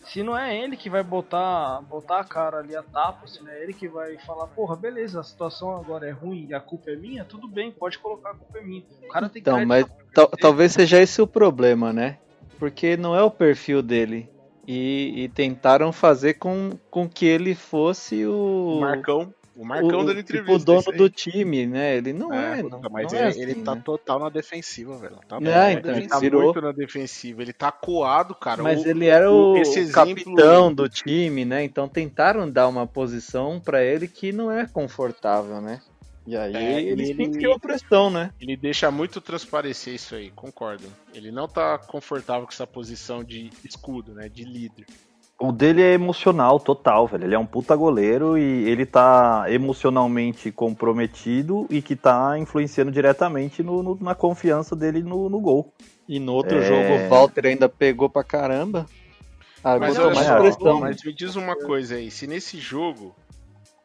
Se 0.06 0.22
não 0.22 0.38
é 0.38 0.58
ele 0.58 0.76
que 0.76 0.90
vai 0.90 1.04
botar, 1.04 1.82
botar 1.82 2.20
a 2.20 2.24
cara 2.24 2.58
ali 2.60 2.76
a 2.76 2.84
tapa, 2.84 3.26
se 3.28 3.42
não 3.42 3.50
é 3.52 3.64
ele 3.64 3.74
que 3.74 3.88
vai 3.88 4.18
falar, 4.20 4.48
porra, 4.48 4.76
beleza, 4.76 5.20
a 5.20 5.24
situação 5.24 5.76
agora 5.76 6.08
é 6.08 6.12
ruim 6.12 6.48
e 6.50 6.54
a 6.54 6.60
culpa 6.60 6.92
é 6.92 6.96
minha, 6.96 7.24
tudo 7.24 7.48
bem, 7.48 7.72
pode 7.72 7.98
colocar 8.00 8.32
a 8.32 8.36
culpa 8.36 8.58
é 8.60 8.62
minha. 8.62 8.84
O 9.04 9.08
cara 9.08 9.30
tem 9.30 9.42
que 9.42 9.50
Então, 9.50 9.60
dar 9.60 9.66
mas 9.66 9.86
tal- 10.14 10.28
talvez 10.28 10.74
seja 10.74 11.00
esse 11.02 11.22
o 11.22 11.28
problema, 11.28 11.94
né? 11.94 12.18
Porque 12.60 12.96
não 12.98 13.16
é 13.16 13.24
o 13.24 13.32
perfil 13.32 13.82
dele. 13.82 14.30
E, 14.66 15.14
e 15.24 15.30
tentaram 15.30 15.92
fazer 15.92 16.36
com, 16.36 16.72
com 16.90 17.08
que 17.10 17.26
ele 17.26 17.54
fosse 17.54 18.26
o. 18.26 18.78
O 18.78 18.80
Marcão. 18.80 19.34
O 19.56 19.64
Marcão 19.64 20.00
o, 20.02 20.04
dando 20.06 20.24
tipo, 20.24 20.40
entrevista. 20.40 20.54
o 20.72 20.82
dono 20.82 20.98
do 20.98 21.10
time, 21.10 21.68
né? 21.68 21.98
Ele 21.98 22.12
não 22.12 22.34
é. 22.34 22.64
não, 22.64 22.82
mas 22.92 23.12
não 23.12 23.20
ele, 23.20 23.26
é 23.26 23.28
assim, 23.30 23.42
ele 23.42 23.56
tá 23.64 23.76
né? 23.76 23.82
total 23.86 24.20
na 24.20 24.30
defensiva, 24.30 24.98
velho. 24.98 25.18
Tá, 25.28 25.36
É, 25.38 25.74
então, 25.74 25.92
ele 25.92 26.02
defensivo, 26.02 26.20
virou- 26.22 26.44
muito 26.46 26.62
na 26.62 26.72
defensiva. 26.72 27.42
Ele 27.44 27.54
tá 27.54 27.72
coado, 27.72 28.34
cara. 28.34 28.64
Mas 28.64 28.84
O- 28.84 28.88
ele 28.88 29.06
era 29.06 29.32
o, 29.32 29.56
exemplo- 29.58 29.92
capitão 29.94 30.74
do 30.74 30.90
time, 30.90 31.46
né? 31.46 31.64
Então 31.64 31.88
tentaram 31.88 32.50
dar 32.50 32.68
uma 32.68 32.88
posição 32.88 33.60
pra 33.60 33.84
ele 33.84 34.08
que 34.08 34.32
não 34.32 34.52
é 34.52 34.66
confortável, 34.66 35.62
né? 35.62 35.80
E 36.26 36.36
aí 36.38 36.56
É, 36.56 36.82
ele, 36.82 37.04
ele- 37.04 37.16
sentiu 37.26 37.52
a 37.54 37.60
pressão, 37.60 38.10
né? 38.10 38.32
Ele 38.40 38.56
deixa 38.58 38.90
muito 38.90 39.20
transparecer 39.22 39.94
isso 39.94 40.16
aí, 40.16 40.32
concordo. 40.32 40.86
Ele 41.14 41.32
não 41.32 41.48
tá 41.48 41.78
confortável 41.78 42.48
com 42.48 42.54
essa 42.54 42.66
posição 42.66 43.24
de 43.24 43.50
escudo, 43.64 44.14
né? 44.14 44.30
De 44.30 44.44
líder. 44.46 44.86
O 45.46 45.52
dele 45.52 45.82
é 45.82 45.92
emocional 45.94 46.58
total, 46.58 47.06
velho. 47.06 47.26
Ele 47.26 47.36
é 47.36 47.40
um 47.40 47.46
puta 47.46 47.76
goleiro 47.76 48.38
e 48.38 48.42
ele 48.70 48.86
tá 48.86 49.44
emocionalmente 49.50 50.50
comprometido 50.54 51.68
e 51.70 51.82
que 51.82 51.98
tá 51.98 52.38
influenciando 52.40 52.90
diretamente 52.92 53.62
no- 53.62 53.84
no- 53.84 53.98
na 54.00 54.16
confiança 54.16 54.74
dele 54.74 55.04
no, 55.04 55.30
no 55.30 55.42
gol. 55.42 55.74
E 56.08 56.18
no 56.18 56.32
outro 56.34 56.60
É. 56.60 56.62
jogo 56.62 56.94
o 57.06 57.10
Walter 57.10 57.46
ainda 57.48 57.68
pegou 57.68 58.10
pra 58.10 58.24
caramba. 58.24 58.86
Ah, 59.62 59.78
Mas, 59.78 59.98
olha 59.98 60.16
mais 60.16 60.30
pressão. 60.30 60.80
mas 60.80 61.04
me 61.04 61.14
diz 61.14 61.36
uma 61.36 61.58
coisa 61.58 61.96
aí, 61.96 62.10
se 62.10 62.26
nesse 62.26 62.58
jogo, 62.58 63.14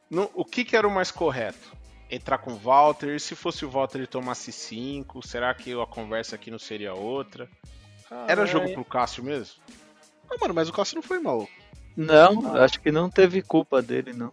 no- 0.08 0.30
o 0.34 0.44
que, 0.44 0.64
que 0.64 0.76
era 0.76 0.86
o 0.86 0.90
mais 0.94 1.10
correto? 1.10 1.76
Entrar 2.08 2.38
com 2.38 2.52
o 2.52 2.56
Walter, 2.56 3.16
e 3.16 3.20
se 3.20 3.34
fosse 3.34 3.64
o 3.64 3.70
Walter 3.70 3.98
ele 3.98 4.06
tomasse 4.06 4.52
5, 4.52 5.26
será 5.26 5.52
que 5.54 5.72
a 5.72 5.86
conversa 5.86 6.36
aqui 6.36 6.52
não 6.52 6.58
seria 6.58 6.94
outra? 6.94 7.48
Era 8.28 8.46
jogo 8.46 8.72
pro 8.72 8.84
Cássio 8.84 9.24
mesmo? 9.24 9.56
Ah, 10.30 10.36
mano, 10.40 10.54
mas 10.54 10.68
o 10.68 10.72
Cássio 10.72 10.96
não 10.96 11.02
foi 11.02 11.18
mal. 11.18 11.46
Não, 11.96 12.56
acho 12.56 12.80
que 12.80 12.92
não 12.92 13.10
teve 13.10 13.42
culpa 13.42 13.82
dele, 13.82 14.12
não. 14.12 14.30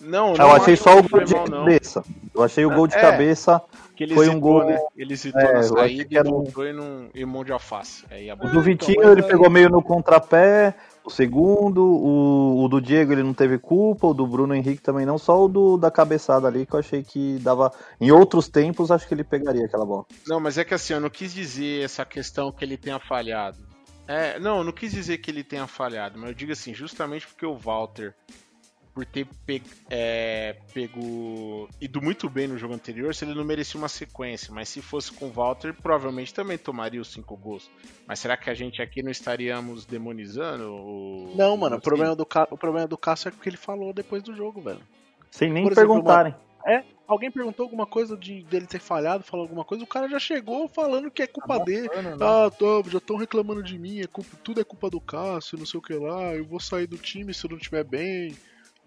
Não, 0.00 0.34
Eu 0.36 0.52
achei 0.52 0.76
só 0.76 0.96
o 0.96 1.02
gol 1.08 1.24
de 1.24 1.34
mal, 1.34 1.48
não. 1.48 1.58
cabeça. 1.64 2.04
Eu 2.32 2.42
achei 2.44 2.64
o 2.64 2.70
gol 2.70 2.86
de 2.86 2.94
É, 2.94 3.00
cabeça. 3.00 3.60
Que 3.96 4.04
ele 4.04 4.14
foi 4.14 4.28
um 4.28 4.38
gol. 4.38 4.64
né? 4.64 4.78
Ele 4.96 5.12
hesitou 5.12 5.40
É, 5.40 5.54
na 5.54 5.62
saída 5.64 6.04
que 6.04 6.14
e 6.14 6.16
era 6.18 6.28
um- 6.28 6.44
voltou 6.44 6.64
e, 6.64 6.72
não, 6.72 7.08
e 7.12 7.24
mão 7.26 7.44
de 7.44 7.50
alface. 7.50 8.04
Aí 8.08 8.30
a 8.30 8.34
O 8.34 8.36
bola- 8.36 8.50
do 8.52 8.62
Vitinho 8.62 9.02
ele 9.10 9.24
pegou 9.24 9.50
meio 9.50 9.68
no 9.68 9.82
contrapé. 9.82 10.72
O 11.04 11.10
segundo, 11.10 11.82
o, 11.82 12.62
o 12.64 12.68
do 12.68 12.80
Diego 12.80 13.12
ele 13.12 13.22
não 13.24 13.34
teve 13.34 13.58
culpa, 13.58 14.06
o 14.06 14.14
do 14.14 14.26
Bruno 14.26 14.54
Henrique 14.54 14.82
também 14.82 15.04
não, 15.06 15.16
só 15.18 15.42
o 15.42 15.48
do, 15.48 15.76
da 15.78 15.90
cabeçada 15.90 16.46
ali 16.46 16.64
que 16.66 16.74
eu 16.74 16.78
achei 16.78 17.02
que 17.02 17.38
dava. 17.40 17.72
Em 18.00 18.12
outros 18.12 18.46
tempos, 18.46 18.90
acho 18.92 19.08
que 19.08 19.14
ele 19.14 19.24
pegaria 19.24 19.64
aquela 19.64 19.84
bola. 19.86 20.04
Não, 20.28 20.38
mas 20.38 20.58
é 20.58 20.64
que 20.64 20.74
assim, 20.74 20.92
eu 20.92 21.00
não 21.00 21.10
quis 21.10 21.32
dizer 21.34 21.82
essa 21.82 22.04
questão 22.04 22.52
que 22.52 22.64
ele 22.64 22.76
tenha 22.76 23.00
falhado. 23.00 23.56
É, 24.08 24.38
não, 24.38 24.64
não 24.64 24.72
quis 24.72 24.90
dizer 24.92 25.18
que 25.18 25.30
ele 25.30 25.44
tenha 25.44 25.66
falhado, 25.66 26.18
mas 26.18 26.30
eu 26.30 26.34
digo 26.34 26.50
assim, 26.52 26.72
justamente 26.74 27.26
porque 27.26 27.44
o 27.44 27.54
Walter, 27.54 28.14
por 28.94 29.04
ter 29.04 29.26
pe 29.46 29.62
é, 29.90 30.56
pego. 30.72 31.68
ido 31.80 32.00
muito 32.00 32.28
bem 32.28 32.48
no 32.48 32.56
jogo 32.56 32.72
anterior, 32.74 33.14
se 33.14 33.24
ele 33.24 33.34
não 33.34 33.44
merecia 33.44 33.78
uma 33.78 33.88
sequência. 33.88 34.52
Mas 34.52 34.70
se 34.70 34.80
fosse 34.80 35.12
com 35.12 35.26
o 35.26 35.30
Walter, 35.30 35.74
provavelmente 35.74 36.32
também 36.32 36.56
tomaria 36.56 37.00
os 37.00 37.12
cinco 37.12 37.36
gols. 37.36 37.70
Mas 38.06 38.18
será 38.18 38.36
que 38.36 38.48
a 38.48 38.54
gente 38.54 38.80
aqui 38.80 39.02
não 39.02 39.10
estaríamos 39.10 39.84
demonizando 39.84 40.72
o. 40.72 41.34
Não, 41.36 41.56
mano, 41.56 41.76
o 41.76 41.78
o 41.78 41.82
problema, 41.82 42.16
do 42.16 42.24
Ca... 42.26 42.48
o 42.50 42.56
problema 42.56 42.88
do 42.88 42.96
Cássio 42.98 43.28
é 43.28 43.32
o 43.32 43.34
que 43.34 43.48
ele 43.48 43.56
falou 43.58 43.92
depois 43.92 44.22
do 44.22 44.34
jogo, 44.34 44.60
velho. 44.62 44.80
Sem 45.30 45.52
nem 45.52 45.62
Por 45.64 45.72
exemplo, 45.72 45.90
perguntarem. 45.90 46.32
uma- 46.64 46.72
É, 46.72 46.82
alguém 47.08 47.30
perguntou 47.30 47.64
alguma 47.64 47.86
coisa 47.86 48.16
de 48.16 48.42
dele 48.44 48.66
ter 48.66 48.78
falhado, 48.78 49.24
falou 49.24 49.44
alguma 49.44 49.64
coisa, 49.64 49.82
o 49.82 49.86
cara 49.86 50.08
já 50.08 50.18
chegou 50.18 50.68
falando 50.68 51.10
que 51.10 51.22
é 51.22 51.26
culpa 51.26 51.58
dele. 51.58 51.88
né? 51.88 52.16
Ah, 52.20 52.50
tô, 52.50 52.84
já 52.86 52.98
estão 52.98 53.16
reclamando 53.16 53.62
de 53.62 53.78
mim, 53.78 54.00
é 54.00 54.06
culpa, 54.06 54.36
tudo 54.44 54.60
é 54.60 54.64
culpa 54.64 54.90
do 54.90 55.00
Cássio, 55.00 55.58
não 55.58 55.64
sei 55.66 55.78
o 55.78 55.82
que 55.82 55.94
lá, 55.94 56.34
eu 56.34 56.44
vou 56.44 56.60
sair 56.60 56.86
do 56.86 56.98
time 56.98 57.32
se 57.32 57.44
eu 57.46 57.50
não 57.50 57.56
estiver 57.56 57.82
bem. 57.82 58.36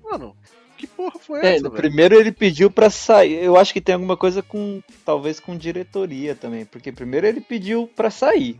Mano, 0.03 0.35
que 0.77 0.87
porra 0.87 1.19
foi 1.19 1.41
É, 1.41 1.55
essa, 1.55 1.69
primeiro 1.69 2.15
ele 2.15 2.31
pediu 2.31 2.69
pra 2.69 2.89
sair. 2.89 3.43
Eu 3.43 3.57
acho 3.57 3.73
que 3.73 3.81
tem 3.81 3.93
alguma 3.93 4.17
coisa 4.17 4.41
com. 4.41 4.81
Talvez 5.05 5.39
com 5.39 5.55
diretoria 5.55 6.35
também. 6.35 6.65
Porque 6.65 6.91
primeiro 6.91 7.27
ele 7.27 7.39
pediu 7.39 7.87
pra 7.95 8.09
sair. 8.09 8.59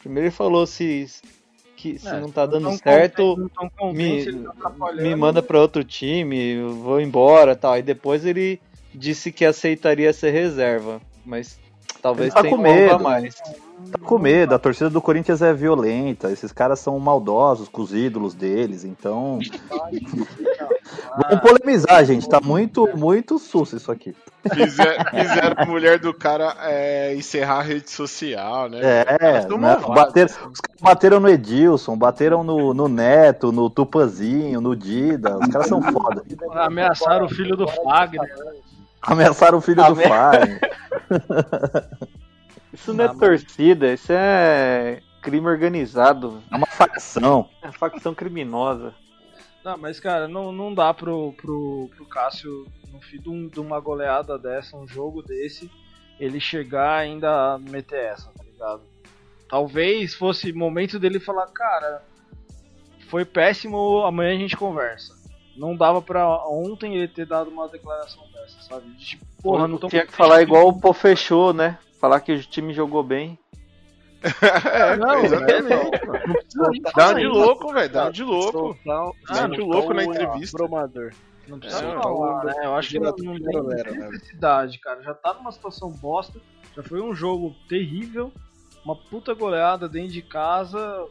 Primeiro 0.00 0.26
ele 0.26 0.34
falou 0.34 0.66
se. 0.66 1.06
Que 1.76 1.98
se 1.98 2.08
É, 2.08 2.20
não 2.20 2.30
tá 2.30 2.44
dando 2.44 2.70
certo, 2.76 3.36
ele 3.38 3.94
me, 3.94 4.24
tá 4.26 4.92
me 4.96 5.14
manda 5.14 5.40
pra 5.42 5.60
outro 5.60 5.82
time, 5.82 6.54
eu 6.54 6.74
vou 6.74 7.00
embora 7.00 7.56
tal. 7.56 7.78
E 7.78 7.82
depois 7.82 8.26
ele 8.26 8.60
disse 8.94 9.30
que 9.32 9.44
aceitaria 9.44 10.12
ser 10.12 10.30
reserva. 10.30 11.00
Mas 11.24 11.58
talvez 12.02 12.32
tá 12.34 12.42
tenha 12.42 12.56
com 12.56 12.64
algo 12.64 12.70
a 12.70 12.74
medo. 12.74 13.02
mais. 13.04 13.34
Tá 13.90 13.98
com 13.98 14.18
medo, 14.18 14.54
a 14.54 14.58
torcida 14.58 14.90
do 14.90 15.00
Corinthians 15.00 15.40
é 15.40 15.54
violenta, 15.54 16.30
esses 16.30 16.52
caras 16.52 16.80
são 16.80 16.98
maldosos 16.98 17.66
com 17.66 17.80
os 17.80 17.94
ídolos 17.94 18.34
deles, 18.34 18.84
então. 18.84 19.38
Vamos 21.16 21.40
polemizar, 21.40 22.04
gente. 22.04 22.28
Tá 22.28 22.40
muito, 22.40 22.88
muito 22.96 23.38
susto 23.38 23.76
isso 23.76 23.90
aqui. 23.90 24.14
Fizer- 24.52 24.98
Fizeram 25.10 25.54
a 25.56 25.64
mulher 25.66 25.98
do 25.98 26.12
cara 26.12 26.54
é, 26.62 27.14
encerrar 27.14 27.58
a 27.58 27.62
rede 27.62 27.90
social, 27.90 28.68
né? 28.68 28.80
É, 28.82 29.04
né, 29.40 29.46
malvadas. 29.56 29.86
bateram, 29.94 30.26
os 30.52 30.60
caras 30.60 30.80
bateram 30.82 31.20
no 31.20 31.28
Edilson, 31.28 31.96
bateram 31.96 32.44
no, 32.44 32.74
no 32.74 32.88
Neto, 32.88 33.50
no 33.52 33.68
Tupanzinho, 33.70 34.60
no 34.60 34.74
Dida. 34.76 35.38
Os 35.38 35.48
caras 35.48 35.68
são 35.68 35.80
foda. 35.82 36.22
Ameaçaram 36.52 37.26
o 37.26 37.28
filho 37.28 37.56
do 37.56 37.66
Fagner. 37.66 38.28
Ameaçaram 39.02 39.58
o 39.58 39.60
filho 39.60 39.76
do 39.76 39.92
Ame- 39.92 40.04
Fagner. 40.04 40.60
Isso 42.72 42.94
não 42.94 43.04
é 43.04 43.08
torcida, 43.14 43.92
isso 43.92 44.12
é 44.12 45.02
crime 45.20 45.46
organizado. 45.48 46.40
É 46.52 46.56
uma 46.56 46.66
facção. 46.66 47.48
É 47.62 47.72
facção 47.72 48.14
criminosa. 48.14 48.94
Não, 49.64 49.76
mas 49.76 49.98
cara, 49.98 50.28
não, 50.28 50.52
não 50.52 50.72
dá 50.72 50.94
pro, 50.94 51.32
pro, 51.32 51.90
pro 51.96 52.06
Cássio, 52.06 52.66
no 52.92 53.00
fim 53.00 53.18
de, 53.20 53.28
um- 53.28 53.48
de 53.48 53.58
uma 53.60 53.80
goleada 53.80 54.38
dessa, 54.38 54.76
um 54.76 54.86
jogo 54.86 55.20
desse, 55.20 55.68
ele 56.18 56.38
chegar 56.40 56.96
ainda 56.98 57.54
a 57.54 57.58
meter 57.58 58.04
essa, 58.12 58.30
tá 58.30 58.44
ligado? 58.44 58.82
Talvez 59.48 60.14
fosse 60.14 60.52
momento 60.52 60.98
dele 60.98 61.18
falar, 61.18 61.48
cara, 61.48 62.02
foi 63.08 63.24
péssimo, 63.24 64.04
amanhã 64.04 64.34
a 64.36 64.38
gente 64.38 64.56
conversa. 64.56 65.18
Não 65.56 65.76
dava 65.76 66.00
pra 66.00 66.46
ontem 66.46 66.96
ele 66.96 67.08
ter 67.08 67.26
dado 67.26 67.50
uma 67.50 67.68
declaração 67.68 68.22
dessa, 68.32 68.62
sabe? 68.62 68.88
De, 68.90 69.04
tipo, 69.04 69.24
porra, 69.42 69.66
não 69.68 69.78
tô 69.78 69.88
Tinha 69.88 70.06
que 70.06 70.12
falar 70.12 70.42
igual 70.42 70.68
o 70.68 70.80
Pô 70.80 70.92
fechou, 70.92 71.52
né? 71.52 71.78
Falar 72.00 72.20
que 72.20 72.32
o 72.32 72.42
time 72.42 72.72
jogou 72.72 73.02
bem. 73.02 73.38
É, 74.22 74.96
Não, 74.96 75.24
exatamente. 75.24 75.68
Não 76.54 76.70
nem 76.70 76.82
Dá 76.94 77.12
de 77.12 77.26
louco, 77.26 77.72
velho. 77.72 77.92
Dá 77.92 78.10
de 78.10 78.22
louco. 78.22 78.78
Dá 78.84 79.46
de 79.46 79.60
louco 79.60 79.94
na 79.94 80.04
entrevista. 80.04 80.58
Bromador. 80.58 81.12
Não 81.48 81.58
precisa 81.58 81.84
É, 81.84 82.02
falar, 82.02 82.44
né? 82.44 82.54
Eu 82.62 82.74
acho 82.76 82.90
que 82.90 82.98
não, 82.98 83.06
não 83.06 83.14
tem 83.14 83.62
né? 83.62 84.08
necessidade, 84.08 84.78
cara. 84.78 85.02
Já 85.02 85.14
tá 85.14 85.34
numa 85.34 85.50
situação 85.50 85.90
bosta. 85.90 86.40
Já 86.76 86.82
foi 86.82 87.00
um 87.00 87.14
jogo 87.14 87.54
terrível. 87.68 88.32
Uma 88.84 88.94
puta 88.94 89.34
goleada 89.34 89.88
dentro 89.88 90.12
de 90.12 90.22
casa. 90.22 91.06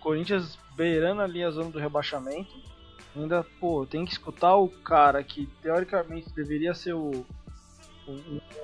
Corinthians 0.00 0.58
beirando 0.76 1.22
ali 1.22 1.42
a 1.42 1.50
zona 1.50 1.70
do 1.70 1.78
rebaixamento. 1.78 2.54
Ainda, 3.18 3.44
pô, 3.58 3.84
tem 3.84 4.04
que 4.04 4.12
escutar 4.12 4.54
o 4.56 4.68
cara 4.68 5.22
que 5.24 5.46
teoricamente 5.60 6.32
deveria 6.32 6.72
ser 6.72 6.94
o, 6.94 7.26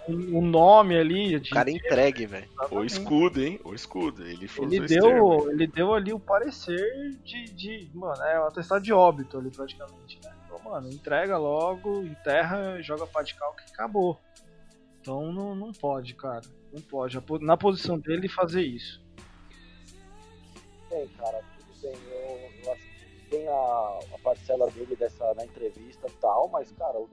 um 0.08 0.40
nome 0.40 0.96
ali. 0.96 1.40
De... 1.40 1.50
O 1.50 1.54
cara 1.54 1.70
entregue, 1.70 2.26
velho. 2.26 2.48
O 2.70 2.84
escudo, 2.84 3.42
hein? 3.42 3.60
O 3.64 3.74
escudo. 3.74 4.24
Ele, 4.24 4.48
ele 4.58 4.80
deu, 4.80 5.50
ele 5.50 5.66
deu 5.66 5.92
ali 5.92 6.12
o 6.12 6.20
parecer 6.20 7.16
de, 7.24 7.44
de. 7.46 7.90
Mano, 7.92 8.22
é 8.22 8.40
um 8.40 8.46
atestado 8.46 8.82
de 8.82 8.92
óbito 8.92 9.38
ali 9.38 9.50
praticamente, 9.50 10.20
né? 10.22 10.32
Então, 10.44 10.58
mano, 10.62 10.88
entrega 10.88 11.36
logo, 11.36 12.02
enterra, 12.02 12.80
joga 12.80 13.06
pá 13.06 13.22
de 13.22 13.34
cal 13.34 13.54
que 13.54 13.64
acabou. 13.72 14.20
Então 15.00 15.32
não, 15.32 15.54
não 15.54 15.72
pode, 15.72 16.14
cara. 16.14 16.42
Não 16.72 16.80
pode. 16.80 17.18
Na 17.40 17.56
posição 17.56 17.98
dele 17.98 18.28
fazer 18.28 18.62
isso. 18.62 19.02
Bem, 20.88 21.08
cara, 21.18 21.42
tem 23.34 23.48
a, 23.48 23.98
a 24.14 24.18
parcela 24.22 24.70
dele 24.70 24.94
dessa 24.94 25.34
na 25.34 25.44
entrevista 25.44 26.06
e 26.06 26.12
tal, 26.20 26.48
mas, 26.48 26.70
cara, 26.72 26.98
o 26.98 27.08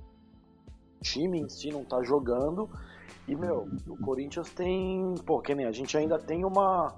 time 1.02 1.40
em 1.40 1.50
si 1.50 1.72
não 1.72 1.84
tá 1.84 2.04
jogando. 2.04 2.70
E, 3.28 3.36
meu, 3.36 3.68
o 3.88 3.98
Corinthians 3.98 4.50
tem. 4.52 5.16
Pô, 5.26 5.42
que 5.42 5.56
nem 5.56 5.66
a 5.66 5.72
gente 5.72 5.98
ainda 5.98 6.20
tem 6.20 6.46
uma. 6.46 6.94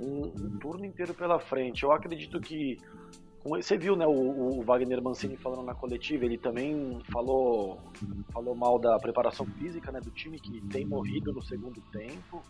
Um, 0.00 0.26
um 0.26 0.58
turno 0.58 0.84
inteiro 0.84 1.14
pela 1.14 1.38
frente. 1.38 1.84
Eu 1.84 1.92
acredito 1.92 2.40
que 2.40 2.78
você 3.44 3.76
viu, 3.78 3.94
né, 3.94 4.06
o, 4.06 4.58
o, 4.58 4.62
Wagner 4.62 5.00
Mancini 5.00 5.36
falando 5.36 5.62
na 5.62 5.74
coletiva, 5.74 6.24
ele 6.24 6.36
também 6.36 7.00
falou, 7.12 7.78
falou 8.32 8.56
mal 8.56 8.78
da 8.78 8.98
preparação 8.98 9.46
física, 9.46 9.92
né, 9.92 10.00
do 10.00 10.10
time 10.10 10.38
que 10.40 10.60
tem 10.68 10.84
morrido 10.84 11.32
no 11.32 11.42
segundo 11.42 11.80
tempo. 11.92 12.42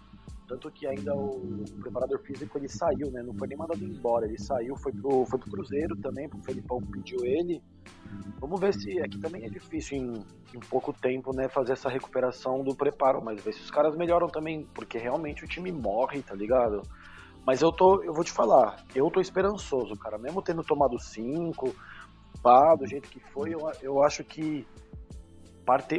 Tanto 0.49 0.71
que 0.71 0.87
ainda 0.87 1.15
o, 1.15 1.65
preparador 1.81 2.21
físico 2.21 2.57
ele 2.57 2.69
saiu, 2.69 3.11
né, 3.11 3.23
não 3.23 3.35
foi 3.35 3.49
nem 3.49 3.59
mandado 3.59 3.83
embora, 3.83 4.27
ele 4.27 4.39
saiu, 4.39 4.77
foi 4.77 4.93
pro, 4.93 5.27
foi 5.27 5.39
pro 5.41 5.51
Cruzeiro 5.51 5.97
também, 5.97 6.29
o 6.33 6.45
Felipão 6.45 6.79
pediu 6.81 7.25
ele. 7.25 7.61
Vamos 8.39 8.61
ver 8.61 8.73
se 8.73 9.01
aqui 9.01 9.19
também 9.19 9.45
é 9.45 9.49
difícil 9.49 9.99
em, 9.99 10.25
em 10.55 10.61
pouco 10.71 10.93
tempo, 10.93 11.35
né, 11.35 11.49
fazer 11.49 11.73
essa 11.73 11.89
recuperação 11.89 12.63
do 12.63 12.77
preparo, 12.77 13.21
mas 13.25 13.43
ver 13.43 13.55
se 13.55 13.61
os 13.61 13.71
caras 13.71 13.97
melhoram 13.97 14.29
também, 14.29 14.65
porque 14.73 14.99
realmente 14.99 15.45
o 15.45 15.49
time 15.49 15.73
morre, 15.73 16.23
tá 16.23 16.35
ligado? 16.35 16.83
Mas 17.45 17.63
eu 17.63 17.73
tô, 17.73 18.03
eu 18.03 18.13
vou 18.13 18.25
te 18.25 18.33
falar, 18.33 18.85
eu 18.95 19.11
tô 19.11 19.21
esperançoso, 19.21 19.97
cara. 19.97 20.19
Mesmo 20.19 20.43
tendo 20.43 20.65
tomado 20.65 20.99
cinco, 20.99 21.75
pá, 22.43 22.75
do 22.75 22.87
jeito 22.87 23.09
que 23.09 23.21
foi, 23.21 23.55
eu, 23.55 23.61
eu 23.83 24.03
acho 24.03 24.25
que 24.25 24.67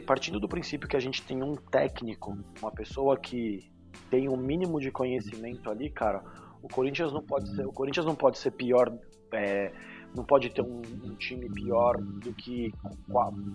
partindo 0.06 0.40
do 0.40 0.48
princípio 0.48 0.88
que 0.88 0.96
a 0.96 1.00
gente 1.00 1.22
tem 1.24 1.44
um 1.44 1.56
técnico, 1.56 2.38
uma 2.62 2.72
pessoa 2.72 3.18
que 3.18 3.70
tem 4.10 4.30
um 4.30 4.38
mínimo 4.38 4.80
de 4.80 4.92
conhecimento 4.92 5.70
ali, 5.70 5.90
cara, 5.90 6.24
o 6.62 6.68
Corinthians 6.68 7.12
não 7.12 7.22
pode 7.22 7.56
ser, 7.56 7.66
o 7.66 7.72
Corinthians 7.72 8.06
não 8.06 8.16
pode 8.16 8.38
ser 8.38 8.52
pior, 8.52 8.92
é, 9.32 9.72
não 10.16 10.24
pode 10.24 10.50
ter 10.50 10.62
um, 10.62 10.82
um, 11.04 11.16
time 11.16 11.50
pior 11.50 11.98
do 11.98 12.34
que, 12.34 12.74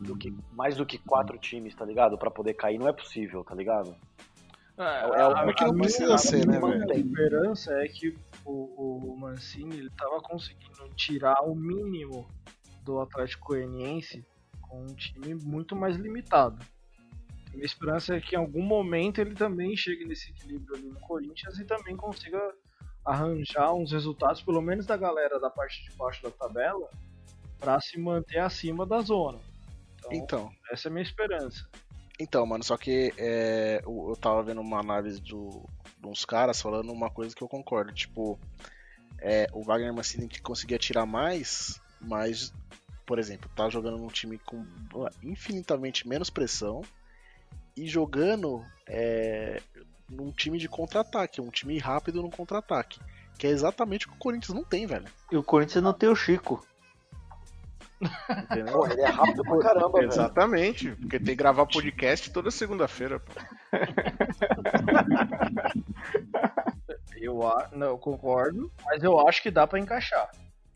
do 0.03 0.17
que 0.17 0.35
mais 0.53 0.77
do 0.77 0.87
que 0.87 0.99
quatro 0.99 1.39
times, 1.39 1.75
tá 1.75 1.85
ligado? 1.85 2.17
Para 2.17 2.31
poder 2.31 2.55
cair, 2.55 2.79
não 2.79 2.89
é 2.89 2.93
possível, 2.93 3.43
tá 3.45 3.55
ligado? 3.55 3.95
É, 4.79 4.83
é, 4.83 5.23
a, 5.23 5.47
é 5.47 5.53
que 5.53 5.65
não 5.65 5.77
precisa 5.77 6.17
ser, 6.17 6.47
né, 6.47 6.59
velho? 6.59 6.91
A 6.91 6.95
esperança 6.95 7.73
é 7.75 7.89
que 7.89 8.17
o, 8.45 9.13
o 9.13 9.17
Mancini 9.19 9.77
ele 9.77 9.91
tava 9.91 10.21
conseguindo 10.21 10.89
tirar 10.97 11.43
o 11.45 11.55
mínimo 11.55 12.27
do 12.83 13.01
Atlético 13.01 13.49
Goianiense 13.49 14.25
com 14.61 14.83
um 14.83 14.95
time 14.95 15.35
muito 15.35 15.77
mais 15.77 15.97
limitado. 15.97 16.59
Minha 17.53 17.67
esperança 17.67 18.17
é 18.17 18.21
que 18.21 18.35
em 18.35 18.39
algum 18.39 18.63
momento 18.63 19.21
ele 19.21 19.35
também 19.35 19.77
chegue 19.77 20.05
nesse 20.05 20.31
equilíbrio 20.31 20.75
ali 20.75 20.89
no 20.89 21.01
Corinthians 21.01 21.59
e 21.59 21.65
também 21.65 21.97
consiga 21.97 22.41
arranjar 23.05 23.75
uns 23.75 23.93
resultados, 23.93 24.43
pelo 24.43 24.63
menos 24.63 24.87
da 24.87 24.97
galera 24.97 25.39
da 25.39 25.51
parte 25.51 25.83
de 25.85 25.95
baixo 25.97 26.23
da 26.23 26.31
tabela, 26.31 26.89
para 27.59 27.81
se 27.81 27.99
manter 27.99 28.39
acima 28.39 28.87
da 28.87 29.01
zona. 29.01 29.39
Então, 29.99 30.13
então, 30.13 30.53
essa 30.71 30.89
é 30.89 30.91
a 30.91 30.93
minha 30.93 31.03
esperança. 31.03 31.69
Então, 32.19 32.47
mano, 32.47 32.63
só 32.63 32.77
que 32.77 33.13
é, 33.19 33.83
eu 33.85 34.17
tava 34.21 34.43
vendo 34.43 34.61
uma 34.61 34.79
análise 34.79 35.21
do, 35.21 35.65
de 35.99 36.07
uns 36.07 36.25
caras 36.25 36.61
falando 36.61 36.93
uma 36.93 37.11
coisa 37.11 37.35
que 37.35 37.43
eu 37.43 37.49
concordo. 37.49 37.93
Tipo, 37.93 38.39
é, 39.19 39.47
o 39.53 39.63
Wagner 39.63 39.93
Mancini 39.93 40.29
que 40.29 40.41
conseguia 40.41 40.79
tirar 40.79 41.07
mais, 41.07 41.81
mas, 42.01 42.53
por 43.05 43.19
exemplo, 43.19 43.51
tá 43.55 43.69
jogando 43.69 43.99
num 43.99 44.09
time 44.09 44.39
com 44.39 44.65
infinitamente 45.23 46.07
menos 46.07 46.31
pressão 46.31 46.83
e 47.77 47.87
jogando 47.87 48.65
é, 48.87 49.61
num 50.09 50.31
time 50.31 50.59
de 50.59 50.69
contra-ataque, 50.69 51.41
um 51.41 51.51
time 51.51 51.79
rápido 51.79 52.23
no 52.23 52.31
contra-ataque. 52.31 53.01
Que 53.39 53.47
é 53.47 53.51
exatamente 53.51 54.07
o 54.07 54.11
que 54.11 54.17
o 54.17 54.19
Corinthians 54.19 54.55
não 54.55 54.65
tem, 54.65 54.87
velho. 54.87 55.07
E 55.31 55.37
o 55.37 55.43
Corinthians 55.43 55.83
não 55.83 55.93
tem 55.93 56.09
o 56.09 56.15
Chico. 56.15 56.65
Pô, 58.73 58.87
ele 58.87 59.01
é 59.01 59.09
rápido 59.09 59.43
pra 59.45 59.59
caramba, 59.59 60.03
Exatamente, 60.03 60.87
velho. 60.87 60.97
porque 60.99 61.19
tem 61.19 61.29
que 61.29 61.37
gravar 61.37 61.67
podcast 61.67 62.31
toda 62.31 62.51
segunda-feira, 62.51 63.21
pô. 63.21 63.33
eu, 67.17 67.41
não, 67.73 67.87
eu 67.89 67.99
concordo, 67.99 68.71
mas 68.85 69.03
eu 69.03 69.19
acho 69.27 69.43
que 69.43 69.51
dá 69.51 69.67
para 69.67 69.79
encaixar. 69.79 70.31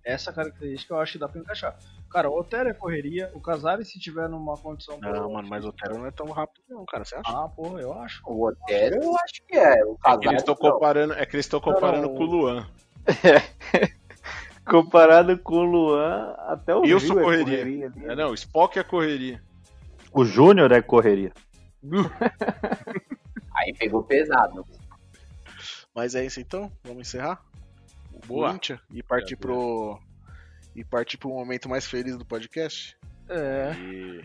Essa 0.07 0.32
característica 0.32 0.94
eu 0.94 1.00
acho 1.00 1.12
que 1.12 1.18
dá 1.18 1.28
pra 1.28 1.40
encaixar. 1.40 1.76
Cara, 2.09 2.30
o 2.30 2.38
Otero 2.38 2.68
é 2.68 2.72
correria, 2.72 3.28
o 3.34 3.40
Casares 3.40 3.88
se 3.90 3.98
tiver 3.98 4.28
numa 4.28 4.57
condição 4.57 4.96
Não, 5.00 5.12
boa, 5.12 5.28
mano, 5.28 5.48
mas 5.48 5.64
o 5.64 5.70
Otero 5.70 5.98
não 5.98 6.07
é 6.07 6.12
tão 6.12 6.26
rápido 6.30 6.62
não, 6.68 6.86
cara, 6.86 7.04
você 7.04 7.16
acha? 7.16 7.28
Ah, 7.28 7.48
porra, 7.48 7.80
eu 7.80 7.92
acho. 7.92 8.22
O 8.24 8.46
Otero 8.46 9.02
eu 9.02 9.16
acho 9.16 9.42
que 9.44 9.57
é. 9.57 9.84
O 9.84 9.98
Casares 9.98 10.18
é 10.18 10.20
que 10.20 10.28
eles 10.28 10.42
estão 10.42 10.54
comparando, 10.54 11.12
é 11.14 11.26
que 11.26 11.34
eles 11.34 11.46
estão 11.46 11.61
comparando 11.61 12.07
não, 12.07 12.14
com 12.14 12.22
o 12.22 12.26
Luan. 12.26 12.70
Comparado 14.64 15.38
com 15.38 15.57
o 15.57 15.64
Luan, 15.64 16.34
até 16.38 16.72
o 16.72 16.84
Eu 16.84 17.00
sou 17.00 17.18
é 17.18 17.22
correria. 17.24 17.59
correria 17.59 17.92
é, 18.04 18.14
não, 18.14 18.32
Spock 18.32 18.78
é 18.78 18.84
correria. 18.84 19.42
O 20.12 20.24
Júnior 20.24 20.70
é 20.70 20.80
correria. 20.80 21.32
Aí 23.59 23.74
pegou 23.76 24.04
pesado. 24.04 24.64
Mas 25.92 26.14
é 26.14 26.24
isso 26.24 26.40
então? 26.40 26.70
Vamos 26.84 27.09
encerrar? 27.09 27.45
Boa. 28.26 28.48
Corinthians 28.48 28.80
e 28.92 29.02
partir 29.02 29.36
pro 29.36 29.98
e 30.74 30.84
partir 30.84 31.16
pro 31.16 31.30
momento 31.30 31.68
mais 31.68 31.86
feliz 31.86 32.16
do 32.16 32.24
podcast? 32.24 32.96
É. 33.28 33.72
E... 33.78 34.24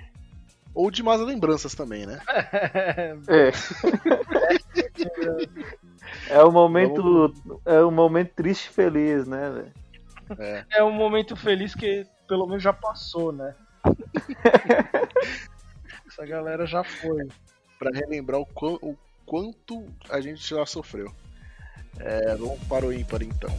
Ou 0.74 0.90
de 0.90 1.04
más 1.04 1.20
lembranças 1.22 1.76
também, 1.76 2.06
né? 2.06 2.20
é. 3.28 3.52
é 6.30 6.44
o 6.44 6.52
momento 6.52 7.34
Vamos... 7.46 7.62
é 7.66 7.82
o 7.82 7.92
momento 7.92 8.34
triste 8.34 8.68
e 8.68 8.74
feliz, 8.74 9.28
né, 9.28 9.50
velho? 9.50 9.74
É. 10.40 10.66
é 10.78 10.84
um 10.84 10.92
momento 10.92 11.36
feliz 11.36 11.76
que 11.76 12.08
pelo 12.28 12.48
menos 12.48 12.64
já 12.64 12.72
passou, 12.72 13.34
né? 13.34 13.54
Essa 16.08 16.26
galera 16.26 16.66
já 16.66 16.84
foi. 16.84 17.28
Para 17.78 17.92
relembrar 17.92 18.40
o, 18.40 18.46
qu 18.46 18.80
o, 18.82 18.98
quanto 19.26 19.86
a 20.10 20.22
gente 20.22 20.48
já 20.48 20.66
sofreu. 20.66 21.14
É, 22.00 22.36
vamos 22.36 22.60
para 22.64 22.86
o 22.86 22.94
ímpar 22.94 23.22
então. 23.22 23.50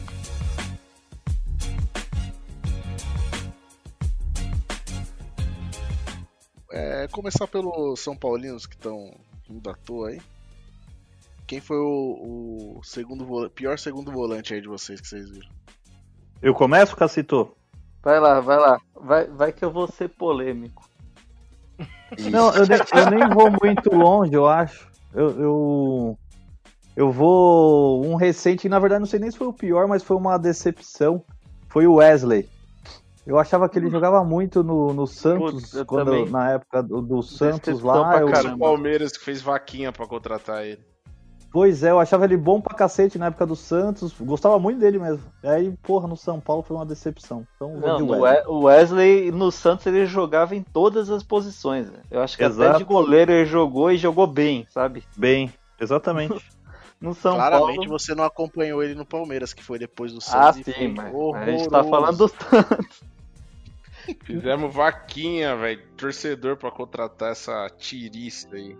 É, 6.71 7.07
começar 7.09 7.47
pelos 7.47 7.99
São 7.99 8.15
Paulinos 8.15 8.65
que 8.65 8.75
estão 8.75 9.13
indo 9.49 9.69
à 9.69 9.75
toa 9.75 10.09
aí. 10.09 10.21
Quem 11.45 11.61
foi 11.61 11.77
o, 11.77 12.77
o 12.79 12.83
segundo 12.83 13.49
pior 13.51 13.77
segundo 13.77 14.11
volante 14.11 14.53
aí 14.53 14.61
de 14.61 14.67
vocês 14.67 14.99
que 14.99 15.07
vocês 15.07 15.29
viram? 15.29 15.49
Eu 16.41 16.53
começo, 16.53 16.95
Cacito? 16.95 17.55
Vai 18.01 18.19
lá, 18.19 18.39
vai 18.41 18.57
lá. 18.57 18.81
Vai, 18.95 19.27
vai 19.27 19.53
que 19.53 19.63
eu 19.63 19.71
vou 19.71 19.87
ser 19.87 20.09
polêmico. 20.09 20.89
Não, 22.31 22.53
eu, 22.53 22.65
eu, 22.65 23.11
nem 23.11 23.29
vou 23.29 23.49
muito 23.51 23.93
longe, 23.95 24.33
eu 24.33 24.47
acho. 24.47 24.87
Eu, 25.13 25.39
eu, 25.39 26.19
eu 26.95 27.11
vou. 27.11 28.05
Um 28.05 28.15
recente, 28.15 28.69
na 28.69 28.79
verdade, 28.79 28.99
não 28.99 29.07
sei 29.07 29.19
nem 29.19 29.31
se 29.31 29.37
foi 29.37 29.47
o 29.47 29.53
pior, 29.53 29.87
mas 29.87 30.03
foi 30.03 30.15
uma 30.17 30.37
decepção. 30.37 31.23
Foi 31.67 31.87
o 31.87 31.95
Wesley. 31.95 32.47
Eu 33.25 33.39
achava 33.39 33.69
que 33.69 33.79
ele 33.79 33.89
jogava 33.89 34.23
muito 34.23 34.63
no, 34.63 34.93
no 34.93 35.07
Santos, 35.07 35.71
Putz, 35.71 35.83
quando, 35.87 36.29
na 36.29 36.51
época 36.51 36.83
do, 36.83 37.01
do 37.01 37.23
Santos 37.23 37.81
lá. 37.81 38.19
Eu... 38.19 38.27
O 38.27 38.59
Palmeiras 38.59 39.13
que 39.13 39.23
fez 39.23 39.41
vaquinha 39.41 39.91
para 39.91 40.05
contratar 40.05 40.65
ele. 40.65 40.81
Pois 41.53 41.83
é, 41.83 41.91
eu 41.91 41.99
achava 41.99 42.25
ele 42.25 42.35
bom 42.35 42.59
pra 42.59 42.75
cacete 42.75 43.19
na 43.19 43.27
época 43.27 43.45
do 43.45 43.55
Santos, 43.55 44.11
gostava 44.19 44.57
muito 44.57 44.79
dele 44.79 44.97
mesmo. 44.97 45.23
E 45.43 45.47
aí, 45.47 45.73
porra, 45.83 46.07
no 46.07 46.17
São 46.17 46.39
Paulo 46.39 46.63
foi 46.63 46.75
uma 46.75 46.85
decepção. 46.85 47.45
Então, 47.55 47.77
Não, 47.77 48.09
Wesley. 48.09 48.43
o 48.47 48.61
Wesley 48.63 49.31
no 49.31 49.51
Santos 49.51 49.85
ele 49.85 50.03
jogava 50.07 50.55
em 50.55 50.63
todas 50.63 51.11
as 51.11 51.21
posições. 51.21 51.91
Né? 51.91 51.99
Eu 52.09 52.23
acho 52.23 52.35
que 52.35 52.43
Exato. 52.43 52.69
até 52.69 52.77
de 52.79 52.83
goleiro 52.83 53.31
ele 53.31 53.45
jogou 53.45 53.91
e 53.91 53.97
jogou 53.97 54.25
bem, 54.25 54.65
sabe? 54.67 55.03
Bem, 55.15 55.53
exatamente. 55.79 56.43
no 57.03 57.13
São 57.13 57.35
Claramente 57.35 57.75
Paulo... 57.75 57.89
você 57.89 58.15
não 58.15 58.23
acompanhou 58.23 58.81
ele 58.81 58.95
no 58.95 59.05
Palmeiras, 59.05 59.53
que 59.53 59.61
foi 59.61 59.77
depois 59.77 60.13
do 60.13 60.21
Santos. 60.21 60.39
Ah, 60.39 60.53
sim, 60.53 60.87
mas 60.87 61.13
a 61.35 61.51
gente 61.51 61.69
tá 61.69 61.83
falando 61.83 62.17
do 62.17 62.27
Santos. 62.29 63.03
Fizemos 64.23 64.73
vaquinha, 64.73 65.53
velho. 65.53 65.81
Torcedor 65.97 66.55
para 66.55 66.71
contratar 66.71 67.33
essa 67.33 67.69
tirista 67.77 68.55
aí. 68.55 68.77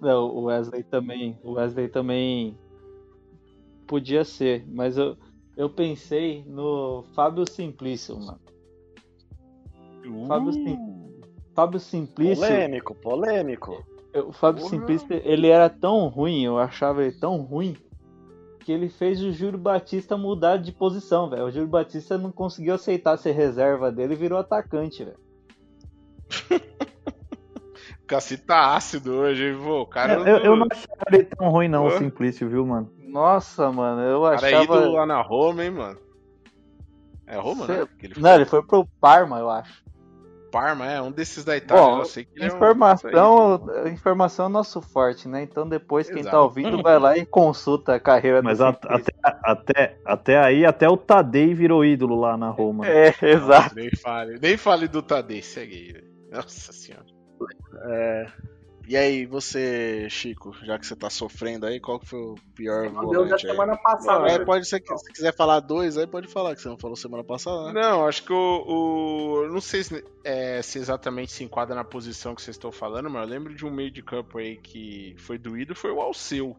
Não, 0.00 0.28
o 0.28 0.44
Wesley 0.44 0.84
também. 0.84 1.36
O 1.42 1.54
Wesley 1.54 1.88
também 1.88 2.56
podia 3.88 4.24
ser, 4.24 4.64
mas 4.68 4.96
eu, 4.96 5.16
eu 5.56 5.68
pensei 5.68 6.44
no 6.46 7.04
Fábio 7.12 7.44
Simplício, 7.50 8.16
mano. 8.16 8.40
Uh. 10.06 10.26
Fábio, 10.26 10.52
Sim, 10.52 11.20
Fábio 11.56 11.80
Simplício. 11.80 12.44
Polêmico, 12.46 12.94
polêmico. 12.94 13.95
O 14.20 14.32
Fábio 14.32 14.62
Porra. 14.62 14.70
Simplista, 14.70 15.14
ele 15.14 15.48
era 15.48 15.68
tão 15.68 16.08
ruim, 16.08 16.44
eu 16.44 16.58
achava 16.58 17.02
ele 17.04 17.12
tão 17.18 17.36
ruim, 17.42 17.76
que 18.60 18.72
ele 18.72 18.88
fez 18.88 19.22
o 19.22 19.30
Júlio 19.30 19.58
Batista 19.58 20.16
mudar 20.16 20.56
de 20.56 20.72
posição, 20.72 21.28
velho. 21.30 21.44
O 21.46 21.50
Júlio 21.50 21.68
Batista 21.68 22.16
não 22.18 22.32
conseguiu 22.32 22.74
aceitar 22.74 23.16
ser 23.16 23.32
reserva 23.32 23.92
dele 23.92 24.14
e 24.14 24.16
virou 24.16 24.38
atacante, 24.38 25.04
velho. 25.04 25.18
O 28.02 28.06
Cacete 28.06 28.42
tá 28.44 28.74
ácido 28.76 29.12
hoje, 29.12 29.48
hein, 29.48 29.54
vô? 29.54 29.80
O 29.80 29.86
cara, 29.86 30.14
Eu, 30.14 30.26
eu- 30.26 30.38
eu 30.38 30.56
não 30.56 30.66
achava 30.70 31.02
ele 31.12 31.24
tão 31.24 31.48
ruim, 31.50 31.68
não, 31.68 31.84
o 31.84 31.88
Hã? 31.88 31.98
Simplício, 31.98 32.48
viu, 32.48 32.64
mano? 32.64 32.90
Nossa, 33.02 33.70
mano, 33.72 34.00
eu 34.02 34.20
o 34.20 34.30
cara 34.30 34.50
é 34.50 34.62
ídolo 34.62 34.78
achava. 34.78 34.92
lá 34.96 35.06
na 35.06 35.20
Roma, 35.22 35.64
hein, 35.64 35.70
mano? 35.70 35.98
É 37.26 37.36
Roma, 37.36 37.66
Sei- 37.66 37.78
né? 37.78 37.88
Que 37.98 38.06
ele 38.06 38.14
foi. 38.14 38.22
Não, 38.22 38.34
ele 38.34 38.44
foi 38.44 38.62
pro 38.64 38.86
Parma, 39.00 39.38
eu 39.40 39.50
acho. 39.50 39.82
Parma, 40.60 40.86
é 40.90 41.02
um 41.02 41.10
desses 41.12 41.44
da 41.44 41.56
Itália. 41.56 41.82
Bom, 41.84 41.98
eu 41.98 42.04
sei 42.06 42.24
que 42.24 42.30
ele 42.36 42.44
é 42.44 42.52
um- 42.52 42.56
informação, 42.56 43.66
informação 43.92 44.46
é 44.46 44.48
nosso 44.48 44.80
forte, 44.80 45.28
né? 45.28 45.42
Então 45.42 45.68
depois 45.68 46.06
quem 46.06 46.16
tá 46.16 46.20
Exato. 46.30 46.36
ouvindo 46.38 46.82
vai 46.82 46.98
lá 46.98 47.16
e 47.16 47.26
consulta 47.26 47.94
a 47.94 48.00
carreira 48.00 48.40
Mas 48.42 48.58
do 48.58 48.64
a- 48.64 48.68
até, 48.68 49.12
até, 49.42 49.98
até 50.04 50.38
aí, 50.38 50.64
até 50.64 50.88
o 50.88 50.96
Tadei 50.96 51.52
virou 51.52 51.84
ídolo 51.84 52.18
lá 52.18 52.36
na 52.36 52.48
Roma. 52.50 52.86
É, 52.86 53.14
exato. 53.22 53.74
Nem 53.74 53.90
fale, 53.90 54.38
nem 54.40 54.56
fale 54.56 54.88
do 54.88 55.02
Tadei, 55.02 55.42
segue 55.42 55.74
aí. 55.74 56.36
Nossa 56.36 56.72
senhora. 56.72 57.04
É, 57.90 58.26
E 58.88 58.96
aí, 58.96 59.26
você, 59.26 60.06
Chico, 60.08 60.54
já 60.64 60.78
que 60.78 60.86
você 60.86 60.94
tá 60.94 61.10
sofrendo 61.10 61.66
aí, 61.66 61.80
qual 61.80 61.98
que 61.98 62.06
foi 62.06 62.20
o 62.20 62.34
pior 62.54 62.82
Deu 62.82 62.92
da 62.92 63.00
volante 63.00 63.32
aí? 63.34 63.40
semana 63.52 63.76
passada. 63.76 64.18
Não, 64.20 64.26
é, 64.26 64.44
pode 64.44 64.68
ser 64.68 64.78
que 64.80 64.96
se 64.96 65.12
quiser 65.12 65.34
falar 65.34 65.58
dois, 65.58 65.98
aí 65.98 66.06
pode 66.06 66.28
falar, 66.28 66.54
que 66.54 66.60
você 66.62 66.68
não 66.68 66.78
falou 66.78 66.94
semana 66.94 67.24
passada, 67.24 67.72
né? 67.72 67.80
Não, 67.80 68.06
acho 68.06 68.22
que 68.22 68.32
o. 68.32 68.36
o- 68.64 69.42
eu 69.44 69.52
não 69.52 69.60
sei 69.60 69.82
se, 69.82 70.04
é, 70.22 70.62
se 70.62 70.78
exatamente 70.78 71.32
se 71.32 71.42
enquadra 71.42 71.74
na 71.74 71.82
posição 71.82 72.32
que 72.34 72.40
vocês 72.42 72.54
estão 72.54 72.70
falando, 72.70 73.10
mas 73.10 73.22
eu 73.22 73.28
lembro 73.28 73.54
de 73.56 73.66
um 73.66 73.70
meio 73.72 73.90
de 73.90 74.02
campo 74.02 74.38
aí 74.38 74.56
que 74.56 75.16
foi 75.18 75.36
doído, 75.36 75.74
foi 75.74 75.90
o 75.90 76.00
Alceu. 76.00 76.56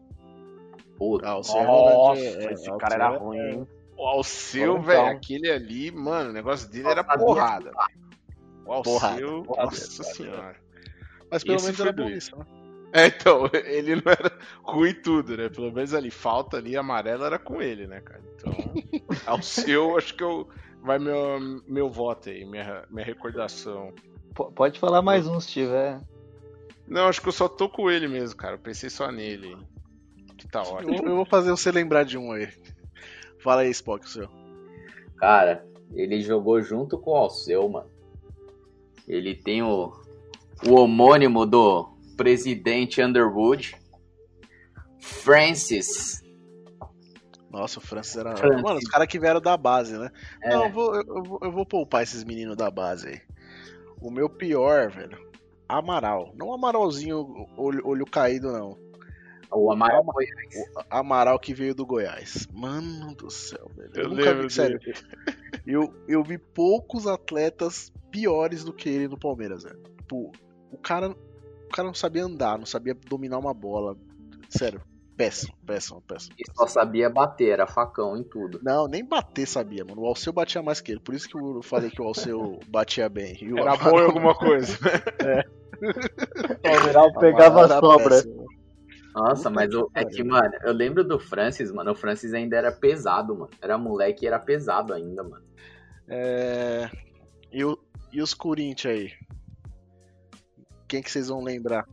Ah, 1.22 1.38
o 1.38 1.42
seu 1.44 1.62
Nossa, 1.62 2.20
é- 2.20 2.52
esse 2.52 2.68
é- 2.70 2.76
cara 2.76 2.94
era 2.96 3.14
é- 3.14 3.16
ruim, 3.16 3.38
hein? 3.38 3.68
O 3.96 4.06
Alceu, 4.06 4.72
Então. 4.72 4.82
velho, 4.82 5.06
aquele 5.06 5.50
ali, 5.50 5.90
mano, 5.90 6.28
o 6.30 6.32
negócio 6.34 6.68
dele 6.70 6.88
era 6.88 7.02
porrada. 7.02 7.72
O 8.66 8.72
Alceu, 8.72 8.92
Porrada, 8.92 9.42
porrada, 9.44 9.64
nossa 9.70 10.02
senhora. 10.04 10.56
Mas 11.30 11.44
pelo 11.44 11.56
Esse 11.56 11.64
menos 11.66 11.76
foi 11.78 11.86
era 11.86 11.92
doido. 11.96 12.08
bonito, 12.10 12.36
né? 12.36 12.46
É, 12.92 13.06
então, 13.06 13.50
ele 13.66 13.96
não 13.96 14.10
era 14.12 14.38
ruim 14.62 14.94
tudo, 14.94 15.36
né? 15.36 15.48
Pelo 15.48 15.70
menos 15.72 15.92
ali, 15.92 16.10
falta 16.10 16.56
ali, 16.56 16.76
amarela 16.76 17.26
era 17.26 17.38
com 17.38 17.60
ele, 17.60 17.86
né, 17.86 18.00
cara? 18.00 18.22
Então, 18.34 18.52
ao 19.26 19.42
seu, 19.42 19.96
acho 19.98 20.14
que 20.14 20.22
eu. 20.22 20.48
Vai 20.80 20.98
meu, 20.98 21.40
meu 21.66 21.90
voto 21.90 22.30
aí, 22.30 22.44
minha, 22.44 22.84
minha 22.88 23.04
recordação. 23.04 23.92
P- 24.34 24.50
Pode 24.54 24.78
falar 24.78 25.02
mais 25.02 25.26
um 25.26 25.40
se 25.40 25.48
tiver. 25.50 26.00
Não, 26.86 27.08
acho 27.08 27.20
que 27.20 27.28
eu 27.28 27.32
só 27.32 27.48
tô 27.48 27.68
com 27.68 27.90
ele 27.90 28.06
mesmo, 28.06 28.36
cara. 28.36 28.54
Eu 28.54 28.58
pensei 28.60 28.88
só 28.88 29.10
nele. 29.10 29.58
Que 30.38 30.46
tá 30.46 30.60
Eu, 30.62 30.72
ótimo. 30.74 31.08
eu 31.08 31.16
vou 31.16 31.24
fazer 31.26 31.50
você 31.50 31.72
lembrar 31.72 32.04
de 32.04 32.16
um 32.16 32.30
aí. 32.30 32.48
Fala 33.40 33.62
aí, 33.62 33.70
Spock, 33.70 34.06
o 34.06 34.08
seu. 34.08 34.28
Cara, 35.16 35.66
ele 35.92 36.22
jogou 36.22 36.62
junto 36.62 36.96
com 36.96 37.10
o 37.10 37.16
Alceu, 37.16 37.68
mano. 37.68 37.90
Ele 39.06 39.34
tem 39.34 39.62
o, 39.62 39.92
o 40.66 40.74
homônimo 40.74 41.46
do 41.46 41.84
presidente 42.16 43.02
Underwood. 43.02 43.76
Francis. 45.00 46.22
Nossa, 47.50 47.78
o 47.78 47.82
Francis 47.82 48.16
era. 48.16 48.36
Francis. 48.36 48.62
Mano, 48.62 48.78
os 48.78 48.88
caras 48.88 49.06
que 49.06 49.18
vieram 49.18 49.40
da 49.40 49.56
base, 49.56 49.96
né? 49.96 50.10
É. 50.42 50.50
Não, 50.50 50.66
eu 50.66 50.72
vou, 50.72 50.94
eu, 50.94 51.22
vou, 51.22 51.38
eu 51.42 51.52
vou 51.52 51.66
poupar 51.66 52.02
esses 52.02 52.24
meninos 52.24 52.56
da 52.56 52.70
base 52.70 53.08
aí. 53.08 53.20
O 54.00 54.10
meu 54.10 54.28
pior, 54.28 54.90
velho. 54.90 55.18
Amaral. 55.68 56.32
Não 56.34 56.52
Amaralzinho, 56.52 57.46
olho, 57.56 57.86
olho 57.86 58.06
caído, 58.06 58.52
não. 58.52 58.78
O 59.50 59.72
Amaral 59.72 60.04
foi. 60.04 60.24
O 60.24 60.82
Amaral 60.90 61.38
que 61.38 61.54
veio 61.54 61.74
do 61.74 61.86
Goiás. 61.86 62.46
Mano 62.52 63.14
do 63.14 63.30
céu, 63.30 63.70
velho. 63.76 63.92
Eu, 63.94 64.02
Eu 64.04 64.08
nunca 64.10 64.30
lembro 64.30 64.42
vi, 64.48 64.52
sério. 64.52 64.78
Eu, 65.66 65.94
eu 66.06 66.22
vi 66.22 66.38
poucos 66.38 67.06
atletas 67.06 67.92
piores 68.10 68.64
do 68.64 68.72
que 68.72 68.88
ele 68.88 69.08
no 69.08 69.18
Palmeiras, 69.18 69.64
velho. 69.64 69.82
Tipo, 69.98 70.32
o 70.72 70.76
cara, 70.78 71.10
o 71.10 71.68
cara 71.72 71.86
não 71.88 71.94
sabia 71.94 72.24
andar, 72.24 72.58
não 72.58 72.66
sabia 72.66 72.94
dominar 72.94 73.38
uma 73.38 73.52
bola. 73.54 73.96
Sério, 74.48 74.80
péssimo, 75.16 75.54
péssimo, 75.66 76.00
péssimo. 76.02 76.34
E 76.38 76.44
só 76.56 76.66
sabia 76.66 77.10
bater, 77.10 77.50
era 77.50 77.66
facão 77.66 78.16
em 78.16 78.22
tudo. 78.22 78.60
Não, 78.62 78.86
nem 78.86 79.04
bater 79.04 79.46
sabia, 79.46 79.84
mano. 79.84 80.02
O 80.02 80.06
Alceu 80.06 80.32
batia 80.32 80.62
mais 80.62 80.80
que 80.80 80.92
ele. 80.92 81.00
Por 81.00 81.14
isso 81.14 81.28
que 81.28 81.36
eu 81.36 81.62
falei 81.62 81.90
que 81.90 82.00
o 82.00 82.06
Alceu 82.06 82.58
batia 82.68 83.08
bem. 83.08 83.36
E 83.42 83.52
o 83.52 83.58
Era 83.58 83.76
bom 83.76 83.98
em 84.00 84.04
alguma 84.04 84.34
coisa. 84.34 84.76
O 85.80 86.68
Almiral 86.68 87.12
pegava 87.20 87.64
Amaral 87.64 87.78
a 87.78 87.80
sobra. 87.80 88.08
péssimo. 88.08 88.44
Nossa, 89.14 89.36
Puta 89.48 89.50
mas 89.50 89.74
o, 89.74 89.88
é 89.94 90.04
que, 90.04 90.24
mano, 90.24 90.50
eu 90.64 90.72
lembro 90.72 91.04
do 91.04 91.18
Francis, 91.20 91.70
mano. 91.70 91.92
O 91.92 91.94
Francis 91.94 92.34
ainda 92.34 92.56
era 92.56 92.72
pesado, 92.72 93.34
mano. 93.34 93.50
Era 93.62 93.78
moleque 93.78 94.24
e 94.24 94.28
era 94.28 94.38
pesado 94.40 94.92
ainda, 94.92 95.22
mano. 95.22 95.44
É... 96.08 96.90
E, 97.52 97.64
o- 97.64 97.78
e 98.12 98.20
os 98.20 98.34
Corinthians 98.34 98.92
aí? 98.94 99.12
Quem 100.88 101.02
que 101.02 101.10
vocês 101.10 101.28
vão 101.28 101.42
lembrar? 101.42 101.86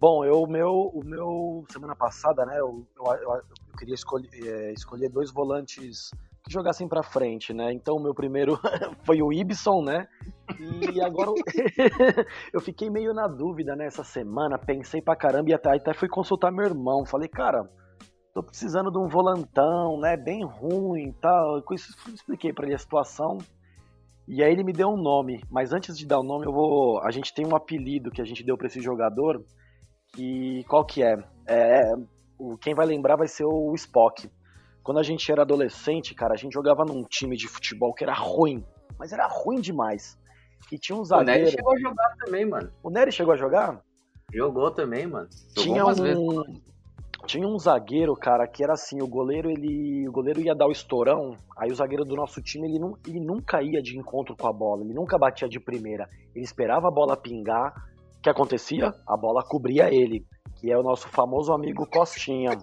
Bom, 0.00 0.24
eu, 0.24 0.42
o 0.42 0.46
meu, 0.46 0.72
o 0.94 1.04
meu 1.04 1.64
semana 1.68 1.94
passada, 1.94 2.46
né, 2.46 2.58
eu, 2.58 2.86
eu, 2.96 3.12
eu- 3.34 3.42
queria 3.78 3.94
escolher, 3.94 4.28
é, 4.34 4.72
escolher 4.72 5.10
dois 5.10 5.30
volantes 5.30 6.10
que 6.42 6.50
jogassem 6.52 6.88
pra 6.88 7.02
frente, 7.02 7.52
né? 7.52 7.70
Então 7.72 7.96
o 7.96 8.02
meu 8.02 8.14
primeiro 8.14 8.58
foi 9.04 9.20
o 9.22 9.30
Ibson, 9.30 9.82
né? 9.82 10.08
E 10.94 11.00
agora 11.02 11.30
eu- 12.52 12.60
fiquei 12.62 12.88
meio 12.88 13.12
na 13.12 13.26
dúvida 13.28 13.76
né, 13.76 13.86
essa 13.86 14.02
semana, 14.02 14.58
pensei 14.58 15.02
pra 15.02 15.14
caramba 15.14 15.50
e 15.50 15.54
até, 15.54 15.70
até 15.76 15.92
fui 15.92 16.08
consultar 16.08 16.50
meu 16.50 16.64
irmão. 16.64 17.04
Falei, 17.04 17.28
cara, 17.28 17.70
tô 18.34 18.42
precisando 18.42 18.90
de 18.90 18.98
um 18.98 19.06
volantão, 19.06 19.98
né? 20.00 20.16
Bem 20.16 20.42
ruim 20.44 21.08
e 21.08 21.12
tal. 21.12 21.56
Eu 21.58 21.64
expliquei 22.14 22.54
pra 22.54 22.64
ele 22.64 22.74
a 22.74 22.78
situação. 22.78 23.36
E 24.32 24.44
aí 24.44 24.52
ele 24.52 24.62
me 24.62 24.72
deu 24.72 24.88
um 24.88 24.96
nome, 24.96 25.42
mas 25.50 25.72
antes 25.72 25.98
de 25.98 26.06
dar 26.06 26.20
o 26.20 26.22
nome, 26.22 26.46
eu 26.46 26.52
vou. 26.52 27.02
A 27.02 27.10
gente 27.10 27.34
tem 27.34 27.44
um 27.44 27.56
apelido 27.56 28.12
que 28.12 28.22
a 28.22 28.24
gente 28.24 28.44
deu 28.44 28.56
pra 28.56 28.68
esse 28.68 28.80
jogador. 28.80 29.44
Que 30.14 30.62
qual 30.68 30.84
que 30.84 31.02
é? 31.02 31.18
É 31.48 31.92
o 32.38 32.56
quem 32.56 32.72
vai 32.72 32.86
lembrar 32.86 33.16
vai 33.16 33.26
ser 33.26 33.44
o 33.44 33.74
Spock. 33.74 34.30
Quando 34.84 34.98
a 34.98 35.02
gente 35.02 35.30
era 35.32 35.42
adolescente, 35.42 36.14
cara, 36.14 36.34
a 36.34 36.36
gente 36.36 36.52
jogava 36.52 36.84
num 36.84 37.02
time 37.02 37.36
de 37.36 37.48
futebol 37.48 37.92
que 37.92 38.04
era 38.04 38.14
ruim, 38.14 38.64
mas 38.96 39.12
era 39.12 39.26
ruim 39.26 39.60
demais. 39.60 40.16
E 40.70 40.78
tinha 40.78 40.96
um 40.96 41.02
O 41.02 41.22
Nery 41.22 41.26
zagueiro. 41.26 41.50
chegou 41.50 41.74
a 41.74 41.78
jogar 41.80 42.16
também, 42.24 42.46
mano. 42.46 42.72
O 42.84 42.90
Nery 42.90 43.10
chegou 43.10 43.34
a 43.34 43.36
jogar? 43.36 43.82
Jogou 44.32 44.70
também, 44.70 45.08
mano. 45.08 45.28
Jogou 45.56 45.64
Tinha 45.64 45.84
um, 45.84 45.94
vezes. 45.94 46.62
Tinha 47.26 47.46
um 47.46 47.58
zagueiro, 47.58 48.14
cara, 48.14 48.46
que 48.46 48.62
era 48.62 48.72
assim, 48.72 49.02
o 49.02 49.06
goleiro, 49.06 49.50
ele, 49.50 50.08
o 50.08 50.12
goleiro 50.12 50.40
ia 50.40 50.54
dar 50.54 50.66
o 50.66 50.72
estourão, 50.72 51.36
aí 51.56 51.70
o 51.70 51.74
zagueiro 51.74 52.04
do 52.04 52.16
nosso 52.16 52.40
time, 52.42 52.68
ele, 52.68 52.78
não, 52.78 52.96
ele 53.06 53.20
nunca 53.20 53.62
ia 53.62 53.82
de 53.82 53.98
encontro 53.98 54.36
com 54.36 54.46
a 54.46 54.52
bola, 54.52 54.82
ele 54.82 54.94
nunca 54.94 55.18
batia 55.18 55.48
de 55.48 55.60
primeira. 55.60 56.08
Ele 56.34 56.44
esperava 56.44 56.88
a 56.88 56.90
bola 56.90 57.16
pingar, 57.16 57.72
o 58.18 58.22
que 58.22 58.30
acontecia? 58.30 58.94
A 59.06 59.16
bola 59.16 59.42
cobria 59.42 59.92
ele, 59.92 60.24
que 60.56 60.70
é 60.70 60.76
o 60.76 60.82
nosso 60.82 61.08
famoso 61.08 61.52
amigo 61.52 61.86
Costinha. 61.86 62.58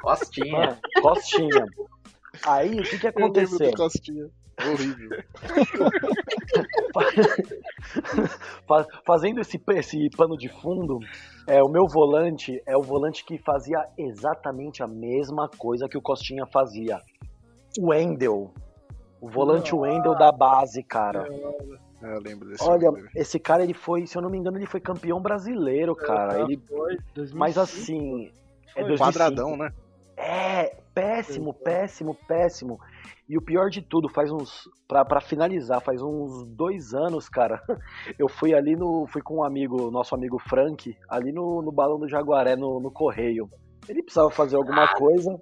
Costinha. 0.00 0.58
Mano, 0.58 0.78
Costinha. 1.02 1.64
Aí, 2.46 2.78
o 2.78 2.82
que 2.82 2.98
que 2.98 3.06
aconteceu? 3.06 3.70
Horrível. 4.60 5.08
Fa- 8.68 8.86
Fazendo 9.04 9.40
esse, 9.40 9.60
esse 9.74 10.10
pano 10.10 10.36
de 10.36 10.48
fundo, 10.48 10.98
é, 11.46 11.62
o 11.62 11.68
meu 11.68 11.86
volante 11.88 12.62
é 12.66 12.76
o 12.76 12.82
volante 12.82 13.24
que 13.24 13.38
fazia 13.38 13.84
exatamente 13.96 14.82
a 14.82 14.86
mesma 14.86 15.48
coisa 15.48 15.88
que 15.88 15.96
o 15.96 16.02
Costinha 16.02 16.46
fazia. 16.46 17.00
O 17.78 17.88
Wendel. 17.88 18.52
O 19.20 19.28
volante 19.28 19.74
Wendel 19.74 20.14
da 20.16 20.30
base, 20.30 20.82
cara. 20.82 21.26
É, 22.00 22.14
eu 22.14 22.20
lembro 22.20 22.48
desse. 22.48 22.62
Olha, 22.62 22.90
nome. 22.92 23.08
esse 23.16 23.38
cara, 23.40 23.64
ele 23.64 23.74
foi, 23.74 24.06
se 24.06 24.16
eu 24.16 24.22
não 24.22 24.30
me 24.30 24.38
engano, 24.38 24.56
ele 24.58 24.66
foi 24.66 24.80
campeão 24.80 25.20
brasileiro, 25.20 25.96
cara. 25.96 26.40
Ele, 26.42 26.56
Foi, 26.68 26.96
2005. 27.14 27.36
mas 27.38 27.58
assim, 27.58 28.30
é 28.76 28.80
Foi. 28.82 28.84
2005. 28.84 28.98
quadradão, 28.98 29.56
né? 29.56 29.72
É, 30.16 30.76
péssimo, 30.94 31.52
péssimo, 31.54 32.14
péssimo. 32.28 32.78
E 33.28 33.36
o 33.36 33.42
pior 33.42 33.68
de 33.68 33.82
tudo, 33.82 34.08
faz 34.08 34.30
uns. 34.32 34.62
Pra, 34.88 35.04
pra 35.04 35.20
finalizar, 35.20 35.82
faz 35.82 36.00
uns 36.00 36.46
dois 36.48 36.94
anos, 36.94 37.28
cara. 37.28 37.60
Eu 38.18 38.28
fui 38.28 38.54
ali 38.54 38.74
no. 38.74 39.06
Fui 39.06 39.20
com 39.20 39.36
um 39.38 39.44
amigo, 39.44 39.90
nosso 39.90 40.14
amigo 40.14 40.38
Frank, 40.38 40.96
ali 41.08 41.30
no, 41.30 41.60
no 41.60 41.70
Balão 41.70 41.98
do 41.98 42.08
Jaguaré, 42.08 42.56
no, 42.56 42.80
no 42.80 42.90
Correio. 42.90 43.48
Ele 43.88 44.02
precisava 44.02 44.30
fazer 44.30 44.56
alguma 44.56 44.88
coisa. 44.94 45.38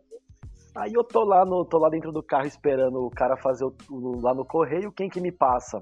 Aí 0.75 0.93
eu 0.93 1.05
tô 1.05 1.25
lá, 1.25 1.45
no, 1.45 1.65
tô 1.65 1.79
lá 1.79 1.89
dentro 1.89 2.13
do 2.13 2.23
carro 2.23 2.47
esperando 2.47 2.99
o 3.07 3.11
cara 3.11 3.37
fazer 3.37 3.65
o, 3.65 3.75
o- 3.89 4.21
lá 4.21 4.35
no 4.35 4.45
Correio. 4.45 4.93
Quem 4.93 5.09
que 5.09 5.21
me 5.21 5.31
passa? 5.33 5.79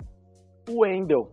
O 0.69 0.83
Wendel. 0.83 1.33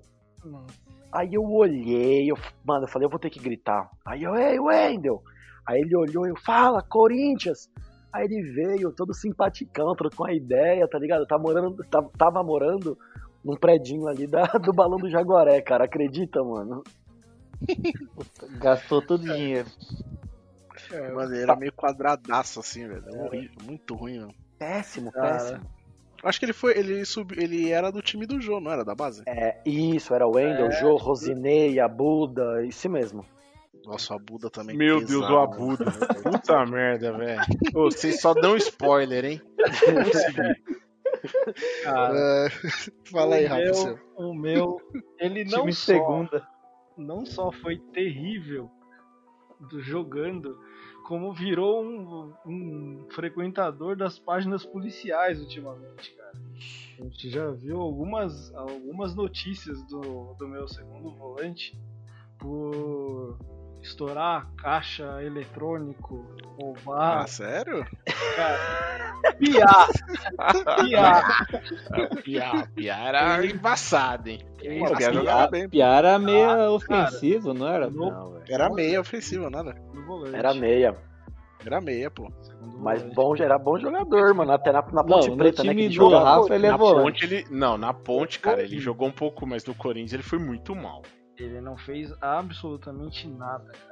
Aí 1.13 1.33
eu 1.33 1.43
olhei, 1.43 2.31
eu, 2.31 2.35
mano, 2.65 2.85
eu 2.85 2.87
falei, 2.89 3.05
eu 3.05 3.09
vou 3.09 3.19
ter 3.19 3.29
que 3.29 3.39
gritar. 3.39 3.89
Aí 4.05 4.23
eu, 4.23 4.33
ei, 4.35 4.57
Wendel! 4.59 5.21
Aí 5.67 5.81
ele 5.81 5.95
olhou 5.95 6.25
e 6.25 6.29
eu, 6.29 6.35
fala, 6.37 6.81
Corinthians! 6.81 7.69
Aí 8.13 8.25
ele 8.25 8.41
veio, 8.53 8.91
todo 8.91 9.13
simpaticão, 9.13 9.95
trocou 9.95 10.25
uma 10.25 10.33
ideia, 10.33 10.87
tá 10.87 10.99
ligado? 10.99 11.25
Tá 11.25 11.37
morando, 11.37 11.77
tá- 11.89 12.03
tava 12.17 12.43
morando 12.43 12.97
num 13.43 13.55
predinho 13.55 14.07
ali 14.07 14.27
da, 14.27 14.43
do 14.61 14.73
Balão 14.73 14.97
do 14.97 15.09
Jaguaré, 15.09 15.61
cara. 15.61 15.85
Acredita, 15.85 16.43
mano? 16.43 16.83
Gastou 18.59 19.01
todo 19.01 19.21
o 19.21 19.33
dinheiro. 19.33 19.67
Mano, 21.13 21.33
ele 21.33 21.43
era 21.43 21.55
meio 21.55 21.71
quadradaço 21.71 22.59
assim, 22.59 22.87
velho. 22.87 23.03
É 23.07 23.17
horrível, 23.23 23.55
muito 23.63 23.95
ruim, 23.95 24.19
mano. 24.19 24.33
Péssimo, 24.59 25.11
Cara. 25.11 25.31
péssimo. 25.37 25.61
Acho 26.23 26.39
que 26.39 26.45
ele 26.45 26.53
foi. 26.53 26.77
Ele 26.77 27.03
subiu. 27.05 27.41
Ele 27.41 27.71
era 27.71 27.91
do 27.91 28.01
time 28.01 28.25
do 28.25 28.39
Jô, 28.41 28.59
não 28.59 28.71
era 28.71 28.83
da 28.85 28.93
base? 28.93 29.23
É, 29.25 29.59
isso, 29.65 30.13
era 30.13 30.27
o 30.27 30.35
Wendel, 30.35 30.67
É. 30.67 30.71
Jô, 30.71 30.95
Rosinei, 30.97 31.79
Abuda, 31.79 32.63
isso 32.65 32.87
mesmo. 32.89 33.25
Nossa, 33.85 34.15
a 34.15 34.19
Buda 34.19 34.49
também. 34.49 34.75
Meu 34.77 34.99
pesado, 34.99 35.19
Deus, 35.19 35.29
o 35.31 35.37
Abuda. 35.39 35.85
Puta 36.23 36.65
merda, 36.67 37.17
velho. 37.17 37.41
Vocês 37.73 38.21
só 38.21 38.33
dão 38.33 38.55
spoiler, 38.57 39.25
hein? 39.25 39.41
Cara, 41.83 42.17
É, 42.17 42.49
Fala 43.11 43.35
aí, 43.35 43.45
o 43.45 43.49
Rafa. 43.49 43.73
seu. 43.73 43.99
o 44.17 44.33
meu, 44.33 44.81
ele 45.19 45.43
não 45.45 45.59
Time 45.61 45.73
só, 45.73 45.85
segunda. 45.93 46.47
não 46.97 47.25
só 47.25 47.51
foi 47.51 47.77
terrível 47.93 48.69
do- 49.59 49.81
jogando, 49.81 50.57
como 51.05 51.33
virou 51.33 51.83
um, 51.83 52.33
um 52.45 53.07
frequentador 53.11 53.95
das 53.95 54.17
páginas 54.17 54.65
policiais 54.65 55.39
ultimamente, 55.39 56.11
cara. 56.15 56.31
A 56.99 57.03
gente 57.03 57.29
já 57.29 57.49
viu 57.51 57.79
algumas, 57.79 58.53
algumas 58.55 59.15
notícias 59.15 59.83
do, 59.87 60.33
do 60.35 60.47
meu 60.47 60.67
segundo 60.67 61.11
volante 61.11 61.77
por 62.39 63.37
estourar 63.81 64.47
caixa 64.57 65.21
eletrônico, 65.23 66.25
roubar. 66.59 67.21
Ah, 67.23 67.27
sério? 67.27 67.85
Cara, 68.35 68.59
piar! 69.39 69.87
Piar! 70.77 71.47
Piá, 72.23 72.67
Piá 72.75 72.97
era 73.07 73.45
embaçado, 73.45 74.29
hein? 74.29 74.45
Pô, 74.79 74.87
jogava 74.99 75.47
bem. 75.49 75.67
Piara 75.69 76.09
era 76.09 76.19
meio 76.19 76.49
Ah, 76.49 76.71
ofensivo, 76.71 77.53
não 77.53 77.67
era? 77.67 77.89
no- 77.89 78.09
Não, 78.11 78.31
velho. 78.33 78.45
Era 78.49 78.69
meia 78.69 79.01
ofensiva, 79.01 79.49
nada. 79.49 79.75
Era 80.33 80.53
meia. 80.53 80.95
Era 81.65 81.79
meia, 81.81 82.09
pô. 82.09 82.31
Mas 82.79 83.03
bom, 83.13 83.35
era 83.37 83.57
bom 83.57 83.77
jogador, 83.79 84.33
mano. 84.33 84.51
Até 84.51 84.71
na, 84.71 84.81
na 84.81 85.03
Não, 85.03 85.03
Ponte 85.03 85.29
no 85.29 85.37
Preta, 85.37 85.63
né? 85.63 85.73
Que 85.75 85.81
ele 85.81 85.91
jogava 85.93 86.23
Rafa, 86.41 86.55
ele 86.55 86.65
é 86.67 86.71
na 86.71 86.77
volante. 86.77 87.21
ponte 87.21 87.25
ele. 87.25 87.45
Não, 87.51 87.77
na 87.77 87.93
ponte, 87.93 88.39
cara, 88.39 88.63
ele 88.63 88.79
jogou 88.79 89.07
um 89.07 89.11
pouco, 89.11 89.45
mas 89.45 89.63
no 89.65 89.75
Corinthians 89.75 90.13
ele 90.13 90.23
foi 90.23 90.39
muito 90.39 90.75
mal. 90.75 91.03
Ele 91.41 91.61
não 91.61 91.77
fez 91.77 92.13
absolutamente 92.21 93.27
nada, 93.27 93.71
cara. 93.71 93.91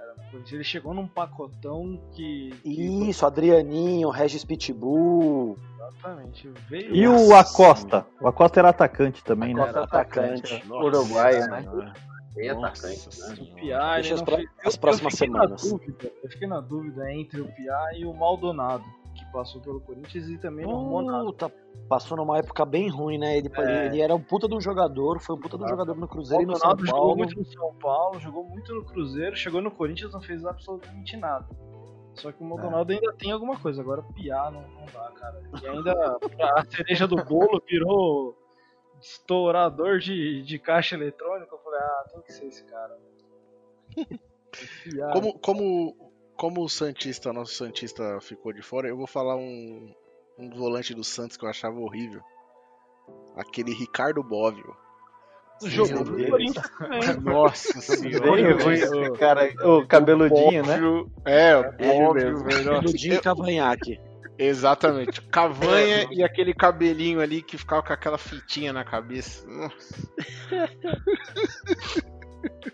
Ele 0.51 0.63
chegou 0.63 0.93
num 0.93 1.07
pacotão 1.07 1.99
que. 2.13 2.51
que- 2.61 3.09
Isso, 3.09 3.25
Adrianinho, 3.25 4.09
Regis 4.09 4.43
Pitbull. 4.43 5.57
Exatamente. 5.77 6.47
Veio. 6.69 6.95
E 6.95 7.07
o 7.07 7.33
Acosta? 7.35 8.05
O 8.21 8.27
Acosta 8.27 8.59
era 8.59 8.69
atacante 8.69 9.23
também, 9.23 9.53
né? 9.53 9.61
Acosta 9.61 9.81
atacante. 9.81 10.63
Uruguaio, 10.69 11.47
né? 11.47 11.65
Bem 12.35 12.53
Nossa 12.53 12.67
atacante. 12.87 13.19
né? 13.19 13.35
O 13.51 13.55
Piá, 13.55 13.93
ele 13.93 14.01
Deixa 14.01 14.15
as 14.15 14.21
pro- 14.21 14.35
fez- 14.35 14.49
as 14.65 14.73
eu- 14.75 14.79
próximas 14.79 15.13
eu 15.13 15.17
fiquei 15.17 15.27
semanas. 15.27 15.63
Na 15.63 15.69
dúvida, 15.69 16.11
eu 16.23 16.29
fiquei 16.29 16.47
na 16.47 16.61
dúvida 16.61 17.11
entre 17.13 17.41
o 17.41 17.45
Piá 17.47 17.89
e 17.97 18.05
o 18.05 18.13
Maldonado, 18.13 18.83
passou 19.31 19.61
pelo 19.61 19.79
Corinthians 19.81 20.27
e 20.27 20.37
também 20.37 20.65
não 20.65 20.73
arrumou 20.75 21.01
nada. 21.01 21.23
Puta, 21.25 21.53
passou 21.87 22.17
numa 22.17 22.37
época 22.37 22.65
bem 22.65 22.89
ruim, 22.89 23.17
né? 23.17 23.37
Ele, 23.37 23.49
É. 23.55 23.85
ele 23.87 24.01
era 24.01 24.13
um 24.15 24.21
puta 24.21 24.47
de 24.47 24.55
um 24.55 24.61
jogador, 24.61 25.19
foi 25.19 25.35
um 25.35 25.39
puta 25.39 25.57
de 25.57 25.63
um 25.63 25.67
jogador 25.67 25.95
no 25.95 26.07
Cruzeiro 26.07 26.43
e 26.43 26.45
no 26.45 26.55
São 26.55 26.67
Maldonado 26.69 26.87
jogou 26.87 27.01
Paulo. 27.01 27.17
muito 27.17 27.39
no 27.39 27.45
São 27.45 27.75
Paulo, 27.75 28.19
jogou 28.19 28.43
muito 28.43 28.73
no 28.73 28.85
Cruzeiro, 28.85 29.35
chegou 29.35 29.61
no 29.61 29.71
Corinthians 29.71 30.13
não 30.13 30.21
fez 30.21 30.45
absolutamente 30.45 31.15
nada. 31.17 31.47
Só 32.15 32.31
que 32.31 32.41
o 32.41 32.45
Maldonado 32.45 32.91
ainda 32.91 33.13
tem 33.13 33.31
alguma 33.31 33.57
coisa, 33.59 33.81
agora 33.81 34.01
o 34.01 34.13
Piá 34.13 34.51
não, 34.51 34.61
não 34.61 34.85
dá, 34.91 35.11
cara. 35.11 35.41
E 35.61 35.67
ainda 35.67 36.17
a 36.57 36.65
cereja 36.65 37.07
do 37.07 37.15
bolo 37.23 37.61
virou 37.67 38.35
estourador 39.01 39.99
de, 39.99 40.41
de 40.43 40.59
caixa 40.59 40.95
eletrônica. 40.95 41.53
Eu 41.53 41.59
falei, 41.59 41.79
ah, 41.79 42.05
tem 42.11 42.21
que 42.21 42.33
ser 42.33 42.45
esse 42.47 42.63
cara. 42.65 42.97
Como, 45.13 45.39
como, 45.39 46.08
como 46.39 46.63
o 46.63 46.69
Santista, 46.69 47.33
nosso 47.33 47.53
Santista 47.53 48.17
ficou 48.21 48.53
de 48.53 48.61
fora, 48.61 48.87
eu 48.87 48.95
vou 48.95 49.05
falar 49.05 49.35
um, 49.35 49.93
um 50.37 50.49
volante 50.51 50.93
do 50.93 51.03
Santos 51.03 51.35
que 51.35 51.43
eu 51.43 51.49
achava 51.49 51.77
horrível. 51.77 52.21
Aquele 53.35 53.73
Ricardo 53.73 54.23
Bóvio. 54.23 54.73
jogou 55.65 56.05
Deus. 56.05 56.29
Corinthians 56.29 56.69
também. 56.77 57.01
Nossa 57.21 57.81
senhora. 57.81 58.31
ruim 58.63 58.73
esse 58.73 59.11
cara, 59.19 59.51
o 59.67 59.85
cabeludinho, 59.85 60.65
né? 60.65 60.75
Óbvio- 60.75 61.11
É, 61.25 61.55
óbvio, 61.57 62.31
mesmo. 62.31 62.45
velho. 62.45 62.81
Ludinho 62.83 63.15
e 63.15 63.21
Cavanhaque. 63.21 63.99
Exatamente. 64.37 65.21
Cavanha 65.23 66.07
e 66.09 66.23
aquele 66.23 66.53
cabelinho 66.53 67.19
ali 67.19 67.41
que 67.41 67.57
ficava 67.57 67.83
com 67.83 67.91
aquela 67.91 68.17
fitinha 68.17 68.71
na 68.71 68.85
cabeça. 68.85 69.45
Nossa. 69.45 70.09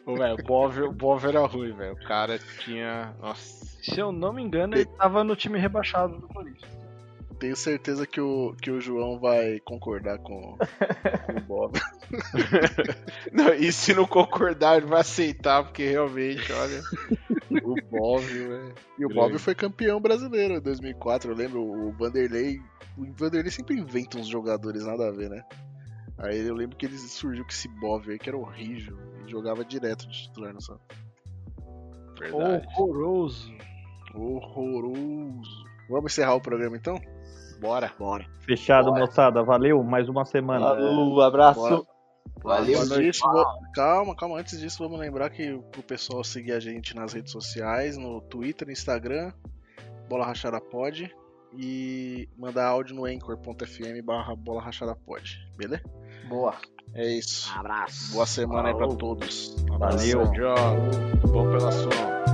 Velho, 0.06 0.36
o 0.36 0.90
o 0.90 0.92
Bóvio 0.92 1.30
era 1.30 1.46
ruim, 1.46 1.74
velho. 1.74 1.94
O 1.94 2.08
cara 2.08 2.40
tinha. 2.60 3.14
Nossa. 3.22 3.66
Se 3.82 4.00
eu 4.00 4.12
não 4.12 4.34
me 4.34 4.42
engano, 4.42 4.76
ele 4.76 4.86
tava 4.86 5.24
no 5.24 5.36
time 5.36 5.60
rebaixado 5.60 6.18
do 6.18 6.28
Corinthians. 6.28 6.76
Tenho 7.40 7.56
certeza 7.56 8.08
que 8.08 8.20
o, 8.22 8.56
que 8.62 8.72
o 8.72 8.80
João 8.80 9.20
vai 9.20 9.60
concordar 9.60 10.18
com, 10.20 10.58
com 10.58 11.38
o 11.38 11.42
Bob. 11.44 11.80
Não, 13.32 13.54
e 13.54 13.72
se 13.74 13.94
não 13.94 14.06
concordar, 14.06 14.78
ele 14.78 14.86
vai 14.86 15.02
aceitar, 15.02 15.64
porque 15.64 15.86
realmente, 15.86 16.52
olha. 16.54 16.82
O 17.64 17.76
Bóvio, 17.90 18.50
velho. 18.50 18.76
E 18.98 19.06
o 19.06 19.10
Bob 19.10 19.38
foi 19.38 19.54
campeão 19.54 20.00
brasileiro 20.00 20.56
em 20.56 20.62
2004. 20.62 21.32
Eu 21.32 21.36
lembro, 21.36 21.62
o 21.62 21.92
Vanderlei. 21.92 22.62
O 22.98 23.06
Vanderlei 23.14 23.52
sempre 23.52 23.76
inventa 23.76 24.18
uns 24.18 24.28
jogadores 24.28 24.86
nada 24.86 25.08
a 25.08 25.12
ver, 25.12 25.30
né? 25.30 25.44
Aí 26.18 26.40
eu 26.48 26.56
lembro 26.56 26.78
que 26.78 26.86
ele 26.86 26.98
surgiu 26.98 27.44
com 27.44 27.50
esse 27.52 27.68
Bob 27.68 28.10
aí, 28.10 28.18
que 28.18 28.30
era 28.30 28.38
horrível. 28.38 28.98
Ele 29.20 29.30
jogava 29.30 29.66
direto 29.66 30.08
de 30.08 30.24
titular 30.24 30.54
no 30.54 30.62
Santos. 30.62 30.86
Verdade. 32.18 32.66
Horroroso. 32.78 33.54
Horroroso. 34.14 35.66
Vamos 35.90 36.12
encerrar 36.12 36.36
o 36.36 36.42
programa 36.42 36.76
então? 36.78 37.00
Bora. 37.60 37.92
Bora. 37.98 38.26
Fechado, 38.42 38.92
moçada. 38.94 39.44
Valeu. 39.44 39.84
Mais 39.84 40.08
uma 40.10 40.26
semana. 40.26 40.66
Falou, 40.68 41.22
abraço. 41.22 41.60
Bora. 41.60 41.82
Valeu, 42.44 42.80
Antes 42.82 42.96
disso, 42.98 43.22
vou- 43.32 43.46
Calma, 43.74 44.16
calma. 44.16 44.40
Antes 44.40 44.60
disso, 44.60 44.84
vamos 44.84 45.00
lembrar 45.00 45.30
que 45.30 45.58
pro 45.72 45.82
pessoal 45.84 46.24
seguir 46.24 46.52
a 46.54 46.60
gente 46.60 46.96
nas 46.96 47.14
redes 47.14 47.32
sociais, 47.32 47.98
no 47.98 48.22
Twitter, 48.22 48.68
no 48.68 48.72
Instagram, 48.74 49.32
Bola 50.10 50.26
Rachada 50.26 50.60
Pod 50.62 51.12
e 51.58 52.28
mandar 52.38 52.68
áudio 52.68 52.96
no 52.96 53.06
anchor.fm 53.06 54.02
barra 54.04 54.36
Bola 54.36 54.62
Rachada 54.62 54.96
Pod, 54.96 55.38
beleza? 55.58 55.84
Boa. 56.28 56.54
É 56.94 57.06
isso. 57.12 57.52
Abraço. 57.56 58.14
Boa 58.14 58.26
semana 58.26 58.70
aí 58.70 58.74
pra 58.76 58.86
Falou. 58.86 58.96
todos. 58.98 59.56
Valeu. 59.78 60.32
Tchau. 60.32 60.78
Bom 61.32 61.52
pela 61.52 61.72
sua. 61.72 62.25